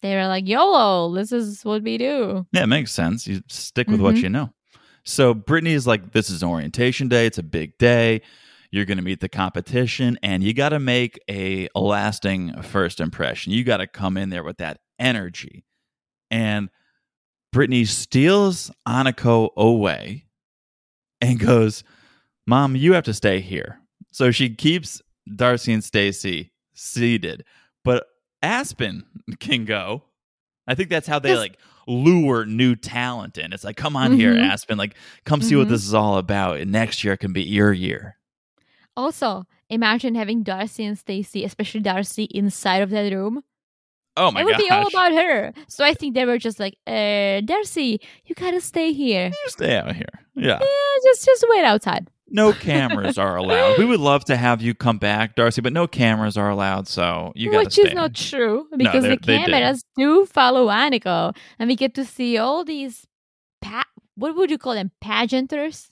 they 0.00 0.14
were 0.16 0.26
like, 0.26 0.48
YOLO, 0.48 1.14
this 1.14 1.32
is 1.32 1.62
what 1.64 1.82
we 1.82 1.98
do. 1.98 2.46
Yeah, 2.52 2.62
it 2.62 2.68
makes 2.68 2.92
sense. 2.92 3.26
You 3.26 3.42
stick 3.48 3.88
with 3.88 4.00
what 4.00 4.14
Mhm. 4.14 4.22
you 4.22 4.28
know. 4.30 4.50
So 5.04 5.34
Brittany 5.34 5.72
is 5.74 5.86
like, 5.86 6.12
this 6.12 6.30
is 6.30 6.42
orientation 6.42 7.08
day. 7.08 7.26
It's 7.26 7.36
a 7.38 7.42
big 7.42 7.76
day. 7.78 8.22
You're 8.72 8.84
going 8.84 8.98
to 8.98 9.04
meet 9.04 9.20
the 9.20 9.28
competition, 9.28 10.18
and 10.22 10.42
you 10.44 10.52
got 10.54 10.68
to 10.68 10.78
make 10.78 11.18
a, 11.28 11.68
a 11.74 11.80
lasting 11.80 12.62
first 12.62 13.00
impression. 13.00 13.52
You 13.52 13.64
got 13.64 13.78
to 13.78 13.86
come 13.86 14.16
in 14.16 14.30
there 14.30 14.44
with 14.44 14.58
that 14.58 14.78
energy. 14.98 15.64
And 16.30 16.68
Brittany 17.52 17.84
steals 17.84 18.70
Aniko 18.86 19.50
away 19.56 20.26
and 21.20 21.40
goes, 21.40 21.82
Mom, 22.46 22.76
you 22.76 22.92
have 22.92 23.04
to 23.04 23.14
stay 23.14 23.40
here. 23.40 23.80
So 24.12 24.30
she 24.30 24.54
keeps 24.54 25.02
Darcy 25.34 25.72
and 25.72 25.82
Stacy 25.82 26.52
seated, 26.74 27.44
but 27.84 28.06
Aspen 28.42 29.04
can 29.40 29.64
go. 29.64 30.04
I 30.68 30.76
think 30.76 30.90
that's 30.90 31.08
how 31.08 31.18
they 31.18 31.30
Yes. 31.30 31.38
like 31.38 31.58
lure 31.88 32.46
new 32.46 32.76
talent 32.76 33.36
in. 33.36 33.52
It's 33.52 33.64
like, 33.64 33.76
come 33.76 33.96
on 33.96 34.12
here, 34.12 34.34
Mhm. 34.34 34.44
Aspen. 34.48 34.78
Like, 34.78 34.94
come 35.24 35.42
see 35.42 35.56
what 35.56 35.66
Mhm. 35.66 35.70
this 35.70 35.84
is 35.84 35.92
all 35.94 36.18
about. 36.18 36.58
And 36.58 36.70
next 36.70 37.02
year 37.02 37.16
can 37.16 37.32
be 37.32 37.42
your 37.42 37.72
year. 37.72 38.16
Also, 39.00 39.44
imagine 39.70 40.14
having 40.14 40.42
Darcy 40.42 40.84
and 40.84 40.98
Stacy, 40.98 41.44
especially 41.44 41.80
Darcy, 41.80 42.24
inside 42.24 42.82
of 42.82 42.90
that 42.90 43.12
room. 43.12 43.42
Oh 44.16 44.30
my 44.30 44.40
god. 44.40 44.42
it 44.42 44.44
would 44.44 44.52
gosh. 44.58 44.60
be 44.62 44.70
all 44.70 44.86
about 44.88 45.12
her. 45.12 45.52
So 45.68 45.84
I 45.84 45.94
think 45.94 46.14
they 46.14 46.26
were 46.26 46.36
just 46.38 46.58
like, 46.60 46.74
uh, 46.86 47.40
Darcy, 47.40 48.00
you 48.26 48.34
gotta 48.34 48.60
stay 48.60 48.92
here. 48.92 49.28
You 49.28 49.50
stay 49.50 49.76
out 49.78 49.94
here. 49.96 50.14
Yeah. 50.34 50.58
Yeah, 50.60 50.94
just 51.04 51.24
just 51.24 51.44
wait 51.48 51.64
outside. 51.64 52.10
No 52.32 52.52
cameras 52.52 53.18
are 53.18 53.36
allowed. 53.36 53.78
We 53.78 53.84
would 53.84 53.98
love 54.00 54.24
to 54.26 54.36
have 54.36 54.62
you 54.62 54.72
come 54.74 54.98
back, 54.98 55.34
Darcy, 55.34 55.60
but 55.62 55.72
no 55.72 55.86
cameras 55.88 56.36
are 56.36 56.48
allowed. 56.50 56.86
So 56.86 57.32
you 57.34 57.50
got 57.50 57.58
to 57.58 57.64
Which 57.64 57.72
stay. 57.74 57.82
is 57.88 57.94
not 57.94 58.14
true 58.14 58.66
because 58.76 59.02
they- 59.02 59.16
the 59.16 59.38
cameras 59.38 59.82
do 59.96 60.26
follow 60.26 60.68
Aniko, 60.68 61.34
and 61.58 61.68
we 61.68 61.74
get 61.76 61.94
to 61.94 62.04
see 62.04 62.36
all 62.38 62.64
these. 62.64 63.06
Pa- 63.62 63.84
what 64.16 64.36
would 64.36 64.50
you 64.50 64.58
call 64.58 64.74
them? 64.74 64.90
Pageanters? 65.02 65.88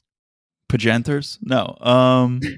Pageanters? 0.70 1.38
No. 1.42 1.76
Um. 1.80 2.40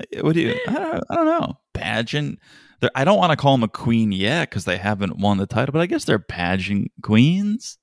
Uh, 0.00 0.22
what 0.22 0.34
do 0.34 0.40
you? 0.40 0.58
I 0.68 0.72
don't, 0.72 1.04
I 1.10 1.14
don't 1.14 1.26
know. 1.26 1.58
Pageant. 1.74 2.38
They're, 2.80 2.90
I 2.94 3.04
don't 3.04 3.18
want 3.18 3.30
to 3.30 3.36
call 3.36 3.52
them 3.54 3.62
a 3.62 3.68
queen 3.68 4.12
yet 4.12 4.50
because 4.50 4.64
they 4.64 4.76
haven't 4.76 5.18
won 5.18 5.38
the 5.38 5.46
title, 5.46 5.72
but 5.72 5.80
I 5.80 5.86
guess 5.86 6.04
they're 6.04 6.18
pageant 6.18 6.90
queens. 7.02 7.78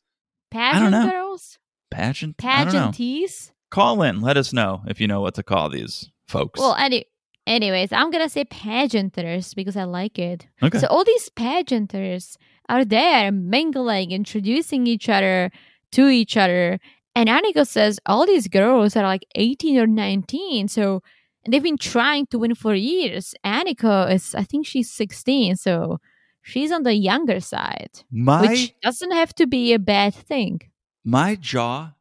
Pageant 0.52 1.12
girls? 1.12 1.58
Pageant. 1.90 2.36
I 2.44 2.66
don't 2.66 2.74
know. 2.74 2.80
Pageantees? 2.90 3.52
Call 3.72 4.04
in. 4.04 4.22
Let 4.22 4.38
us 4.38 4.54
know 4.54 4.84
if 4.88 5.02
you 5.02 5.08
know 5.08 5.22
what 5.22 5.34
to 5.36 5.44
call 5.44 5.70
these 5.70 6.12
folks. 6.28 6.60
Well, 6.60 6.76
any, 6.76 7.06
anyways, 7.48 7.92
I'm 7.92 8.12
gonna 8.12 8.30
say 8.30 8.46
pageanters 8.46 9.56
because 9.56 9.76
I 9.76 9.86
like 9.86 10.20
it. 10.20 10.48
okay. 10.62 10.78
So 10.78 10.88
all 10.88 11.04
these 11.04 11.30
pageanters 11.30 12.38
are 12.70 12.86
there 12.86 13.32
mingling, 13.32 14.12
introducing 14.12 14.86
each 14.86 15.10
other 15.10 15.52
to 15.94 16.08
each 16.08 16.38
other. 16.38 16.80
And 17.16 17.30
Aniko 17.30 17.68
says 17.68 18.00
all 18.06 18.26
these 18.26 18.48
girls 18.48 18.96
are 18.96 19.04
like 19.04 19.26
18 19.36 19.78
or 19.80 19.88
19. 19.88 20.68
So 20.68 21.02
and 21.44 21.54
they've 21.54 21.64
been 21.64 21.78
trying 21.78 22.28
to 22.28 22.40
win 22.40 22.56
for 22.56 22.74
years. 22.74 23.36
Aniko 23.46 24.12
is, 24.12 24.34
I 24.36 24.44
think 24.44 24.66
she's 24.66 24.92
16. 24.92 25.56
So 25.58 26.00
she's 26.42 26.72
on 26.72 26.84
the 26.84 26.96
younger 26.96 27.40
side, 27.40 27.90
my 28.12 28.42
which 28.42 28.74
doesn't 28.82 29.12
have 29.12 29.34
to 29.36 29.48
be 29.48 29.74
a 29.74 29.80
bad 29.80 30.14
thing. 30.14 30.62
my 31.04 31.36
jaw 31.36 31.94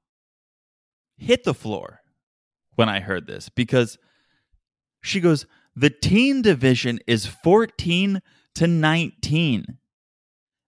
hit 1.16 1.44
the 1.44 1.54
floor 1.54 2.00
when 2.74 2.88
I 2.88 3.00
heard 3.00 3.26
this 3.26 3.48
because 3.48 3.98
she 5.02 5.20
goes, 5.20 5.46
the 5.74 5.90
teen 5.90 6.42
division 6.42 7.00
is 7.06 7.26
14 7.26 8.20
to 8.56 8.66
19. 8.66 9.78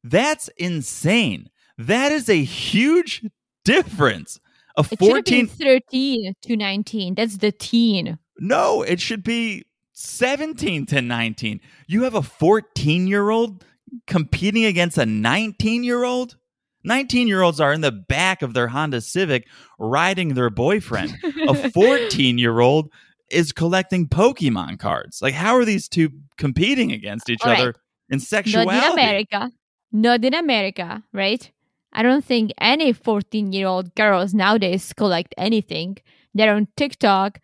That's 0.03 0.49
insane. 0.57 1.51
That 1.79 2.12
is 2.12 2.29
a 2.29 2.43
huge 2.43 3.25
difference. 3.64 4.41
A 4.77 4.81
It 4.81 4.89
should 4.91 4.99
14 4.99 5.47
13 5.47 6.35
to 6.43 6.57
19. 6.57 7.14
That's 7.14 7.39
the 7.39 7.53
teen. 7.53 8.18
No, 8.39 8.82
it 8.82 9.01
should 9.01 9.22
be 9.22 9.64
17 9.93 10.87
to 10.87 11.01
19. 11.03 11.61
You 11.87 12.03
have 12.03 12.14
a 12.14 12.22
14 12.22 13.07
year 13.07 13.30
old 13.30 13.64
competing 14.07 14.64
against 14.64 14.99
a 14.99 15.07
19 15.07 15.85
year 15.85 16.05
old? 16.05 16.37
19 16.85 17.28
year 17.28 17.43
olds 17.43 17.61
are 17.61 17.72
in 17.72 17.80
the 17.80 17.93
back 17.93 18.43
of 18.43 18.53
their 18.55 18.68
Honda 18.68 19.01
Civic 19.01 19.49
riding 19.78 20.35
their 20.35 20.51
boyfriend. 20.51 21.16
a 21.49 21.55
14 21.70 22.39
year 22.39 22.61
old 22.61 22.91
is 23.30 23.53
collecting 23.53 24.07
Pokemon 24.07 24.78
cards. 24.78 25.22
Like, 25.22 25.35
how 25.35 25.57
are 25.57 25.64
these 25.64 25.89
two 25.89 26.11
competing 26.37 26.93
against 26.93 27.30
each 27.30 27.41
All 27.43 27.51
right. 27.51 27.61
other 27.61 27.74
in 28.11 28.20
sexuality? 28.20 28.76
Not 28.76 28.93
in 28.93 28.99
America. 28.99 29.51
Not 29.93 30.24
in 30.24 30.35
America, 30.35 31.03
right? 31.12 31.51
I 31.93 32.03
don't 32.03 32.24
think 32.24 32.53
any 32.59 32.93
14 32.93 33.53
year 33.53 33.66
old 33.66 33.95
girls 33.95 34.35
nowadays 34.35 34.93
collect 34.93 35.35
anything. 35.39 35.99
They're 36.35 36.55
on 36.55 36.68
TikTok. 36.76 37.41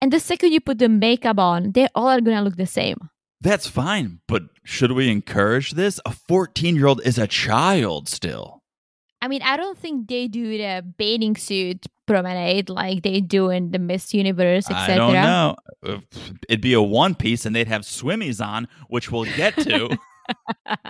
And 0.00 0.12
the 0.12 0.20
second 0.20 0.52
you 0.52 0.60
put 0.60 0.78
the 0.78 0.88
makeup 0.88 1.38
on, 1.38 1.72
they 1.72 1.88
all 1.94 2.08
are 2.08 2.20
going 2.20 2.36
to 2.36 2.42
look 2.42 2.56
the 2.56 2.66
same. 2.66 2.96
That's 3.40 3.66
fine, 3.66 4.20
but 4.28 4.42
should 4.64 4.92
we 4.92 5.10
encourage 5.10 5.72
this? 5.72 6.00
A 6.06 6.12
14 6.12 6.74
year 6.76 6.86
old 6.86 7.00
is 7.04 7.18
a 7.18 7.26
child 7.26 8.08
still. 8.08 8.62
I 9.22 9.28
mean, 9.28 9.42
I 9.42 9.56
don't 9.56 9.78
think 9.78 10.08
they 10.08 10.28
do 10.28 10.56
the 10.58 10.84
bathing 10.98 11.36
suit 11.36 11.86
promenade 12.06 12.68
like 12.68 13.02
they 13.02 13.20
do 13.20 13.50
in 13.50 13.70
the 13.72 13.78
Miss 13.78 14.12
Universe, 14.14 14.70
etc. 14.70 14.94
I 14.94 14.96
don't 14.98 15.12
know. 15.14 15.56
Uh, 15.84 15.98
It'd 16.48 16.60
be 16.60 16.74
a 16.74 16.82
one 16.82 17.14
piece 17.14 17.44
and 17.46 17.54
they'd 17.56 17.66
have 17.68 17.82
swimmies 17.82 18.44
on, 18.44 18.68
which 18.88 19.10
we'll 19.10 19.24
get 19.24 19.54
to. 19.56 19.96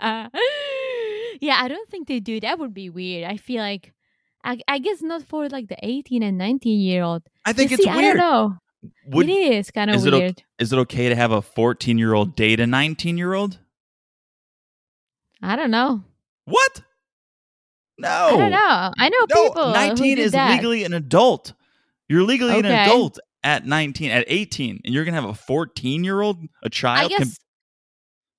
yeah, 1.41 1.59
I 1.63 1.69
don't 1.69 1.89
think 1.89 2.09
they 2.09 2.21
do. 2.21 2.41
That 2.41 2.59
would 2.59 2.75
be 2.75 2.91
weird. 2.91 3.25
I 3.31 3.37
feel 3.37 3.61
like, 3.63 3.93
I, 4.45 4.61
I 4.69 4.79
guess 4.79 5.03
not 5.03 5.23
for 5.23 5.49
like 5.49 5.69
the 5.69 5.77
18 5.83 6.23
and 6.23 6.39
19 6.39 6.81
year 6.81 7.03
old. 7.03 7.23
I 7.45 7.53
think 7.53 7.71
You 7.71 7.75
it's 7.77 7.85
see, 7.85 7.91
I 7.91 7.97
weird. 7.97 8.17
don't 8.17 8.51
know. 8.51 8.57
Would, 9.09 9.29
it 9.29 9.33
is 9.55 9.71
kind 9.71 9.91
of 9.91 9.97
is 9.97 10.05
it 10.07 10.15
o- 10.15 10.19
weird. 10.19 10.43
is 10.59 10.73
it 10.73 10.79
okay 10.81 11.09
to 11.09 11.15
have 11.17 11.31
a 11.33 11.43
14 11.43 11.99
year 11.99 12.15
old 12.15 12.35
date 12.37 12.61
a 12.61 12.67
19 12.67 13.17
year 13.19 13.35
old? 13.35 13.59
I 15.43 15.57
don't 15.57 15.71
know. 15.71 16.03
What? 16.47 16.83
No. 17.99 18.09
I 18.09 18.37
don't 18.37 18.51
know. 18.51 18.93
I 18.99 19.09
know 19.09 19.27
No, 19.35 19.49
people. 19.49 19.71
19 19.73 20.17
do 20.17 20.23
is 20.23 20.33
that. 20.33 20.53
legally 20.57 20.85
an 20.85 20.93
adult. 20.93 21.53
You're 22.09 22.23
legally 22.23 22.59
an 22.59 22.67
adult 22.67 23.19
at 23.43 23.67
19, 23.67 24.11
at 24.11 24.25
18, 24.29 24.81
and 24.85 24.95
you're 24.95 25.05
going 25.05 25.15
to 25.15 25.21
have 25.21 25.31
a 25.31 25.35
14 25.35 26.05
year 26.05 26.21
old, 26.21 26.39
a 26.63 26.71
child? 26.71 27.07
I 27.13 27.17
guess. 27.17 27.39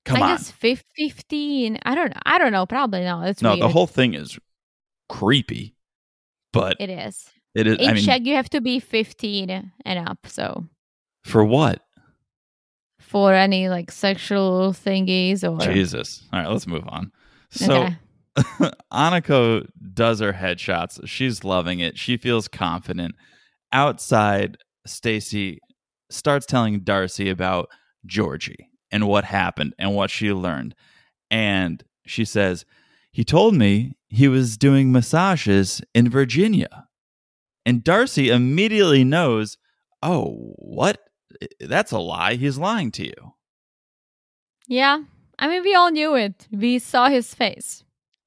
can, 0.05 0.13
come 0.15 0.23
I 0.23 0.31
on. 0.31 0.37
guess 0.37 0.51
15. 0.51 1.79
I 1.83 1.95
don't 1.95 2.09
know. 2.13 2.21
I 2.25 2.37
don't 2.37 2.51
know. 2.51 2.65
Probably 2.65 3.01
no. 3.01 3.21
It's 3.23 3.41
no, 3.41 3.51
weird. 3.51 3.61
the 3.63 3.69
whole 3.69 3.87
thing 3.87 4.13
is 4.13 4.37
creepy, 5.09 5.75
but 6.53 6.77
It 6.79 6.89
is. 6.89 7.29
It 7.57 7.67
is. 7.67 7.77
In 7.79 7.89
I 7.89 7.93
mean, 7.93 8.03
Czech, 8.03 8.25
you 8.25 8.35
have 8.35 8.49
to 8.51 8.61
be 8.61 8.79
15 8.79 9.71
and 9.85 10.09
up. 10.09 10.27
So 10.27 10.65
for 11.23 11.43
what? 11.43 11.81
for 13.07 13.33
any 13.33 13.69
like 13.69 13.89
sexual 13.89 14.73
thingies 14.73 15.41
or 15.41 15.63
Jesus. 15.71 16.23
All 16.33 16.39
right, 16.39 16.49
let's 16.49 16.67
move 16.67 16.83
on. 16.87 17.11
So. 17.49 17.83
okay. 17.83 17.97
Aniko 18.93 19.67
does 19.93 20.19
her 20.19 20.33
headshots. 20.33 20.99
She's 21.07 21.43
loving 21.43 21.79
it. 21.79 21.97
She 21.97 22.17
feels 22.17 22.47
confident. 22.47 23.15
Outside, 23.71 24.57
Stacy 24.85 25.59
starts 26.11 26.45
telling 26.45 26.81
Darcy 26.81 27.29
about 27.29 27.69
Georgie 28.05 28.69
and 28.91 29.07
what 29.07 29.23
happened 29.23 29.73
and 29.79 29.95
what 29.95 30.11
she 30.11 30.31
learned. 30.31 30.75
And 31.31 31.83
she 32.05 32.25
says, 32.25 32.63
He 33.11 33.23
told 33.23 33.55
me 33.55 33.95
he 34.07 34.27
was 34.27 34.55
doing 34.55 34.91
massages 34.91 35.81
in 35.95 36.07
Virginia. 36.07 36.86
And 37.67 37.83
Darcy 37.83 38.29
immediately 38.29 39.03
knows, 39.03 39.57
Oh, 40.01 40.53
what? 40.57 41.01
That's 41.59 41.91
a 41.91 41.99
lie. 41.99 42.35
He's 42.35 42.57
lying 42.57 42.91
to 42.93 43.03
you. 43.05 43.33
Yeah. 44.67 45.03
I 45.37 45.47
mean, 45.47 45.63
we 45.63 45.75
all 45.75 45.91
knew 45.91 46.15
it. 46.15 46.47
We 46.51 46.79
saw 46.79 47.09
his 47.09 47.33
face. 47.35 47.83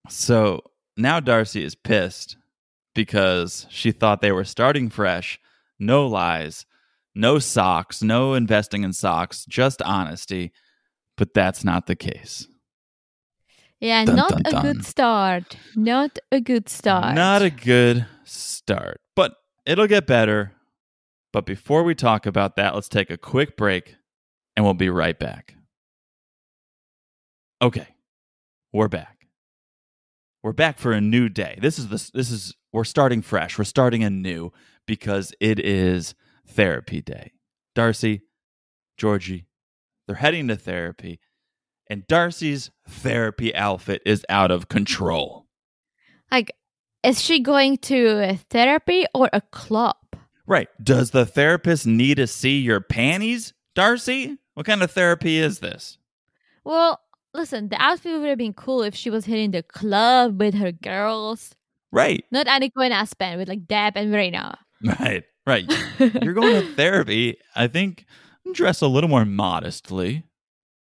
So 0.09 0.61
now 0.97 1.21
Darcy 1.21 1.65
is 1.65 1.75
pissed 1.75 2.37
because 2.95 3.67
she 3.71 3.93
thought 3.93 4.21
they 4.21 4.33
were 4.33 4.45
starting 4.45 4.91
fresh, 4.91 5.41
no 5.79 6.07
lies, 6.07 6.67
no 7.15 7.39
socks, 7.39 8.03
no 8.03 8.35
investing 8.35 8.85
in 8.85 8.93
socks, 8.93 9.47
just 9.49 9.81
honesty. 9.83 10.53
But 11.17 11.33
that's 11.35 11.65
not 11.65 11.87
the 11.87 11.97
case. 11.97 12.47
Yeah, 13.81 14.05
Dun, 14.05 14.17
not 14.17 14.31
dun, 14.31 14.41
a 14.45 14.51
dun. 14.51 14.63
good 14.63 14.85
start. 14.85 15.57
Not 15.75 16.19
a 16.31 16.41
good 16.41 16.69
start. 16.69 17.15
Not 17.15 17.41
a 17.43 17.51
good 17.51 18.07
start, 18.25 19.01
it'll 19.67 19.87
get 19.87 20.07
better. 20.07 20.53
But 21.33 21.47
before 21.47 21.83
we 21.83 21.95
talk 21.95 22.27
about 22.27 22.57
that, 22.57 22.75
let's 22.75 22.89
take 22.89 23.11
a 23.11 23.17
quick 23.17 23.57
break 23.57 23.97
and 24.57 24.65
we'll 24.65 24.75
be 24.75 24.91
right 24.91 25.19
back. 25.19 25.55
Okay. 27.63 27.89
We're 28.73 28.89
back. 28.89 29.27
We're 30.43 30.53
back 30.53 30.79
for 30.79 30.93
a 30.93 31.01
new 31.01 31.29
day. 31.29 31.59
This 31.61 31.79
is 31.79 31.89
the 31.89 32.11
this 32.15 32.31
is 32.31 32.55
we're 32.73 32.85
starting 32.85 33.21
fresh. 33.21 33.59
We're 33.59 33.65
starting 33.65 34.03
anew 34.03 34.53
because 34.87 35.35
it 35.41 35.59
is 35.59 36.15
therapy 36.47 37.03
day. 37.03 37.33
Darcy, 37.75 38.23
Georgie, 38.97 39.47
they're 40.07 40.17
heading 40.17 40.49
to 40.49 40.57
therapy 40.57 41.21
and 41.91 42.07
Darcy's 42.07 42.71
therapy 42.89 43.53
outfit 43.55 44.01
is 44.07 44.25
out 44.29 44.53
of 44.53 44.69
control. 44.69 45.49
Like, 46.31 46.53
is 47.03 47.21
she 47.23 47.41
going 47.41 47.79
to 47.79 48.23
a 48.23 48.37
therapy 48.51 49.07
or 49.15 49.29
a 49.33 49.41
club? 49.41 49.97
Right. 50.47 50.69
Does 50.83 51.13
the 51.13 51.27
therapist 51.27 51.87
need 51.87 52.17
to 52.17 52.27
see 52.27 52.59
your 52.59 52.81
panties, 52.81 53.53
Darcy? 53.75 54.39
What 54.55 54.67
kind 54.67 54.83
of 54.83 54.91
therapy 54.91 55.39
is 55.39 55.61
this? 55.61 55.99
Well, 56.65 57.01
listen, 57.33 57.69
the 57.69 57.81
outfit 57.81 58.21
would 58.21 58.29
have 58.29 58.39
been 58.39 58.53
cool 58.53 58.83
if 58.83 58.95
she 58.95 59.11
was 59.11 59.25
hitting 59.25 59.53
the 59.53 59.63
club 59.63 60.41
with 60.41 60.55
her 60.55 60.73
girls. 60.73 61.55
Right. 61.93 62.25
Not 62.31 62.47
Aniko 62.47 62.85
and 62.85 62.93
Aspen 62.93 63.39
with 63.39 63.49
like 63.49 63.67
Deb 63.67 63.97
and 63.97 64.11
Verena. 64.11 64.59
Right. 64.83 65.25
Right. 65.47 65.71
You're 65.99 66.33
going 66.33 66.55
to 66.55 66.75
therapy. 66.75 67.37
I 67.55 67.67
think 67.67 68.07
dress 68.55 68.81
a 68.81 68.87
little 68.87 69.11
more 69.11 69.27
modestly. 69.27 70.25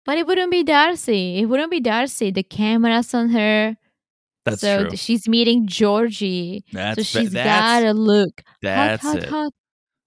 But 0.06 0.20
it 0.20 0.28
wouldn't 0.28 0.52
be 0.52 0.64
Darcy. 0.64 1.40
It 1.40 1.46
wouldn't 1.46 1.72
be 1.72 1.80
Darcy. 1.80 2.30
The 2.30 2.44
camera's 2.44 3.14
on 3.16 3.30
her. 3.30 3.76
That's 4.52 4.62
so 4.62 4.88
true. 4.88 4.98
she's 4.98 5.28
meeting 5.28 5.68
Georgie. 5.68 6.64
That's 6.74 7.08
so 7.10 7.20
she's 7.22 7.32
that's- 7.32 7.82
gotta 7.84 7.94
look 7.94 8.44
That's 8.62 9.02
hot, 9.04 9.14
hot, 9.16 9.24
it. 9.24 9.30
hot. 9.30 9.54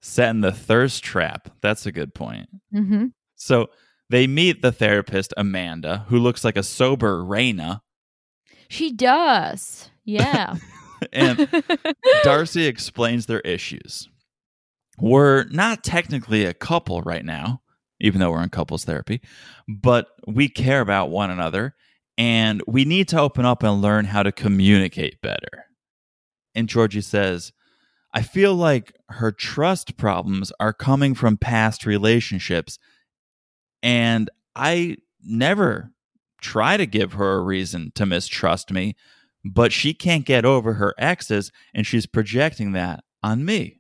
Setting 0.03 0.41
the 0.41 0.53
thirst 0.53 1.03
trap. 1.05 1.51
That's 1.61 1.87
a 1.87 1.93
good 1.93 2.15
point. 2.15 2.49
hmm 2.73 3.07
So 3.37 3.69
they 4.09 4.27
meet 4.27 4.63
the 4.63 4.73
therapist, 4.73 5.33
Amanda, 5.37 6.07
who 6.09 6.19
looks 6.19 6.45
like 6.45 6.57
a 6.57 6.63
sober 6.63 7.23
Raina. 7.23 7.81
She 8.69 8.93
does. 8.93 9.91
Yeah. 10.05 10.57
And 11.15 11.49
Darcy 12.25 12.67
explains 12.67 13.25
their 13.25 13.41
issues. 13.41 14.07
We're 14.99 15.45
not 15.45 15.83
technically 15.83 16.45
a 16.45 16.53
couple 16.53 17.01
right 17.01 17.25
now, 17.25 17.63
even 18.01 18.21
though 18.21 18.31
we're 18.31 18.43
in 18.43 18.51
couples 18.51 18.85
therapy, 18.85 19.23
but 19.67 20.09
we 20.27 20.51
care 20.51 20.83
about 20.83 21.09
one 21.09 21.31
another 21.31 21.75
and 22.21 22.63
we 22.67 22.85
need 22.85 23.09
to 23.09 23.19
open 23.19 23.45
up 23.47 23.63
and 23.63 23.81
learn 23.81 24.05
how 24.05 24.23
to 24.23 24.31
communicate 24.31 25.23
better. 25.23 25.65
And 26.55 26.69
Georgie 26.69 27.01
says, 27.01 27.53
I 28.13 28.21
feel 28.23 28.55
like 28.55 28.95
her 29.09 29.33
trust 29.33 29.97
problems 29.97 30.53
are 30.61 30.73
coming 30.73 31.15
from 31.15 31.37
past 31.39 31.87
relationships, 31.87 32.79
and 33.83 34.29
I 34.55 34.99
never 35.23 35.93
try 36.43 36.77
to 36.77 36.87
give 36.87 37.15
her 37.15 37.33
a 37.39 37.43
reason 37.43 37.93
to 37.95 38.05
mistrust 38.07 38.71
me 38.71 38.97
but 39.45 39.73
she 39.73 39.95
can't 39.95 40.27
get 40.27 40.45
over 40.45 40.75
her 40.75 40.95
exes 40.99 41.51
and 41.73 41.87
she's 41.87 42.05
projecting 42.05 42.73
that 42.73 43.03
on 43.23 43.43
me. 43.43 43.79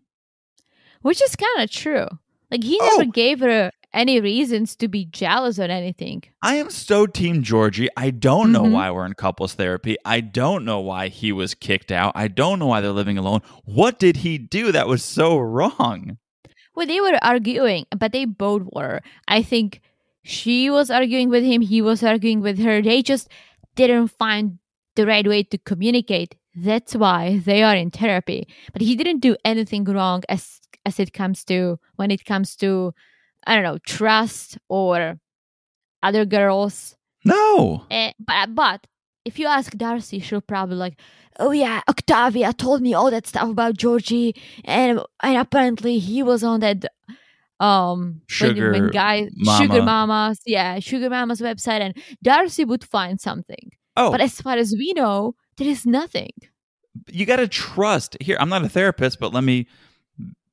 Which 1.02 1.20
is 1.22 1.36
kind 1.36 1.62
of 1.62 1.70
true. 1.70 2.06
Like 2.50 2.64
he 2.64 2.78
Oh. 2.80 2.96
never 2.96 3.10
gave 3.10 3.40
her 3.40 3.70
any 3.92 4.20
reasons 4.20 4.76
to 4.76 4.88
be 4.88 5.04
jealous 5.06 5.58
or 5.58 5.64
anything. 5.64 6.22
I 6.42 6.56
am 6.56 6.70
so 6.70 7.06
team 7.06 7.42
Georgie. 7.42 7.88
I 7.96 8.10
don't 8.10 8.52
know 8.52 8.62
Mhm. 8.64 8.72
why 8.72 8.90
we're 8.90 9.06
in 9.06 9.14
couples 9.14 9.54
therapy. 9.54 9.96
I 10.04 10.20
don't 10.20 10.64
know 10.64 10.80
why 10.80 11.08
he 11.08 11.32
was 11.32 11.54
kicked 11.54 11.90
out. 11.90 12.12
I 12.14 12.28
don't 12.28 12.58
know 12.58 12.66
why 12.66 12.80
they're 12.80 12.92
living 12.92 13.18
alone. 13.18 13.40
What 13.64 13.98
did 13.98 14.18
he 14.18 14.38
do 14.38 14.70
that 14.72 14.86
was 14.88 15.02
so 15.04 15.38
wrong? 15.38 16.18
Well, 16.76 16.86
they 16.86 17.00
were 17.00 17.18
arguing, 17.22 17.86
but 17.96 18.12
they 18.12 18.24
both 18.24 18.62
were. 18.72 19.00
I 19.26 19.42
think 19.42 19.80
she 20.22 20.70
was 20.70 20.90
arguing 20.90 21.28
with 21.28 21.44
him, 21.44 21.60
he 21.62 21.82
was 21.82 22.02
arguing 22.02 22.40
with 22.40 22.58
her. 22.60 22.80
They 22.80 23.02
just 23.02 23.28
didn't 23.74 24.08
find 24.08 24.58
the 24.94 25.06
right 25.06 25.26
way 25.26 25.42
to 25.44 25.58
communicate. 25.58 26.36
That's 26.54 26.94
why 26.94 27.38
they 27.44 27.62
are 27.62 27.76
in 27.76 27.90
therapy. 27.90 28.46
But 28.72 28.82
he 28.82 28.94
didn't 28.96 29.20
do 29.20 29.36
anything 29.44 29.84
wrong 29.84 30.22
as 30.28 30.60
as 30.86 30.98
it 30.98 31.12
comes 31.12 31.44
to 31.44 31.78
when 31.96 32.10
it 32.10 32.24
comes 32.24 32.56
to 32.56 32.94
I 33.46 33.54
don't 33.54 33.64
know, 33.64 33.78
trust 33.86 34.58
or 34.68 35.18
other 36.02 36.24
girls. 36.24 36.96
No. 37.24 37.84
Eh, 37.90 38.12
but 38.18 38.54
but 38.54 38.86
if 39.24 39.38
you 39.38 39.46
ask 39.46 39.72
Darcy, 39.76 40.18
she'll 40.20 40.40
probably 40.40 40.76
like, 40.76 40.98
oh 41.38 41.50
yeah, 41.50 41.80
Octavia 41.88 42.52
told 42.52 42.80
me 42.82 42.94
all 42.94 43.10
that 43.10 43.26
stuff 43.26 43.50
about 43.50 43.76
Georgie, 43.76 44.34
and 44.64 45.00
and 45.22 45.36
apparently 45.36 45.98
he 45.98 46.22
was 46.22 46.42
on 46.44 46.60
that 46.60 46.84
um 47.60 47.98
when- 48.00 48.22
Sugar 48.28 48.72
when, 48.72 48.88
guy 48.88 49.28
mama. 49.36 49.58
sugar 49.62 49.82
mamas 49.82 50.40
yeah 50.46 50.78
sugar 50.78 51.10
mamas 51.10 51.42
website 51.42 51.80
and 51.80 51.94
darcy 52.22 52.64
would 52.64 52.82
find 52.82 53.20
something 53.20 53.70
Oh, 53.96 54.10
but 54.10 54.22
as 54.22 54.40
far 54.40 54.56
as 54.56 54.72
we 54.72 54.94
know 54.94 55.34
there 55.58 55.68
is 55.68 55.84
nothing 55.84 56.30
you 57.08 57.24
got 57.26 57.36
to 57.36 57.46
trust. 57.46 58.16
Here, 58.20 58.36
I'm 58.40 58.48
not 58.48 58.64
a 58.64 58.68
therapist, 58.68 59.20
but 59.20 59.32
let 59.32 59.44
me 59.44 59.68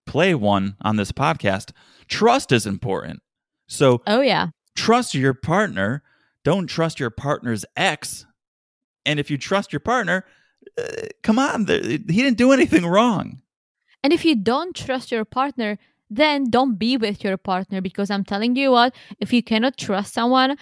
play 0.05 0.35
one 0.35 0.75
on 0.81 0.95
this 0.95 1.11
podcast. 1.11 1.71
Trust 2.07 2.51
is 2.51 2.65
important. 2.65 3.21
So 3.67 4.01
oh 4.07 4.21
yeah 4.21 4.47
trust 4.75 5.13
your 5.15 5.33
partner. 5.33 6.03
Don't 6.43 6.67
trust 6.67 6.99
your 6.99 7.09
partner's 7.09 7.65
ex. 7.75 8.25
And 9.05 9.19
if 9.19 9.31
you 9.31 9.37
trust 9.37 9.73
your 9.73 9.79
partner, 9.79 10.23
uh, 10.77 10.83
come 11.23 11.39
on, 11.39 11.65
he 11.67 11.97
didn't 11.97 12.37
do 12.37 12.51
anything 12.51 12.85
wrong. 12.85 13.41
and 14.03 14.13
if 14.13 14.23
you 14.25 14.35
don't 14.35 14.75
trust 14.75 15.11
your 15.11 15.25
partner 15.25 15.77
then 16.09 16.49
don't 16.49 16.75
be 16.77 16.95
with 16.97 17.23
your 17.23 17.37
partner 17.37 17.81
because 17.81 18.09
i'm 18.13 18.23
telling 18.23 18.55
you 18.55 18.71
what 18.71 18.93
if 19.19 19.33
you 19.33 19.41
cannot 19.43 19.75
trust 19.77 20.13
someone 20.13 20.55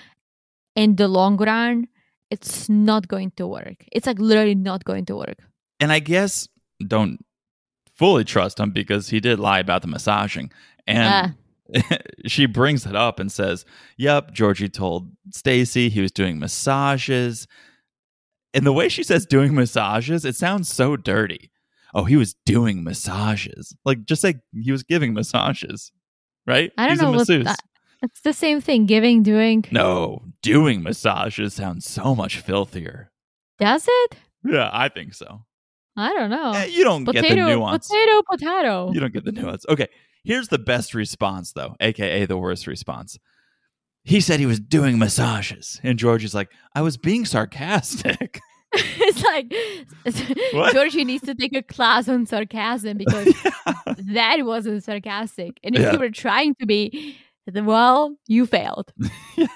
in 0.76 0.96
the 0.96 1.08
long 1.08 1.36
run 1.38 1.86
it's 2.32 2.68
not 2.70 3.08
going 3.08 3.30
to 3.36 3.46
work 3.46 3.86
it's 3.92 4.08
like 4.08 4.18
literally 4.20 4.56
not 4.56 4.84
going 4.86 5.06
to 5.06 5.16
work 5.16 5.40
And 5.82 5.92
I 5.92 6.00
guess 6.00 6.48
don't 6.88 7.18
fully 8.00 8.24
trust 8.24 8.60
him 8.60 8.72
because 8.72 9.10
he 9.14 9.20
did 9.20 9.40
lie 9.40 9.60
about 9.60 9.82
the 9.82 9.88
massaging. 9.88 10.50
And 10.88 11.36
Ah. 11.74 11.92
she 12.28 12.46
brings 12.46 12.86
it 12.86 12.96
up 12.96 13.20
and 13.20 13.32
says, 13.32 13.66
"Yep, 13.98 14.32
Georgie 14.34 14.70
told 14.70 15.10
Stacy 15.32 15.90
he 15.90 16.02
was 16.02 16.12
doing 16.12 16.38
massages." 16.40 17.48
And 18.54 18.66
the 18.66 18.74
way 18.74 18.88
she 18.88 19.04
says 19.04 19.26
doing 19.26 19.54
massages, 19.56 20.24
it 20.26 20.36
sounds 20.36 20.70
so 20.72 20.96
dirty. 20.96 21.52
Oh, 21.94 22.04
he 22.04 22.16
was 22.16 22.36
doing 22.46 22.84
massages. 22.84 23.76
Like 23.84 24.06
just 24.06 24.24
like 24.24 24.40
he 24.54 24.72
was 24.72 24.84
giving 24.84 25.14
massages, 25.14 25.92
right? 26.46 26.72
I 26.78 26.84
don't 26.88 26.92
He's 26.96 27.02
know 27.02 27.10
a 27.14 27.18
masseuse. 27.18 27.46
that, 27.46 27.60
it's 28.04 28.22
the 28.22 28.34
same 28.34 28.62
thing 28.62 28.86
giving 28.86 29.24
doing 29.24 29.66
No, 29.72 30.24
doing 30.42 30.84
massages 30.84 31.54
sounds 31.54 31.90
so 31.90 32.14
much 32.16 32.40
filthier. 32.40 33.12
does 33.60 33.86
it 33.90 34.18
Yeah, 34.44 34.70
I 34.72 34.90
think 34.90 35.14
so. 35.14 35.46
i 35.98 36.12
don't 36.14 36.30
know 36.30 36.52
Eh, 36.54 36.66
you 36.66 36.84
don't 36.84 37.06
get 37.06 37.22
the 37.28 37.36
nuance. 37.36 37.88
potato 37.88 38.22
potato 38.30 38.92
You 38.94 39.00
don't 39.00 39.14
get 39.14 39.24
the 39.26 39.32
nuance. 39.32 39.66
Okay, 39.68 39.88
here's 40.26 40.48
the 40.50 40.60
best 40.60 40.94
response, 40.94 41.54
though, 41.54 41.76
aka 41.80 42.26
the 42.26 42.38
worst 42.38 42.68
response. 42.68 43.18
He 44.04 44.20
said 44.22 44.40
he 44.40 44.46
was 44.46 44.60
doing 44.60 45.00
massages, 45.00 45.80
and 45.84 45.98
George 45.98 46.24
is 46.24 46.36
like, 46.36 46.52
"I 46.76 46.82
was 46.82 46.98
being 46.98 47.26
sarcastic." 47.26 48.40
it's 48.76 49.24
like 49.24 49.54
What? 50.54 50.74
Georgie 50.74 51.06
needs 51.06 51.24
to 51.24 51.34
take 51.34 51.56
a 51.56 51.62
class 51.64 52.10
on 52.10 52.26
sarcasm 52.26 52.98
because 52.98 53.28
that 53.98 54.38
wasn't 54.46 54.84
sarcastic. 54.84 55.58
And 55.64 55.76
if 55.76 55.82
Yeah. 55.82 55.94
you 55.94 56.00
were 56.00 56.10
trying 56.10 56.56
to 56.56 56.66
be, 56.66 57.16
well, 57.54 58.18
you 58.28 58.46
failed. 58.46 58.92
yeah, 59.38 59.48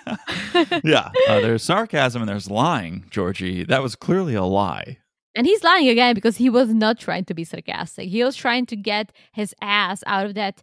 yeah. 0.86 1.12
Uh, 1.28 1.42
there's 1.42 1.64
sarcasm 1.64 2.22
and 2.22 2.30
there's 2.30 2.50
lying, 2.50 3.06
Georgie. 3.10 3.66
That 3.66 3.84
was 3.84 3.96
clearly 3.98 4.36
a 4.36 4.46
lie. 4.46 5.00
And 5.40 5.48
he's 5.48 5.64
lying 5.64 5.88
again 5.88 6.16
because 6.16 6.36
he 6.36 6.50
was 6.50 6.74
not 6.74 7.00
trying 7.00 7.24
to 7.24 7.34
be 7.34 7.46
sarcastic. 7.46 8.10
He 8.10 8.22
was 8.26 8.36
trying 8.36 8.66
to 8.66 8.76
get 8.76 9.14
his 9.32 9.56
ass 9.62 10.04
out 10.06 10.26
of 10.26 10.34
that 10.34 10.62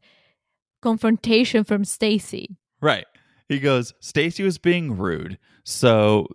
confrontation 0.83 1.65
from 1.65 1.83
Stacy. 1.83 2.59
Right. 2.83 3.07
He 3.49 3.59
goes, 3.59 3.95
Stacy 4.01 4.43
was 4.43 4.59
being 4.59 4.99
rude, 4.99 5.39
so 5.65 6.27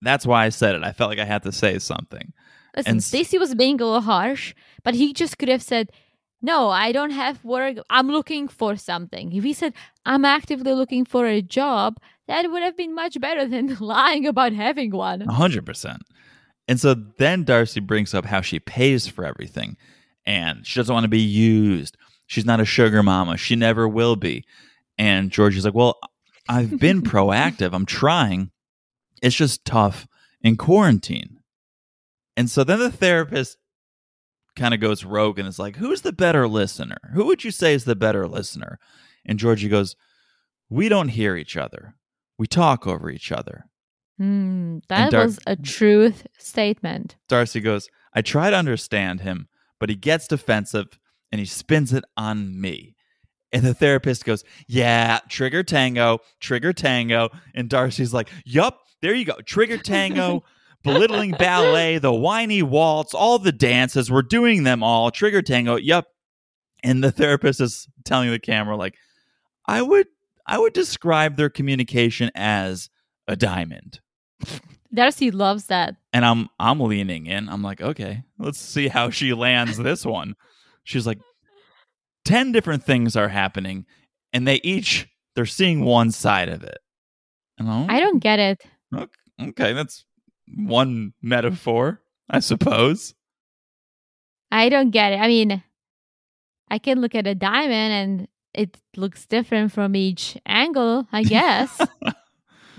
that's 0.00 0.24
why 0.24 0.46
I 0.46 0.48
said 0.48 0.76
it. 0.76 0.82
I 0.82 0.92
felt 0.92 1.10
like 1.10 1.18
I 1.18 1.26
had 1.26 1.42
to 1.42 1.52
say 1.52 1.78
something. 1.78 2.32
Listen, 2.74 2.90
And 2.90 3.04
Stacy 3.04 3.36
was 3.36 3.54
being 3.54 3.78
a 3.82 3.84
little 3.84 4.00
harsh, 4.00 4.54
but 4.82 4.94
he 4.94 5.12
just 5.12 5.36
could 5.36 5.50
have 5.50 5.62
said, 5.62 5.90
No, 6.40 6.70
I 6.70 6.92
don't 6.92 7.10
have 7.10 7.44
work. 7.44 7.76
I'm 7.90 8.08
looking 8.08 8.48
for 8.48 8.76
something. 8.76 9.30
If 9.34 9.44
he 9.44 9.52
said, 9.52 9.74
I'm 10.06 10.24
actively 10.24 10.72
looking 10.72 11.04
for 11.04 11.26
a 11.26 11.42
job, 11.42 11.98
that 12.28 12.50
would 12.50 12.62
have 12.62 12.78
been 12.78 12.94
much 12.94 13.20
better 13.20 13.46
than 13.46 13.76
lying 13.80 14.26
about 14.26 14.54
having 14.54 14.90
one. 14.92 15.20
Hundred 15.20 15.66
percent. 15.66 16.00
And 16.70 16.78
so 16.78 16.94
then 16.94 17.42
Darcy 17.42 17.80
brings 17.80 18.14
up 18.14 18.24
how 18.24 18.42
she 18.42 18.60
pays 18.60 19.08
for 19.08 19.24
everything 19.24 19.76
and 20.24 20.64
she 20.64 20.78
doesn't 20.78 20.94
want 20.94 21.02
to 21.02 21.08
be 21.08 21.18
used. 21.18 21.96
She's 22.28 22.44
not 22.44 22.60
a 22.60 22.64
sugar 22.64 23.02
mama. 23.02 23.36
She 23.36 23.56
never 23.56 23.88
will 23.88 24.14
be. 24.14 24.44
And 24.96 25.32
Georgie's 25.32 25.64
like, 25.64 25.74
Well, 25.74 25.98
I've 26.48 26.78
been 26.78 27.02
proactive. 27.02 27.70
I'm 27.72 27.86
trying. 27.86 28.52
It's 29.20 29.34
just 29.34 29.64
tough 29.64 30.06
in 30.42 30.56
quarantine. 30.56 31.40
And 32.36 32.48
so 32.48 32.62
then 32.62 32.78
the 32.78 32.92
therapist 32.92 33.58
kind 34.54 34.72
of 34.72 34.78
goes 34.78 35.04
rogue 35.04 35.40
and 35.40 35.48
is 35.48 35.58
like, 35.58 35.74
Who's 35.74 36.02
the 36.02 36.12
better 36.12 36.46
listener? 36.46 36.98
Who 37.14 37.24
would 37.24 37.42
you 37.42 37.50
say 37.50 37.74
is 37.74 37.84
the 37.84 37.96
better 37.96 38.28
listener? 38.28 38.78
And 39.26 39.40
Georgie 39.40 39.68
goes, 39.68 39.96
We 40.68 40.88
don't 40.88 41.08
hear 41.08 41.34
each 41.34 41.56
other. 41.56 41.96
We 42.38 42.46
talk 42.46 42.86
over 42.86 43.10
each 43.10 43.32
other. 43.32 43.64
Hmm, 44.20 44.80
that 44.90 45.12
Dar- 45.12 45.24
was 45.24 45.38
a 45.46 45.56
truth 45.56 46.26
statement. 46.36 47.16
Darcy 47.26 47.58
goes, 47.58 47.88
I 48.12 48.20
try 48.20 48.50
to 48.50 48.56
understand 48.56 49.22
him, 49.22 49.48
but 49.78 49.88
he 49.88 49.96
gets 49.96 50.28
defensive 50.28 50.98
and 51.32 51.38
he 51.38 51.46
spins 51.46 51.94
it 51.94 52.04
on 52.18 52.60
me. 52.60 52.96
And 53.50 53.62
the 53.64 53.72
therapist 53.72 54.26
goes, 54.26 54.44
Yeah, 54.68 55.20
trigger 55.30 55.62
tango, 55.62 56.18
trigger 56.38 56.74
tango. 56.74 57.30
And 57.54 57.70
Darcy's 57.70 58.12
like, 58.12 58.28
Yup, 58.44 58.80
there 59.00 59.14
you 59.14 59.24
go. 59.24 59.36
Trigger 59.46 59.78
tango, 59.78 60.44
belittling 60.84 61.30
ballet, 61.30 61.96
the 61.96 62.12
whiny 62.12 62.62
waltz, 62.62 63.14
all 63.14 63.38
the 63.38 63.52
dances. 63.52 64.10
We're 64.10 64.20
doing 64.20 64.64
them 64.64 64.82
all. 64.82 65.10
Trigger 65.10 65.40
tango, 65.40 65.76
yup. 65.76 66.08
And 66.82 67.02
the 67.02 67.10
therapist 67.10 67.62
is 67.62 67.88
telling 68.04 68.30
the 68.30 68.38
camera, 68.38 68.76
like, 68.76 68.96
I 69.66 69.80
would 69.80 70.08
I 70.46 70.58
would 70.58 70.74
describe 70.74 71.36
their 71.36 71.48
communication 71.48 72.30
as 72.34 72.90
a 73.26 73.34
diamond. 73.34 74.00
Darcy 74.92 75.30
loves 75.30 75.66
that. 75.66 75.94
And 76.12 76.24
I'm 76.24 76.48
I'm 76.58 76.80
leaning 76.80 77.26
in. 77.26 77.48
I'm 77.48 77.62
like, 77.62 77.80
okay, 77.80 78.24
let's 78.38 78.58
see 78.58 78.88
how 78.88 79.10
she 79.10 79.32
lands 79.34 79.76
this 79.78 80.04
one. 80.04 80.34
She's 80.84 81.06
like, 81.06 81.18
10 82.24 82.52
different 82.52 82.82
things 82.84 83.14
are 83.16 83.28
happening, 83.28 83.86
and 84.32 84.46
they 84.48 84.56
each 84.64 85.08
they're 85.36 85.46
seeing 85.46 85.84
one 85.84 86.10
side 86.10 86.48
of 86.48 86.62
it. 86.64 86.78
I 87.88 88.00
don't 88.00 88.18
get 88.18 88.38
it. 88.38 88.64
Ok- 88.94 89.10
Okay, 89.40 89.72
that's 89.74 90.04
one 90.56 91.12
metaphor, 91.22 92.02
I 92.28 92.40
suppose. 92.40 93.14
I 94.50 94.68
don't 94.68 94.90
get 94.90 95.12
it. 95.12 95.16
I 95.20 95.28
mean, 95.28 95.62
I 96.70 96.78
can 96.78 97.00
look 97.00 97.14
at 97.14 97.26
a 97.26 97.34
diamond 97.34 97.92
and 97.92 98.28
it 98.52 98.76
looks 98.96 99.24
different 99.26 99.72
from 99.72 99.94
each 99.96 100.36
angle, 100.44 101.06
I 101.12 101.22
guess. 101.24 101.80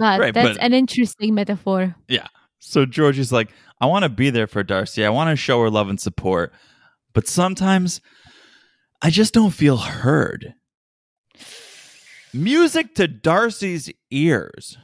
But 0.01 0.19
Right, 0.19 0.33
that's 0.33 0.57
but- 0.57 0.63
an 0.65 0.73
interesting 0.73 1.33
metaphor. 1.35 1.95
Yeah. 2.07 2.27
So 2.59 2.85
Georgie's 2.85 3.31
like, 3.31 3.49
I 3.79 3.85
want 3.85 4.03
to 4.03 4.09
be 4.09 4.29
there 4.29 4.47
for 4.47 4.63
Darcy. 4.63 5.05
I 5.05 5.09
want 5.09 5.29
to 5.29 5.35
show 5.35 5.61
her 5.61 5.69
love 5.69 5.89
and 5.89 5.99
support. 5.99 6.53
But 7.13 7.27
sometimes 7.27 8.01
I 9.01 9.09
just 9.09 9.33
don't 9.33 9.51
feel 9.51 9.77
heard. 9.77 10.53
Music 12.33 12.95
to 12.95 13.07
Darcy's 13.07 13.91
ears. 14.09 14.77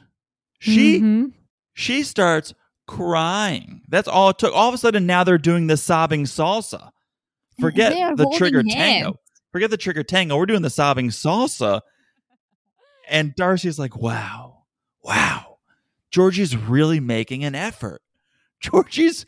She 0.58 1.00
Mhm. 1.00 1.32
she 1.74 2.02
starts 2.02 2.52
crying. 2.86 3.82
That's 3.88 4.08
all 4.08 4.30
it 4.30 4.38
took. 4.38 4.52
All 4.54 4.68
of 4.68 4.74
a 4.74 4.78
sudden 4.78 5.06
now 5.06 5.24
they're 5.24 5.38
doing 5.38 5.66
the 5.68 5.76
sobbing 5.76 6.24
salsa. 6.24 6.90
Forget 7.60 7.92
the 8.16 8.32
trigger 8.36 8.58
hands. 8.58 8.74
tango. 8.74 9.14
Forget 9.52 9.70
the 9.70 9.76
trigger 9.76 10.02
tango. 10.02 10.36
We're 10.36 10.46
doing 10.46 10.62
the 10.62 10.70
sobbing 10.70 11.08
salsa. 11.10 11.80
And 13.08 13.34
Darcy's 13.36 13.78
like, 13.78 13.96
wow, 13.96 14.47
wow. 15.08 15.58
Georgie's 16.10 16.56
really 16.56 17.00
making 17.00 17.44
an 17.44 17.54
effort. 17.54 18.02
Georgie's 18.60 19.26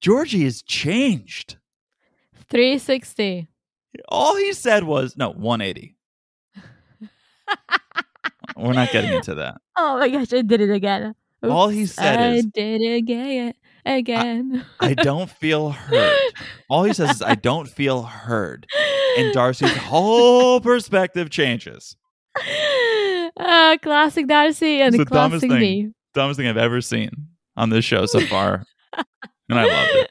Georgie 0.00 0.44
has 0.44 0.62
changed. 0.62 1.56
360. 2.48 3.48
All 4.08 4.36
he 4.36 4.52
said 4.52 4.84
was 4.84 5.16
no 5.16 5.30
180. 5.30 5.96
We're 8.56 8.72
not 8.72 8.90
getting 8.90 9.12
into 9.12 9.34
that. 9.36 9.60
Oh 9.76 9.98
my 9.98 10.08
gosh, 10.08 10.32
I 10.32 10.42
did 10.42 10.60
it 10.60 10.70
again. 10.70 11.14
All 11.42 11.68
he 11.68 11.86
said 11.86 12.18
I 12.20 12.32
is- 12.34 12.44
I 12.46 12.48
did 12.52 12.82
it 12.82 12.96
again. 12.96 13.54
Again. 13.86 14.66
I 14.80 14.92
don't 14.94 15.30
feel 15.30 15.70
heard. 15.70 16.32
All 16.68 16.84
he 16.84 16.92
says 16.92 17.16
is 17.16 17.22
I 17.22 17.34
don't 17.34 17.66
feel 17.68 18.02
heard. 18.02 18.66
And 19.16 19.32
Darcy's 19.32 19.74
whole 19.76 20.60
perspective 20.60 21.30
changes. 21.30 21.96
Ah, 23.38 23.76
classic 23.82 24.26
Darcy 24.26 24.80
and 24.80 24.94
It's 24.94 25.04
the 25.04 25.14
dumbest 25.14 25.42
classic 25.42 25.50
thing. 25.50 25.60
me. 25.86 25.92
Dumbest 26.14 26.38
thing 26.38 26.46
I've 26.48 26.56
ever 26.56 26.80
seen 26.80 27.10
on 27.56 27.70
this 27.70 27.84
show 27.84 28.06
so 28.06 28.20
far. 28.20 28.64
and 29.48 29.58
I 29.58 29.64
loved 29.64 29.90
it. 29.94 30.10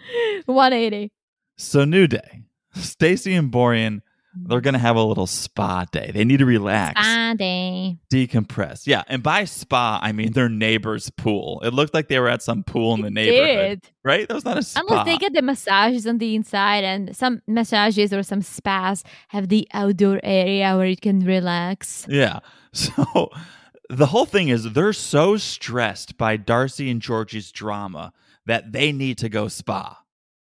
180. 0.46 1.12
So 1.56 1.84
new 1.84 2.06
day. 2.06 2.42
Stacy 2.74 3.34
and 3.34 3.52
Borean, 3.52 4.00
they're 4.36 4.60
gonna 4.60 4.78
have 4.78 4.96
a 4.96 5.02
little 5.02 5.26
spa 5.26 5.84
day. 5.92 6.10
They 6.12 6.24
need 6.24 6.38
to 6.38 6.46
relax, 6.46 7.00
Spa 7.00 7.34
day. 7.38 7.98
decompress. 8.12 8.86
Yeah, 8.86 9.02
and 9.08 9.22
by 9.22 9.44
spa 9.44 10.00
I 10.02 10.12
mean 10.12 10.32
their 10.32 10.48
neighbor's 10.48 11.10
pool. 11.10 11.60
It 11.64 11.72
looked 11.74 11.94
like 11.94 12.08
they 12.08 12.18
were 12.18 12.28
at 12.28 12.42
some 12.42 12.62
pool 12.64 12.94
in 12.94 13.02
the 13.02 13.10
neighborhood, 13.10 13.80
Did. 13.82 13.90
right? 14.04 14.26
That 14.28 14.34
was 14.34 14.44
not 14.44 14.58
a 14.58 14.62
spa. 14.62 14.80
Unless 14.86 15.06
they 15.06 15.16
get 15.18 15.32
the 15.34 15.42
massages 15.42 16.06
on 16.06 16.18
the 16.18 16.34
inside, 16.34 16.84
and 16.84 17.16
some 17.16 17.42
massages 17.46 18.12
or 18.12 18.22
some 18.22 18.42
spas 18.42 19.04
have 19.28 19.48
the 19.48 19.68
outdoor 19.72 20.20
area 20.22 20.76
where 20.76 20.86
you 20.86 20.96
can 20.96 21.20
relax. 21.20 22.06
Yeah. 22.08 22.40
So 22.72 23.30
the 23.88 24.06
whole 24.06 24.26
thing 24.26 24.48
is 24.48 24.72
they're 24.72 24.92
so 24.92 25.36
stressed 25.36 26.16
by 26.18 26.36
Darcy 26.36 26.90
and 26.90 27.00
Georgie's 27.00 27.52
drama 27.52 28.12
that 28.46 28.72
they 28.72 28.90
need 28.90 29.18
to 29.18 29.28
go 29.28 29.46
spa. 29.46 30.00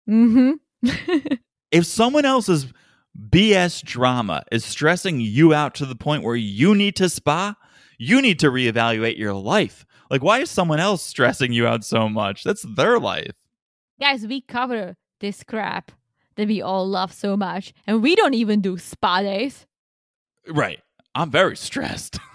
Mm-hmm. 0.09 0.53
If 1.73 1.87
someone 1.87 2.27
else's 2.27 2.67
BS 3.19 3.83
drama 3.85 4.43
is 4.51 4.65
stressing 4.65 5.21
you 5.21 5.53
out 5.53 5.75
to 5.77 5.87
the 5.87 5.95
point 5.95 6.23
where 6.23 6.37
you 6.37 6.75
need 6.75 6.97
to 6.97 7.09
spa, 7.09 7.55
you 7.99 8.23
need 8.23 8.39
to 8.41 8.51
reevaluate 8.51 9.19
your 9.19 9.35
life. 9.35 9.85
Like, 10.11 10.23
why 10.23 10.41
is 10.41 10.51
someone 10.51 10.81
else 10.81 11.03
stressing 11.03 11.53
you 11.53 11.67
out 11.67 11.85
so 11.85 12.09
much? 12.09 12.45
That's 12.45 12.63
their 12.63 12.99
life. 12.99 13.37
Guys, 14.01 14.27
we 14.27 14.41
cover 14.41 14.97
this 15.21 15.43
crap 15.45 15.93
that 16.37 16.49
we 16.49 16.61
all 16.63 16.89
love 16.89 17.13
so 17.13 17.37
much, 17.37 17.73
and 17.87 18.03
we 18.03 18.15
don't 18.15 18.35
even 18.35 18.61
do 18.61 18.79
spa 18.79 19.21
days. 19.21 19.67
Right. 20.49 20.81
I'm 21.15 21.31
very 21.31 21.57
stressed. 21.57 22.19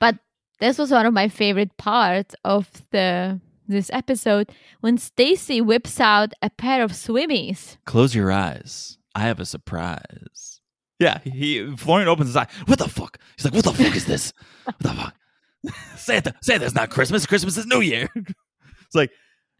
But 0.00 0.16
this 0.58 0.78
was 0.78 0.90
one 0.90 1.06
of 1.06 1.14
my 1.14 1.28
favorite 1.28 1.76
parts 1.76 2.34
of 2.44 2.68
the 2.90 3.38
this 3.68 3.90
episode 3.92 4.50
when 4.80 4.98
Stacy 4.98 5.60
whips 5.60 6.00
out 6.00 6.32
a 6.42 6.50
pair 6.50 6.82
of 6.82 6.90
swimmies. 6.90 7.76
Close 7.84 8.16
your 8.16 8.32
eyes. 8.32 8.98
I 9.14 9.20
have 9.20 9.40
a 9.40 9.46
surprise. 9.46 10.60
Yeah, 10.98 11.18
he 11.24 11.74
Florian 11.76 12.08
opens 12.08 12.28
his 12.28 12.36
eye. 12.36 12.46
What 12.66 12.78
the 12.78 12.88
fuck? 12.88 13.18
He's 13.36 13.44
like, 13.44 13.54
what 13.54 13.64
the 13.64 13.72
fuck 13.72 13.96
is 13.96 14.04
this? 14.04 14.32
What 14.64 14.78
the 14.78 14.88
fuck? 14.90 15.14
Santa, 15.96 16.34
Santa's 16.42 16.74
not 16.74 16.90
Christmas. 16.90 17.26
Christmas 17.26 17.56
is 17.56 17.66
New 17.66 17.80
Year. 17.80 18.08
it's 18.14 18.94
like 18.94 19.10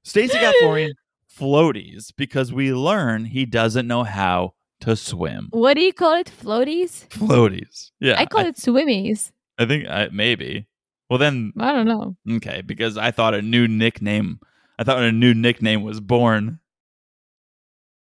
Stacy 0.05 0.39
got 0.39 0.55
Florian 0.61 0.93
floaties 1.39 2.13
because 2.17 2.53
we 2.53 2.73
learn 2.73 3.25
he 3.25 3.47
doesn't 3.47 3.87
know 3.87 4.05
how 4.05 4.55
to 4.81 4.97
swim. 4.97 5.49
What 5.51 5.75
do 5.75 5.83
you 5.83 5.93
call 5.93 6.15
it? 6.19 6.31
Floaties? 6.31 7.09
Floaties. 7.09 7.91
Yeah, 8.01 8.19
I 8.19 8.27
call 8.27 8.47
it 8.47 8.57
swimmies. 8.57 9.33
I 9.59 9.67
think 9.67 9.89
I, 9.89 10.09
maybe. 10.13 10.67
Well, 11.09 11.19
then 11.19 11.53
I 11.59 11.73
don't 11.73 11.87
know. 11.87 12.17
okay, 12.37 12.63
because 12.63 12.97
I 12.97 13.11
thought 13.11 13.35
a 13.35 13.43
new 13.43 13.67
nickname. 13.67 14.41
I 14.79 14.85
thought 14.85 15.03
a 15.03 15.13
new 15.13 15.35
nickname 15.35 15.83
was 15.83 16.01
born. 16.01 16.61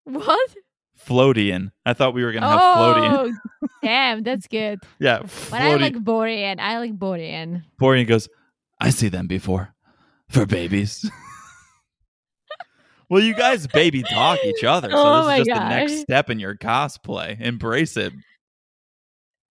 What? 0.06 0.56
Floatian. 1.06 1.72
I 1.86 1.94
thought 1.94 2.14
we 2.14 2.24
were 2.24 2.32
gonna 2.32 2.48
have 2.48 2.60
Floatian. 2.60 3.34
Oh, 3.62 3.68
damn, 3.84 4.24
that's 4.24 4.48
good. 4.48 4.80
Yeah, 5.00 5.20
But 5.50 5.62
I 5.62 5.76
like 5.76 5.96
Borean. 5.96 6.60
I 6.60 6.80
like 6.80 6.98
Borean. 6.98 7.64
Borean 7.80 8.08
goes, 8.08 8.28
I 8.80 8.90
see 8.90 9.10
them 9.10 9.28
before 9.28 9.74
for 10.30 10.46
babies. 10.46 11.10
well, 13.10 13.22
you 13.22 13.36
guys 13.36 13.68
baby 13.68 14.04
talk 14.04 14.40
each 14.44 14.64
other, 14.64 14.90
so 14.90 14.98
Oh 14.98 15.28
this 15.28 15.42
is 15.42 15.46
just 15.48 15.60
the 15.60 15.70
next 15.70 16.02
step 16.02 16.30
in 16.30 16.40
your 16.40 16.56
cosplay. 16.56 17.40
Embrace 17.40 17.98
it. 17.98 18.14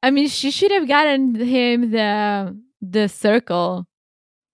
I 0.02 0.10
mean, 0.10 0.28
she 0.28 0.50
should 0.50 0.70
have 0.72 0.86
gotten 0.88 1.34
him 1.34 1.90
the 1.90 2.58
the 2.82 3.08
circle. 3.08 3.86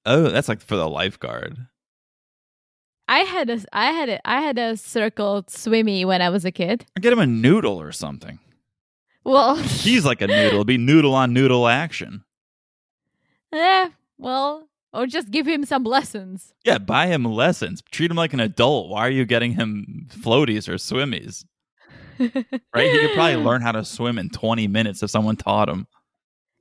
Oh, 0.07 0.29
that's 0.31 0.49
like 0.49 0.61
for 0.61 0.77
the 0.77 0.89
lifeguard. 0.89 1.59
I 3.11 3.19
had 3.21 3.51
a 3.51 3.59
I 3.73 3.91
had 3.91 4.09
a 4.09 4.21
I 4.29 4.41
had 4.41 4.57
a 4.57 4.77
circled 4.77 5.51
swimmy 5.51 6.05
when 6.05 6.23
I 6.23 6.29
was 6.31 6.45
a 6.45 6.53
kid. 6.53 6.87
Get 7.01 7.13
him 7.13 7.19
a 7.19 7.27
noodle 7.27 7.81
or 7.81 7.91
something. 7.93 8.39
Well, 9.25 9.57
He's 9.87 10.05
like 10.05 10.23
a 10.23 10.29
noodle. 10.29 10.59
It'd 10.61 10.67
be 10.69 10.79
noodle 10.79 11.15
on 11.15 11.33
noodle 11.33 11.67
action. 11.67 12.23
eh, 13.53 13.89
well, 14.17 14.69
or 14.93 15.07
just 15.07 15.31
give 15.31 15.47
him 15.47 15.65
some 15.65 15.83
lessons. 15.85 16.55
Yeah, 16.65 16.79
buy 16.79 17.07
him 17.09 17.25
lessons. 17.25 17.83
Treat 17.91 18.11
him 18.11 18.17
like 18.17 18.33
an 18.33 18.41
adult. 18.41 18.89
Why 18.91 19.01
are 19.07 19.11
you 19.11 19.25
getting 19.25 19.53
him 19.55 20.07
floaties 20.09 20.69
or 20.69 20.75
swimmies? 20.75 21.45
Right? 22.21 22.93
He 22.93 22.99
could 23.01 23.15
probably 23.15 23.37
learn 23.37 23.63
how 23.63 23.73
to 23.73 23.83
swim 23.85 24.19
in 24.19 24.29
20 24.29 24.69
minutes 24.69 25.03
if 25.03 25.11
someone 25.11 25.37
taught 25.37 25.71
him. 25.71 25.87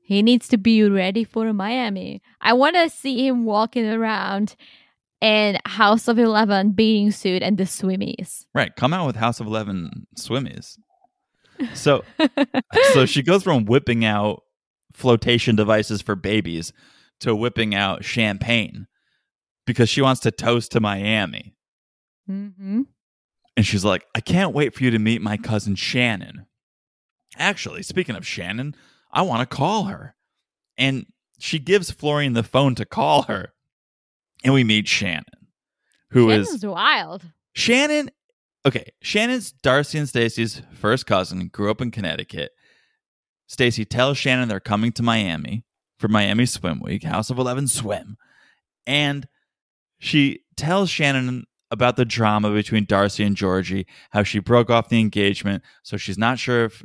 He 0.02 0.22
needs 0.24 0.48
to 0.48 0.58
be 0.58 0.84
ready 0.84 1.26
for 1.26 1.52
Miami. 1.54 2.22
I 2.42 2.54
want 2.54 2.76
to 2.78 2.90
see 2.90 3.28
him 3.28 3.44
walking 3.44 3.86
around 3.86 4.56
in 5.22 5.58
House 5.66 6.08
of 6.08 6.18
Eleven 6.18 6.72
bathing 6.72 7.12
suit 7.12 7.42
and 7.42 7.58
the 7.58 7.64
swimmies. 7.64 8.46
Right. 8.54 8.76
Come 8.76 8.94
out 8.94 9.08
with 9.08 9.16
House 9.16 9.40
of 9.40 9.48
Eleven 9.48 10.08
swimmies. 10.18 10.78
So 11.74 12.06
so 12.94 13.06
she 13.06 13.22
goes 13.22 13.44
from 13.44 13.66
whipping 13.66 14.06
out 14.06 14.44
flotation 14.94 15.58
devices 15.58 16.02
for 16.02 16.16
babies 16.16 16.72
to 17.20 17.36
whipping 17.36 17.76
out 17.76 18.06
champagne 18.06 18.88
because 19.66 19.90
she 19.90 20.02
wants 20.02 20.22
to 20.22 20.32
toast 20.32 20.72
to 20.72 20.80
Miami. 20.80 21.54
Mm-hmm. 22.30 22.84
And 23.58 23.66
she's 23.66 23.84
like, 23.84 24.06
I 24.16 24.22
can't 24.22 24.54
wait 24.54 24.74
for 24.74 24.86
you 24.86 24.92
to 24.92 25.00
meet 25.00 25.22
my 25.22 25.36
cousin 25.36 25.76
Shannon. 25.76 26.46
Actually, 27.38 27.84
speaking 27.84 28.16
of 28.16 28.26
Shannon, 28.26 28.76
I 29.12 29.22
want 29.24 29.42
to 29.48 29.56
call 29.56 29.84
her. 29.84 30.16
And 30.78 31.08
she 31.40 31.60
gives 31.60 31.92
Florian 31.92 32.34
the 32.34 32.44
phone 32.44 32.76
to 32.76 32.86
call 32.86 33.24
her. 33.24 33.54
And 34.44 34.54
we 34.54 34.64
meet 34.64 34.88
Shannon, 34.88 35.26
who 36.12 36.30
is 36.30 36.48
Shannon's 36.48 36.66
wild. 36.66 37.26
Shannon. 37.54 38.10
Okay, 38.66 38.92
Shannon's 39.02 39.52
Darcy 39.52 39.98
and 39.98 40.08
Stacy's 40.08 40.62
first 40.74 41.06
cousin, 41.06 41.48
grew 41.48 41.72
up 41.72 41.82
in 41.82 41.92
Connecticut. 41.92 42.52
Stacy 43.48 43.86
tells 43.86 44.18
Shannon 44.18 44.48
they're 44.48 44.60
coming 44.60 44.92
to 44.94 45.04
Miami 45.04 45.66
for 45.98 46.08
Miami 46.08 46.46
Swim 46.46 46.80
Week, 46.80 47.04
House 47.04 47.30
of 47.30 47.38
Eleven 47.38 47.68
Swim. 47.68 48.18
And 48.86 49.28
she 50.00 50.42
tells 50.56 50.90
Shannon 50.90 51.46
about 51.72 51.96
the 51.96 52.06
drama 52.06 52.52
between 52.52 52.86
Darcy 52.86 53.24
and 53.24 53.36
Georgie, 53.36 53.86
how 54.12 54.24
she 54.24 54.40
broke 54.40 54.70
off 54.70 54.90
the 54.90 55.00
engagement, 55.00 55.64
so 55.84 55.98
she's 55.98 56.18
not 56.18 56.40
sure 56.40 56.66
if 56.66 56.84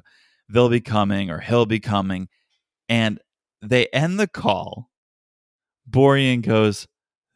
they'll 0.49 0.69
be 0.69 0.81
coming 0.81 1.31
or 1.31 1.41
he'll 1.41 1.67
be 1.67 1.81
coming. 1.81 2.29
And 2.89 3.21
they 3.63 3.87
end 3.89 4.21
the 4.21 4.27
call. 4.27 4.91
Borean 5.89 6.43
goes, 6.43 6.87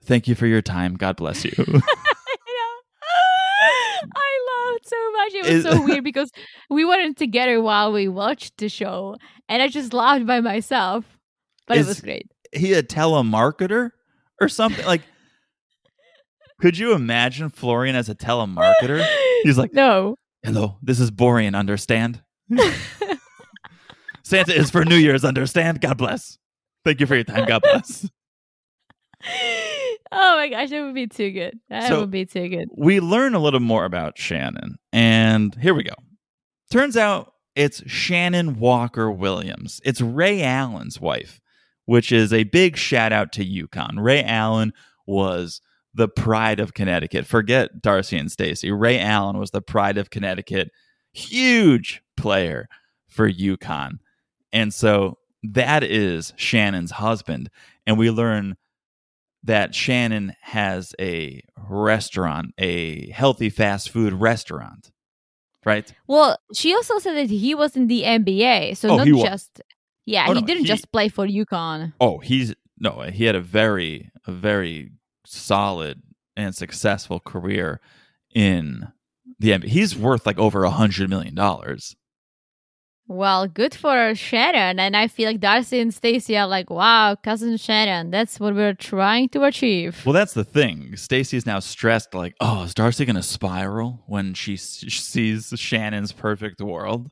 Thank 0.08 0.26
you 0.26 0.34
for 0.34 0.46
your 0.46 0.62
time. 0.62 0.94
God 0.94 1.16
bless 1.16 1.44
you. 1.44 1.52
I 1.58 1.68
know. 1.68 1.82
I 4.16 4.70
loved 4.72 4.86
so 4.86 5.12
much. 5.12 5.34
It 5.34 5.42
was 5.42 5.50
Is- 5.50 5.64
so 5.64 5.84
weird 5.84 6.02
because 6.02 6.30
we 6.70 6.84
weren't 6.84 7.18
together 7.18 7.60
while 7.60 7.92
we 7.92 8.08
watched 8.08 8.56
the 8.56 8.68
show, 8.70 9.16
and 9.50 9.62
I 9.62 9.68
just 9.68 9.92
laughed 9.92 10.26
by 10.26 10.40
myself. 10.40 11.04
But 11.66 11.76
Is- 11.76 11.86
it 11.86 11.88
was 11.90 12.00
great. 12.00 12.26
he 12.52 12.72
a 12.72 12.82
telemarketer 12.82 13.90
or 14.40 14.48
something? 14.48 14.86
Like, 14.86 15.02
could 16.60 16.78
you 16.78 16.94
imagine 16.94 17.50
Florian 17.50 17.94
as 17.94 18.08
a 18.08 18.14
telemarketer? 18.14 19.06
He's 19.42 19.58
like, 19.58 19.74
no. 19.74 20.16
Hello, 20.42 20.78
this 20.82 20.98
is 21.00 21.10
Borean, 21.10 21.54
understand? 21.54 22.22
Santa 24.24 24.54
is 24.54 24.70
for 24.70 24.84
New 24.84 24.96
Year's, 24.96 25.24
understand? 25.24 25.80
God 25.82 25.98
bless. 25.98 26.38
Thank 26.84 27.00
you 27.00 27.06
for 27.06 27.14
your 27.16 27.24
time. 27.24 27.44
God 27.44 27.60
bless. 27.62 28.08
Oh 30.10 30.36
my 30.36 30.48
gosh, 30.48 30.70
that 30.70 30.82
would 30.82 30.94
be 30.94 31.06
too 31.06 31.30
good. 31.30 31.58
That 31.68 31.88
So- 31.88 32.00
would 32.00 32.10
be 32.10 32.24
too 32.26 32.48
good. 32.48 32.68
we 32.76 33.00
learn 33.00 33.34
a 33.34 33.38
little 33.38 33.60
more 33.60 33.84
about 33.84 34.18
Shannon, 34.18 34.76
and 34.92 35.54
here 35.60 35.74
we 35.74 35.82
go. 35.84 35.94
Turns 36.70 36.96
out 36.96 37.32
it's 37.54 37.82
Shannon 37.86 38.58
Walker 38.58 39.10
Williams. 39.10 39.80
It's 39.84 40.00
Ray 40.00 40.42
Allen's 40.42 41.00
wife, 41.00 41.40
which 41.86 42.12
is 42.12 42.32
a 42.32 42.44
big 42.44 42.76
shout 42.76 43.12
out 43.12 43.32
to 43.32 43.44
UConn. 43.44 43.98
Ray 44.02 44.22
Allen 44.22 44.72
was 45.06 45.60
the 45.94 46.08
pride 46.08 46.60
of 46.60 46.74
Connecticut. 46.74 47.26
Forget 47.26 47.82
Darcy 47.82 48.16
and 48.18 48.30
Stacy. 48.30 48.70
Ray 48.70 49.00
Allen 49.00 49.38
was 49.38 49.50
the 49.50 49.62
pride 49.62 49.98
of 49.98 50.10
Connecticut. 50.10 50.70
Huge 51.12 52.02
player 52.16 52.68
for 53.08 53.28
UConn. 53.30 53.98
And 54.52 54.72
so 54.72 55.18
that 55.42 55.82
is 55.82 56.32
Shannon's 56.36 56.92
husband. 56.92 57.50
And 57.86 57.98
we 57.98 58.10
learn 58.10 58.56
that 59.44 59.74
Shannon 59.74 60.34
has 60.42 60.94
a 61.00 61.40
restaurant, 61.68 62.52
a 62.58 63.10
healthy 63.10 63.50
fast 63.50 63.90
food 63.90 64.12
restaurant, 64.12 64.90
right? 65.64 65.90
Well, 66.06 66.38
she 66.54 66.74
also 66.74 66.98
said 66.98 67.14
that 67.16 67.30
he 67.30 67.54
was 67.54 67.76
in 67.76 67.86
the 67.86 68.02
NBA, 68.02 68.76
so 68.76 68.90
Oh, 68.90 68.96
not 69.04 69.06
just 69.06 69.60
yeah, 70.06 70.26
Oh, 70.28 70.34
he 70.34 70.40
no, 70.40 70.46
didn't 70.46 70.62
he- 70.64 70.68
just 70.68 70.90
play 70.92 71.08
for 71.08 71.26
UConn. 71.26 71.92
Oh, 72.00 72.18
he's 72.18 72.54
no, 72.80 73.02
he 73.12 73.24
had 73.24 73.34
a 73.34 73.40
very, 73.40 74.10
a 74.26 74.32
very 74.32 74.90
solid 75.26 76.02
and 76.36 76.54
successful 76.54 77.20
career 77.20 77.80
in 78.34 78.88
the 79.38 79.50
NBA. 79.50 79.64
He's 79.68 79.96
worth 79.96 80.26
like 80.26 80.38
over 80.38 80.64
a 80.64 80.70
hundred 80.70 81.10
million 81.10 81.34
dollars. 81.34 81.94
Well, 83.10 83.46
good 83.48 83.74
for 83.74 84.14
Shannon, 84.14 84.78
and 84.78 84.94
I 84.94 85.08
feel 85.08 85.28
like 85.30 85.40
Darcy 85.40 85.80
and 85.80 85.94
Stacy 85.94 86.36
are 86.36 86.46
like, 86.46 86.68
"Wow, 86.68 87.14
cousin 87.14 87.56
Shannon, 87.56 88.10
that's 88.10 88.38
what 88.38 88.54
we're 88.54 88.74
trying 88.74 89.30
to 89.30 89.44
achieve." 89.44 90.04
Well, 90.04 90.12
that's 90.12 90.34
the 90.34 90.44
thing. 90.44 90.94
Stacy's 90.96 91.46
now 91.46 91.58
stressed, 91.60 92.12
like, 92.14 92.34
oh, 92.40 92.64
is 92.64 92.74
Darcy 92.74 93.06
going 93.06 93.16
to 93.16 93.22
spiral 93.22 94.04
when 94.06 94.34
she 94.34 94.54
s- 94.54 94.84
sees 94.88 95.54
Shannon's 95.56 96.12
perfect 96.12 96.60
world? 96.60 97.10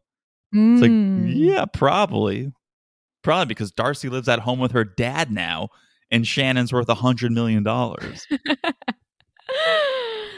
It's 0.53 0.83
like, 0.83 0.91
Mm. 0.91 1.33
yeah, 1.35 1.65
probably. 1.65 2.53
Probably 3.23 3.47
because 3.47 3.73
Darcy 3.73 4.09
lives 4.11 4.29
at 4.29 4.41
home 4.41 4.59
with 4.59 4.73
her 4.73 4.85
dad 4.85 5.31
now, 5.33 5.69
and 6.11 6.27
Shannon's 6.27 6.73
worth 6.75 6.89
a 6.91 6.95
hundred 6.95 7.33
million 7.33 7.63
dollars. 7.63 8.27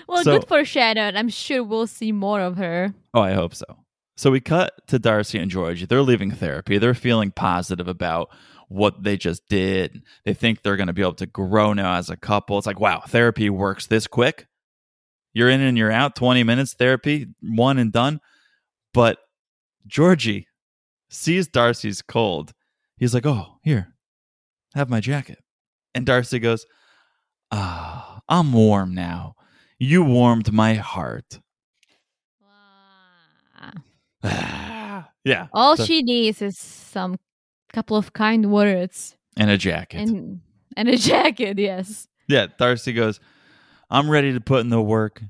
well, 0.08 0.22
So- 0.22 0.38
good 0.38 0.48
for 0.48 0.64
Shannon. 0.64 1.16
I'm 1.16 1.28
sure 1.28 1.64
we'll 1.64 1.86
see 1.88 2.12
more 2.12 2.40
of 2.40 2.56
her. 2.58 2.94
Oh, 3.12 3.20
I 3.20 3.32
hope 3.32 3.54
so. 3.56 3.66
So 4.18 4.32
we 4.32 4.40
cut 4.40 4.84
to 4.88 4.98
Darcy 4.98 5.38
and 5.38 5.48
Georgie. 5.48 5.86
They're 5.86 6.02
leaving 6.02 6.32
therapy. 6.32 6.78
They're 6.78 6.92
feeling 6.92 7.30
positive 7.30 7.86
about 7.86 8.30
what 8.66 9.04
they 9.04 9.16
just 9.16 9.48
did. 9.48 10.02
They 10.24 10.34
think 10.34 10.62
they're 10.62 10.76
going 10.76 10.88
to 10.88 10.92
be 10.92 11.02
able 11.02 11.14
to 11.14 11.26
grow 11.26 11.72
now 11.72 11.94
as 11.94 12.10
a 12.10 12.16
couple. 12.16 12.58
It's 12.58 12.66
like, 12.66 12.80
wow, 12.80 13.04
therapy 13.06 13.48
works 13.48 13.86
this 13.86 14.08
quick. 14.08 14.48
You're 15.34 15.48
in 15.48 15.60
and 15.60 15.78
you're 15.78 15.92
out, 15.92 16.16
20 16.16 16.42
minutes 16.42 16.74
therapy, 16.74 17.28
one 17.40 17.78
and 17.78 17.92
done. 17.92 18.18
But 18.92 19.18
Georgie 19.86 20.48
sees 21.08 21.46
Darcy's 21.46 22.02
cold. 22.02 22.54
He's 22.96 23.14
like, 23.14 23.24
oh, 23.24 23.60
here, 23.62 23.94
have 24.74 24.90
my 24.90 24.98
jacket. 24.98 25.38
And 25.94 26.04
Darcy 26.04 26.40
goes, 26.40 26.66
ah, 27.52 28.20
I'm 28.28 28.52
warm 28.52 28.96
now. 28.96 29.36
You 29.78 30.02
warmed 30.02 30.52
my 30.52 30.74
heart. 30.74 31.38
yeah. 34.24 35.46
All 35.52 35.76
So- 35.76 35.84
she 35.84 36.02
needs 36.02 36.42
is 36.42 36.58
some 36.58 37.16
couple 37.72 37.96
of 37.96 38.12
kind 38.12 38.50
words 38.50 39.16
and 39.36 39.50
a 39.50 39.58
jacket. 39.58 40.00
and 40.00 40.40
and 40.76 40.88
a 40.88 40.96
jacket. 41.10 41.58
Yes. 41.58 42.08
yeah, 42.28 42.46
Darcy 42.58 42.92
goes, 42.92 43.20
I'm 43.90 44.08
ready 44.10 44.32
to 44.32 44.40
put 44.40 44.60
in 44.60 44.70
the 44.70 44.80
work. 44.82 45.22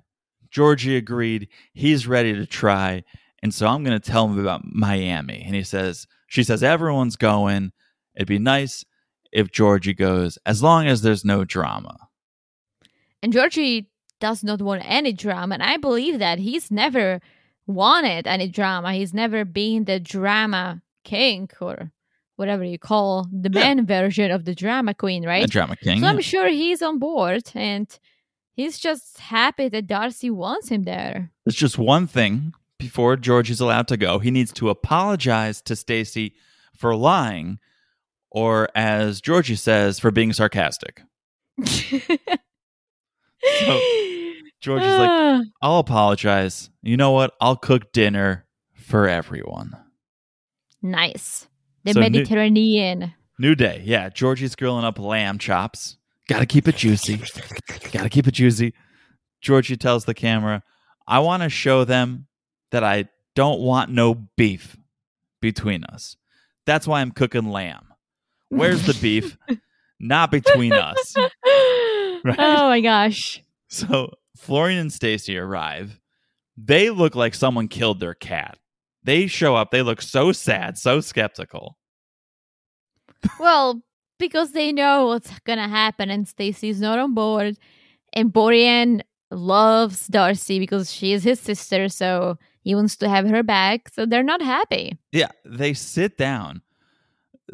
Georgie 0.51 0.97
agreed. 0.97 1.49
He's 1.75 2.07
ready 2.07 2.35
to 2.35 2.47
try. 2.47 3.05
And 3.43 3.53
so 3.55 3.67
I'm 3.69 3.85
going 3.85 3.99
to 3.99 4.11
tell 4.11 4.27
him 4.27 4.39
about 4.39 4.63
Miami. 4.65 5.43
And 5.45 5.55
he 5.55 5.63
says, 5.63 6.07
she 6.27 6.43
says, 6.43 6.63
everyone's 6.63 7.17
going. 7.17 7.73
It'd 8.17 8.27
be 8.29 8.39
nice 8.39 8.85
if 9.31 9.53
Georgie 9.53 9.95
goes, 9.95 10.39
as 10.47 10.63
long 10.63 10.87
as 10.87 11.03
there's 11.03 11.25
no 11.25 11.45
drama. 11.45 11.97
And 13.23 13.33
Georgie 13.33 13.91
does 14.21 14.43
not 14.43 14.61
want 14.63 14.83
any 14.85 15.13
drama, 15.13 15.55
and 15.55 15.63
I 15.63 15.77
believe 15.77 16.19
that 16.19 16.39
he's 16.41 16.71
never 16.71 17.21
wanted 17.69 18.27
any 18.27 18.49
drama. 18.49 18.95
He's 18.95 19.15
never 19.15 19.45
been 19.45 19.85
the 19.85 20.01
drama 20.01 20.83
king 21.05 21.49
or 21.61 21.93
whatever 22.37 22.65
you 22.65 22.79
call 22.79 23.27
the 23.33 23.51
Yeah. 23.53 23.61
man 23.61 23.87
version 23.87 24.31
of 24.31 24.45
the 24.45 24.55
drama 24.55 24.95
queen, 24.95 25.25
right? 25.25 25.49
drama 25.49 25.77
king. 25.77 26.01
So 26.01 26.07
I'm 26.07 26.21
sure 26.21 26.49
he's 26.49 26.83
on 26.83 26.99
board, 26.99 27.43
and 27.55 27.87
he's 28.55 28.79
just 28.79 29.19
happy 29.19 29.69
that 29.69 29.87
Darcy 29.87 30.31
wants 30.31 30.69
him 30.69 30.85
there. 30.85 31.31
There's 31.45 31.57
just 31.57 31.79
one 31.79 32.07
thing 32.07 32.55
before 32.79 33.17
Georgie's 33.17 33.61
allowed 33.61 33.89
to 33.89 33.97
go. 33.97 34.19
He 34.19 34.31
needs 34.31 34.53
to 34.55 34.69
apologize 34.71 35.61
to 35.63 35.75
Stacy 35.77 36.35
for 36.77 36.95
lying, 36.95 37.59
or 38.31 38.69
as 38.75 39.21
Georgie 39.21 39.57
says, 39.57 39.99
for 39.99 40.11
being 40.11 40.33
sarcastic. 40.33 41.03
Georgie's 44.61 44.87
like, 44.89 45.11
Ah. 45.11 45.43
I'll 45.63 45.79
apologize. 45.79 46.71
You 46.83 46.97
know 46.97 47.13
what? 47.13 47.35
I'll 47.41 47.57
cook 47.57 47.93
dinner 47.93 48.47
for 48.75 49.09
everyone. 49.09 49.73
nice. 50.83 51.47
The 51.85 51.93
So 51.95 52.01
Mediterranean. 52.01 53.15
New 53.39 53.55
day. 53.55 53.83
Yeah, 53.85 54.09
Georgie's 54.09 54.57
grilling 54.57 54.85
up 54.85 54.99
lamb 54.99 55.39
chops. 55.39 55.97
Gotta 56.29 56.45
keep 56.45 56.67
it 56.69 56.77
juicy. 56.77 57.21
Gotta 57.93 58.09
keep 58.11 58.27
it 58.27 58.33
juicy. 58.35 58.75
Georgie 59.41 59.77
tells 59.77 60.05
the 60.05 60.13
camera, 60.15 60.63
I 61.07 61.21
want 61.21 61.45
to 61.45 61.49
show 61.49 61.85
them 61.85 62.27
that 62.73 62.83
I 62.85 63.09
don't 63.37 63.61
want 63.61 63.91
no 63.91 64.15
beef 64.37 64.77
between 65.41 65.85
us. 65.85 66.17
That's 66.67 66.87
why 66.87 67.01
I'm 67.01 67.13
cooking 67.13 67.49
lamb. 67.51 67.87
Where's 68.49 68.85
the 68.87 68.95
beef? 69.01 69.39
Not 70.01 70.31
between 70.31 70.73
us. 70.73 71.15
Oh 72.27 72.69
my 72.69 72.81
gosh. 72.81 73.43
So 73.69 74.11
Florian 74.39 74.79
and 74.79 74.93
Stacy 74.93 75.37
arrive. 75.37 76.01
They 76.57 76.91
look 76.91 77.15
like 77.15 77.35
someone 77.35 77.69
killed 77.69 78.01
their 78.01 78.15
cat. 78.15 78.59
They 79.03 79.27
show 79.27 79.57
up. 79.57 79.71
They 79.71 79.83
look 79.83 80.01
so 80.01 80.33
sad, 80.33 80.79
so 80.79 81.01
skeptical. 81.01 81.77
Well, 83.39 83.83
because 84.19 84.53
they 84.53 84.73
know 84.73 85.07
what's 85.07 85.39
gonna 85.41 85.69
happen, 85.69 86.11
and 86.11 86.27
Stacy's 86.27 86.81
not 86.81 86.99
on 86.99 87.15
board, 87.15 87.59
and 88.13 88.33
Borian 88.33 89.03
loves 89.31 90.07
Darcy 90.07 90.59
because 90.59 90.93
she 90.93 91.13
is 91.13 91.25
his 91.25 91.41
sister, 91.41 91.89
so 91.89 92.39
he 92.63 92.75
wants 92.75 92.97
to 92.97 93.09
have 93.09 93.29
her 93.29 93.43
back. 93.43 93.89
So 93.93 94.07
they're 94.07 94.23
not 94.23 94.43
happy. 94.43 94.99
Yeah, 95.13 95.31
they 95.45 95.75
sit 95.75 96.17
down. 96.17 96.63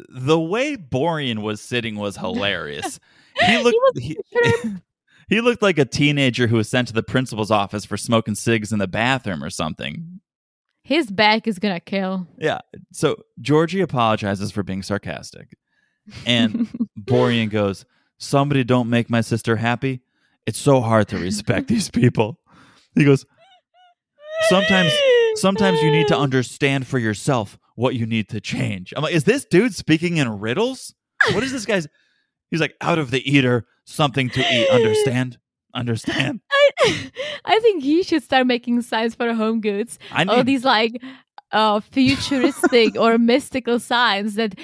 The 0.09 0.39
way 0.39 0.77
Borian 0.77 1.41
was 1.41 1.61
sitting 1.61 1.95
was 1.95 2.17
hilarious. 2.17 2.99
He 3.45 3.57
looked 3.57 3.77
was 3.95 4.03
he, 4.03 4.17
he 5.27 5.41
looked 5.41 5.61
like 5.61 5.77
a 5.77 5.85
teenager 5.85 6.47
who 6.47 6.57
was 6.57 6.69
sent 6.69 6.87
to 6.89 6.93
the 6.93 7.03
principal's 7.03 7.51
office 7.51 7.85
for 7.85 7.97
smoking 7.97 8.35
cigs 8.35 8.71
in 8.71 8.79
the 8.79 8.87
bathroom 8.87 9.43
or 9.43 9.49
something. 9.49 10.19
His 10.83 11.09
back 11.09 11.47
is 11.47 11.59
gonna 11.59 11.79
kill. 11.79 12.27
Yeah. 12.37 12.59
So 12.91 13.23
Georgie 13.41 13.81
apologizes 13.81 14.51
for 14.51 14.63
being 14.63 14.83
sarcastic. 14.83 15.57
And 16.25 16.67
Borean 16.99 17.49
goes, 17.49 17.85
Somebody 18.17 18.63
don't 18.63 18.89
make 18.89 19.09
my 19.09 19.21
sister 19.21 19.55
happy. 19.57 20.01
It's 20.45 20.59
so 20.59 20.79
hard 20.81 21.07
to 21.09 21.17
respect 21.17 21.67
these 21.67 21.89
people. 21.89 22.39
He 22.93 23.03
goes, 23.03 23.25
Sometimes 24.47 24.93
sometimes 25.35 25.81
you 25.81 25.91
need 25.91 26.07
to 26.07 26.17
understand 26.17 26.87
for 26.87 26.99
yourself 26.99 27.57
what 27.75 27.95
you 27.95 28.05
need 28.05 28.29
to 28.29 28.39
change. 28.39 28.93
I'm 28.95 29.03
like, 29.03 29.13
is 29.13 29.25
this 29.25 29.45
dude 29.45 29.75
speaking 29.75 30.17
in 30.17 30.39
riddles? 30.39 30.93
What 31.31 31.43
is 31.43 31.51
this 31.51 31.65
guy's? 31.65 31.87
He's 32.51 32.61
like, 32.61 32.75
out 32.79 32.99
of 32.99 33.11
the 33.11 33.29
eater, 33.29 33.65
something 33.85 34.29
to 34.31 34.39
eat. 34.41 34.69
Understand? 34.69 35.37
Understand? 35.73 36.41
I, 36.51 37.11
I 37.45 37.59
think 37.59 37.83
he 37.83 38.03
should 38.03 38.23
start 38.23 38.47
making 38.47 38.81
signs 38.81 39.15
for 39.15 39.33
home 39.33 39.61
goods. 39.61 39.99
I 40.11 40.25
All 40.25 40.43
these 40.43 40.63
like 40.65 41.01
uh 41.51 41.79
futuristic 41.79 42.95
or 42.99 43.17
mystical 43.33 43.79
signs 43.79 44.35
that 44.35 44.55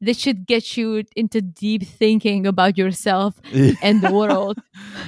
that 0.00 0.16
should 0.16 0.46
get 0.46 0.76
you 0.76 1.02
into 1.16 1.42
deep 1.42 1.82
thinking 1.82 2.46
about 2.46 2.78
yourself 2.78 3.34
and 3.82 4.00
the 4.00 4.12
world. 4.12 4.58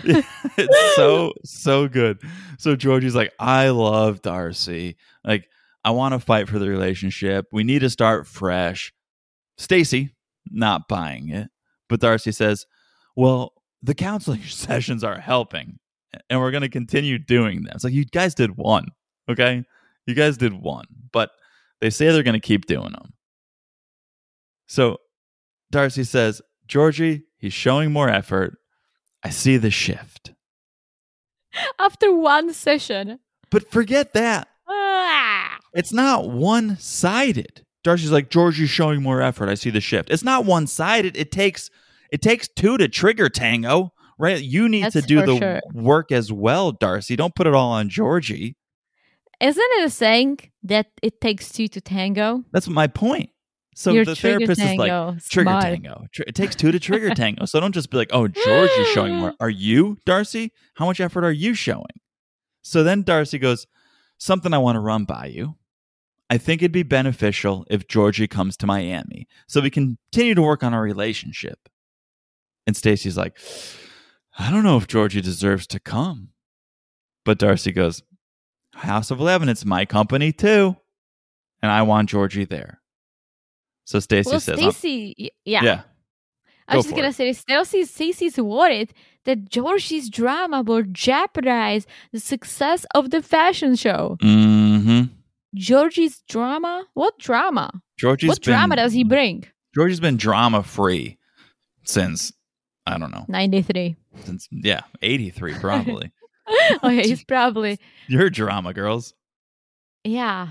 it's 0.05 0.97
so 0.97 1.33
so 1.45 1.87
good. 1.87 2.19
So 2.59 2.75
Georgie's 2.75 3.15
like, 3.15 3.33
I 3.39 3.69
love 3.69 4.21
Darcy. 4.21 4.97
Like, 5.25 5.49
I 5.85 5.93
want 5.93 6.15
to 6.15 6.19
fight 6.19 6.49
for 6.49 6.59
the 6.59 6.69
relationship. 6.69 7.47
We 7.53 7.63
need 7.63 7.79
to 7.81 7.91
start 7.91 8.27
fresh. 8.27 8.93
Stacy, 9.59 10.15
not 10.51 10.89
buying 10.89 11.29
it, 11.29 11.51
but 11.89 12.01
Darcy 12.01 12.33
says, 12.33 12.67
"Well, 13.15 13.53
the 13.83 13.95
counseling 13.95 14.43
sessions 14.47 15.05
are 15.05 15.19
helping, 15.19 15.79
and 16.29 16.41
we're 16.41 16.51
going 16.51 16.63
to 16.63 16.69
continue 16.69 17.19
doing 17.19 17.63
them." 17.63 17.73
It's 17.75 17.85
like 17.85 17.93
you 17.93 18.05
guys 18.05 18.35
did 18.35 18.57
one, 18.57 18.87
okay? 19.29 19.65
You 20.07 20.15
guys 20.15 20.37
did 20.37 20.53
one, 20.53 20.87
but 21.13 21.31
they 21.81 21.91
say 21.91 22.11
they're 22.11 22.23
going 22.23 22.41
to 22.41 22.41
keep 22.41 22.67
doing 22.67 22.93
them. 22.93 23.13
So 24.67 24.99
Darcy 25.71 26.05
says, 26.05 26.43
Georgie, 26.67 27.25
he's 27.39 27.53
showing 27.53 27.93
more 27.93 28.09
effort. 28.09 28.59
I 29.23 29.31
see 29.31 29.57
the 29.57 29.71
shift. 29.71 30.33
After 31.79 32.15
one 32.15 32.53
session. 32.53 33.19
But 33.51 33.71
forget 33.71 34.13
that. 34.13 34.49
Ah. 34.69 35.59
It's 35.75 35.93
not 35.93 36.31
one 36.31 36.77
sided. 36.79 37.65
Darcy's 37.83 38.13
like, 38.13 38.31
Georgie's 38.31 38.71
showing 38.71 39.03
more 39.03 39.23
effort. 39.23 39.49
I 39.49 39.55
see 39.55 39.71
the 39.71 39.81
shift. 39.81 40.11
It's 40.11 40.23
not 40.25 40.45
one 40.45 40.67
sided. 40.67 41.17
It 41.17 41.33
takes 41.33 41.71
it 42.13 42.23
takes 42.23 42.49
two 42.49 42.77
to 42.79 42.89
trigger 42.89 43.29
tango, 43.29 43.93
right? 44.19 44.41
You 44.43 44.69
need 44.69 44.85
That's 44.85 44.95
to 44.95 45.03
do 45.03 45.25
the 45.25 45.39
sure. 45.39 45.61
work 45.75 46.13
as 46.13 46.33
well, 46.33 46.73
Darcy. 46.73 47.17
Don't 47.17 47.35
put 47.35 47.47
it 47.47 47.55
all 47.55 47.73
on 47.73 47.89
Georgie. 47.89 48.57
Isn't 49.41 49.65
it 49.79 49.85
a 49.87 49.91
saying 49.91 50.39
that 50.65 50.87
it 51.03 51.21
takes 51.21 51.51
two 51.51 51.69
to 51.69 51.81
tango? 51.81 52.45
That's 52.53 52.69
my 52.69 52.87
point. 52.87 53.31
So 53.75 53.93
Your 53.93 54.05
the 54.05 54.15
therapist 54.17 54.61
is 54.61 54.75
like, 54.77 54.91
trigger 55.31 55.49
Smart. 55.51 55.63
tango. 55.63 56.05
Tr- 56.13 56.23
It 56.27 56.35
takes 56.35 56.55
two 56.55 56.71
to 56.71 56.79
trigger 56.79 57.11
tango. 57.15 57.47
So 57.47 57.61
don't 57.61 57.73
just 57.73 57.91
be 57.91 57.97
like, 57.97 58.11
oh, 58.13 58.29
Georgie's 58.29 58.89
showing 58.89 59.15
more. 59.15 59.33
Are 59.41 59.49
you, 59.49 59.97
Darcy? 60.05 60.53
How 60.75 60.85
much 60.85 61.01
effort 61.01 61.25
are 61.25 61.33
you 61.33 61.55
showing? 61.55 61.87
So 62.63 62.83
then 62.83 63.03
Darcy 63.03 63.39
goes, 63.39 63.67
something 64.19 64.53
I 64.53 64.59
want 64.59 64.77
to 64.77 64.81
run 64.81 65.05
by 65.05 65.27
you. 65.27 65.55
I 66.29 66.37
think 66.37 66.61
it'd 66.61 66.73
be 66.73 66.83
beneficial 66.83 67.65
if 67.71 67.89
Georgie 67.89 68.29
comes 68.29 68.57
to 68.59 68.67
Miami 68.67 69.27
so 69.49 69.61
we 69.63 69.71
continue 69.71 70.35
to 70.35 70.43
work 70.43 70.63
on 70.63 70.75
our 70.75 70.83
relationship. 70.83 71.70
And 72.71 72.77
Stacy's 72.77 73.17
like, 73.17 73.37
I 74.39 74.49
don't 74.53 74.63
know 74.63 74.77
if 74.77 74.87
Georgie 74.87 75.21
deserves 75.21 75.67
to 75.67 75.81
come. 75.81 76.29
But 77.25 77.41
Darcy 77.41 77.73
goes, 77.73 78.01
House 78.77 79.11
of 79.11 79.19
Eleven, 79.19 79.49
it's 79.49 79.65
my 79.65 79.85
company 79.85 80.31
too. 80.31 80.77
And 81.61 81.73
I 81.73 81.83
want 81.83 82.11
Georgie 82.11 82.45
there. 82.45 82.81
So 83.87 83.99
Stacy 83.99 84.31
Well, 84.31 84.39
says, 84.39 84.61
"I'm- 84.61 84.71
Stacy, 84.71 85.33
yeah. 85.45 85.65
yeah. 85.65 85.83
I 86.69 86.75
Go 86.75 86.77
was 86.79 86.87
just 86.87 86.95
gonna 86.95 87.09
it. 87.09 87.15
say, 87.15 87.33
Stacy, 87.33 87.85
Stacy's 87.87 88.39
worried 88.39 88.95
that 89.25 89.51
Georgie's 89.51 90.09
drama 90.09 90.63
will 90.63 90.85
jeopardize 90.85 91.89
the 92.13 92.21
success 92.21 92.87
of 92.95 93.11
the 93.11 93.21
fashion 93.21 93.75
show. 93.75 94.17
Mm-hmm. 94.23 95.13
Georgie's 95.57 96.23
drama? 96.29 96.85
What 96.95 97.19
drama? 97.19 97.83
Georgie's 97.99 98.29
what 98.29 98.43
been, 98.43 98.53
drama 98.53 98.77
does 98.77 98.93
he 98.93 99.03
bring? 99.03 99.45
Georgie's 99.75 99.99
been 99.99 100.17
drama 100.17 100.63
free 100.63 101.19
since 101.85 102.33
I 102.87 102.99
don't 102.99 103.11
know. 103.11 103.25
93. 103.29 103.97
Since 104.25 104.49
yeah, 104.51 104.81
eighty 105.03 105.31
three 105.31 105.55
probably. 105.55 106.11
okay, 106.83 107.03
he's 107.09 107.25
probably, 107.29 107.79
You're 108.09 108.31
drama 108.31 108.73
girls. 108.73 109.15
yeah. 110.05 110.49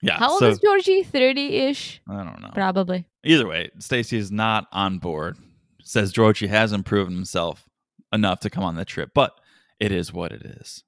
Yeah. 0.00 0.16
How 0.16 0.30
old 0.30 0.38
so 0.38 0.48
is 0.50 0.60
Georgie? 0.60 1.02
30 1.02 1.56
ish? 1.56 2.00
I 2.08 2.22
don't 2.22 2.40
know. 2.40 2.50
Probably. 2.54 3.04
Either 3.24 3.48
way, 3.48 3.68
Stacy 3.80 4.16
is 4.16 4.30
not 4.30 4.68
on 4.70 4.98
board. 4.98 5.36
Says 5.82 6.12
Georgie 6.12 6.46
hasn't 6.46 6.86
proven 6.86 7.14
himself 7.14 7.68
enough 8.12 8.38
to 8.40 8.50
come 8.50 8.62
on 8.62 8.76
the 8.76 8.84
trip, 8.84 9.10
but 9.12 9.32
it 9.80 9.90
is 9.90 10.12
what 10.12 10.30
it 10.30 10.42
is. 10.42 10.84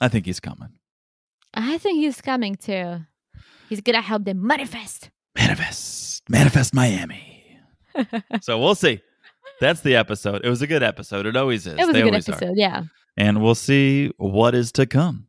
I 0.00 0.08
think 0.08 0.26
he's 0.26 0.40
coming. 0.40 0.70
I 1.54 1.78
think 1.78 2.00
he's 2.00 2.20
coming 2.20 2.56
too. 2.56 3.02
He's 3.68 3.80
gonna 3.80 4.00
help 4.00 4.24
them 4.24 4.44
manifest. 4.44 5.10
Manifest, 5.36 6.28
manifest 6.28 6.74
Miami. 6.74 7.60
so 8.40 8.58
we'll 8.58 8.74
see. 8.74 9.00
That's 9.62 9.80
the 9.80 9.96
episode. 9.96 10.44
It 10.44 10.50
was 10.50 10.60
a 10.60 10.66
good 10.66 10.82
episode. 10.82 11.24
It 11.26 11.36
always 11.36 11.66
is. 11.66 11.74
It 11.78 11.86
was 11.86 11.92
They 11.94 12.00
a 12.00 12.04
good 12.04 12.12
always 12.14 12.28
are. 12.28 12.32
episode, 12.34 12.56
yeah. 12.56 12.82
And 13.16 13.42
we'll 13.42 13.54
see 13.54 14.12
what 14.18 14.54
is 14.54 14.72
to 14.72 14.86
come. 14.86 15.26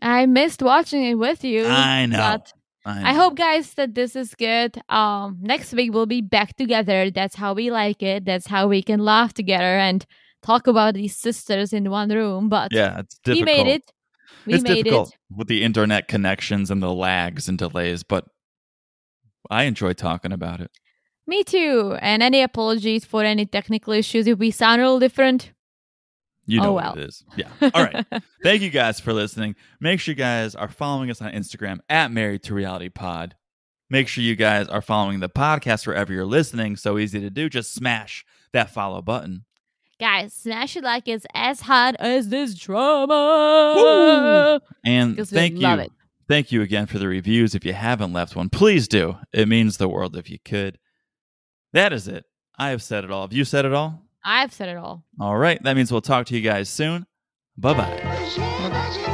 I 0.00 0.26
missed 0.26 0.62
watching 0.62 1.04
it 1.04 1.14
with 1.14 1.44
you. 1.44 1.66
I 1.66 2.06
know. 2.06 2.18
but 2.18 2.52
I, 2.84 3.10
I 3.10 3.14
hope, 3.14 3.34
guys, 3.36 3.74
that 3.74 3.94
this 3.94 4.16
is 4.16 4.34
good. 4.34 4.80
Um, 4.88 5.38
next 5.40 5.72
week 5.72 5.92
we'll 5.92 6.06
be 6.06 6.20
back 6.22 6.56
together. 6.56 7.10
That's 7.10 7.34
how 7.36 7.52
we 7.54 7.70
like 7.70 8.02
it. 8.02 8.24
That's 8.24 8.46
how 8.46 8.66
we 8.68 8.82
can 8.82 9.00
laugh 9.00 9.34
together 9.34 9.76
and 9.88 10.04
talk 10.42 10.66
about 10.66 10.94
these 10.94 11.16
sisters 11.16 11.72
in 11.72 11.90
one 11.90 12.08
room. 12.10 12.48
But 12.48 12.72
Yeah, 12.72 13.00
it's 13.00 13.18
we 13.26 13.42
made 13.42 13.66
it. 13.66 13.92
We 14.46 14.54
it's 14.54 14.62
made 14.62 14.84
difficult 14.84 15.08
it. 15.10 15.18
with 15.36 15.48
the 15.48 15.62
internet 15.64 16.08
connections 16.08 16.70
and 16.70 16.82
the 16.82 16.92
lags 16.92 17.48
and 17.48 17.58
delays, 17.58 18.02
but 18.04 18.26
I 19.50 19.64
enjoy 19.64 19.92
talking 19.92 20.32
about 20.32 20.60
it. 20.60 20.70
Me 21.26 21.42
too. 21.44 21.96
And 22.00 22.22
any 22.22 22.42
apologies 22.42 23.04
for 23.04 23.24
any 23.24 23.46
technical 23.46 23.92
issues 23.92 24.26
if 24.26 24.38
we 24.38 24.50
sound 24.50 24.80
a 24.80 24.84
little 24.84 25.00
different. 25.00 25.52
You 26.48 26.60
know 26.60 26.68
Oh, 26.68 26.72
what 26.74 26.96
it 26.96 27.02
is. 27.04 27.24
Yeah. 27.36 27.48
All 27.74 27.82
right. 27.82 28.06
Thank 28.44 28.62
you 28.62 28.70
guys 28.70 29.00
for 29.00 29.12
listening. 29.12 29.56
Make 29.80 29.98
sure 29.98 30.12
you 30.12 30.16
guys 30.16 30.54
are 30.54 30.68
following 30.68 31.10
us 31.10 31.20
on 31.20 31.32
Instagram 31.32 31.78
at 31.88 32.12
Married 32.12 32.44
to 32.44 32.54
Reality 32.54 32.88
Pod. 32.88 33.34
Make 33.90 34.06
sure 34.06 34.22
you 34.22 34.36
guys 34.36 34.68
are 34.68 34.80
following 34.80 35.18
the 35.20 35.28
podcast 35.28 35.86
wherever 35.86 36.12
you're 36.12 36.24
listening. 36.24 36.76
So 36.76 36.98
easy 36.98 37.20
to 37.20 37.30
do. 37.30 37.48
Just 37.48 37.74
smash 37.74 38.24
that 38.52 38.70
follow 38.70 39.02
button. 39.02 39.44
Guys, 39.98 40.34
smash 40.34 40.76
it 40.76 40.84
like 40.84 41.08
it's 41.08 41.26
as 41.34 41.62
hot 41.62 41.96
as 41.98 42.28
this 42.28 42.54
drama. 42.54 44.60
And 44.84 45.16
Because 45.16 45.32
we 45.32 45.36
thank 45.38 45.58
you. 45.58 45.66
it. 45.68 45.92
Thank 46.28 46.52
you 46.52 46.62
again 46.62 46.86
for 46.86 46.98
the 46.98 47.08
reviews. 47.08 47.54
If 47.54 47.64
you 47.64 47.72
haven't 47.72 48.12
left 48.12 48.36
one, 48.36 48.50
please 48.50 48.86
do. 48.88 49.16
It 49.32 49.48
means 49.48 49.78
the 49.78 49.88
world 49.88 50.16
if 50.16 50.28
you 50.30 50.38
could. 50.44 50.78
That 51.72 51.92
is 51.92 52.08
it. 52.08 52.24
I 52.58 52.70
have 52.70 52.82
said 52.82 53.04
it 53.04 53.10
all. 53.10 53.22
Have 53.22 53.32
you 53.32 53.44
said 53.44 53.64
it 53.64 53.72
all? 53.72 54.02
I've 54.24 54.52
said 54.52 54.68
it 54.68 54.76
all. 54.76 55.04
All 55.20 55.36
right. 55.36 55.62
That 55.62 55.76
means 55.76 55.92
we'll 55.92 56.00
talk 56.00 56.26
to 56.26 56.34
you 56.34 56.42
guys 56.42 56.68
soon. 56.68 57.06
Bye 57.56 57.74
bye. 57.74 58.00
Bye-bye. 58.36 59.12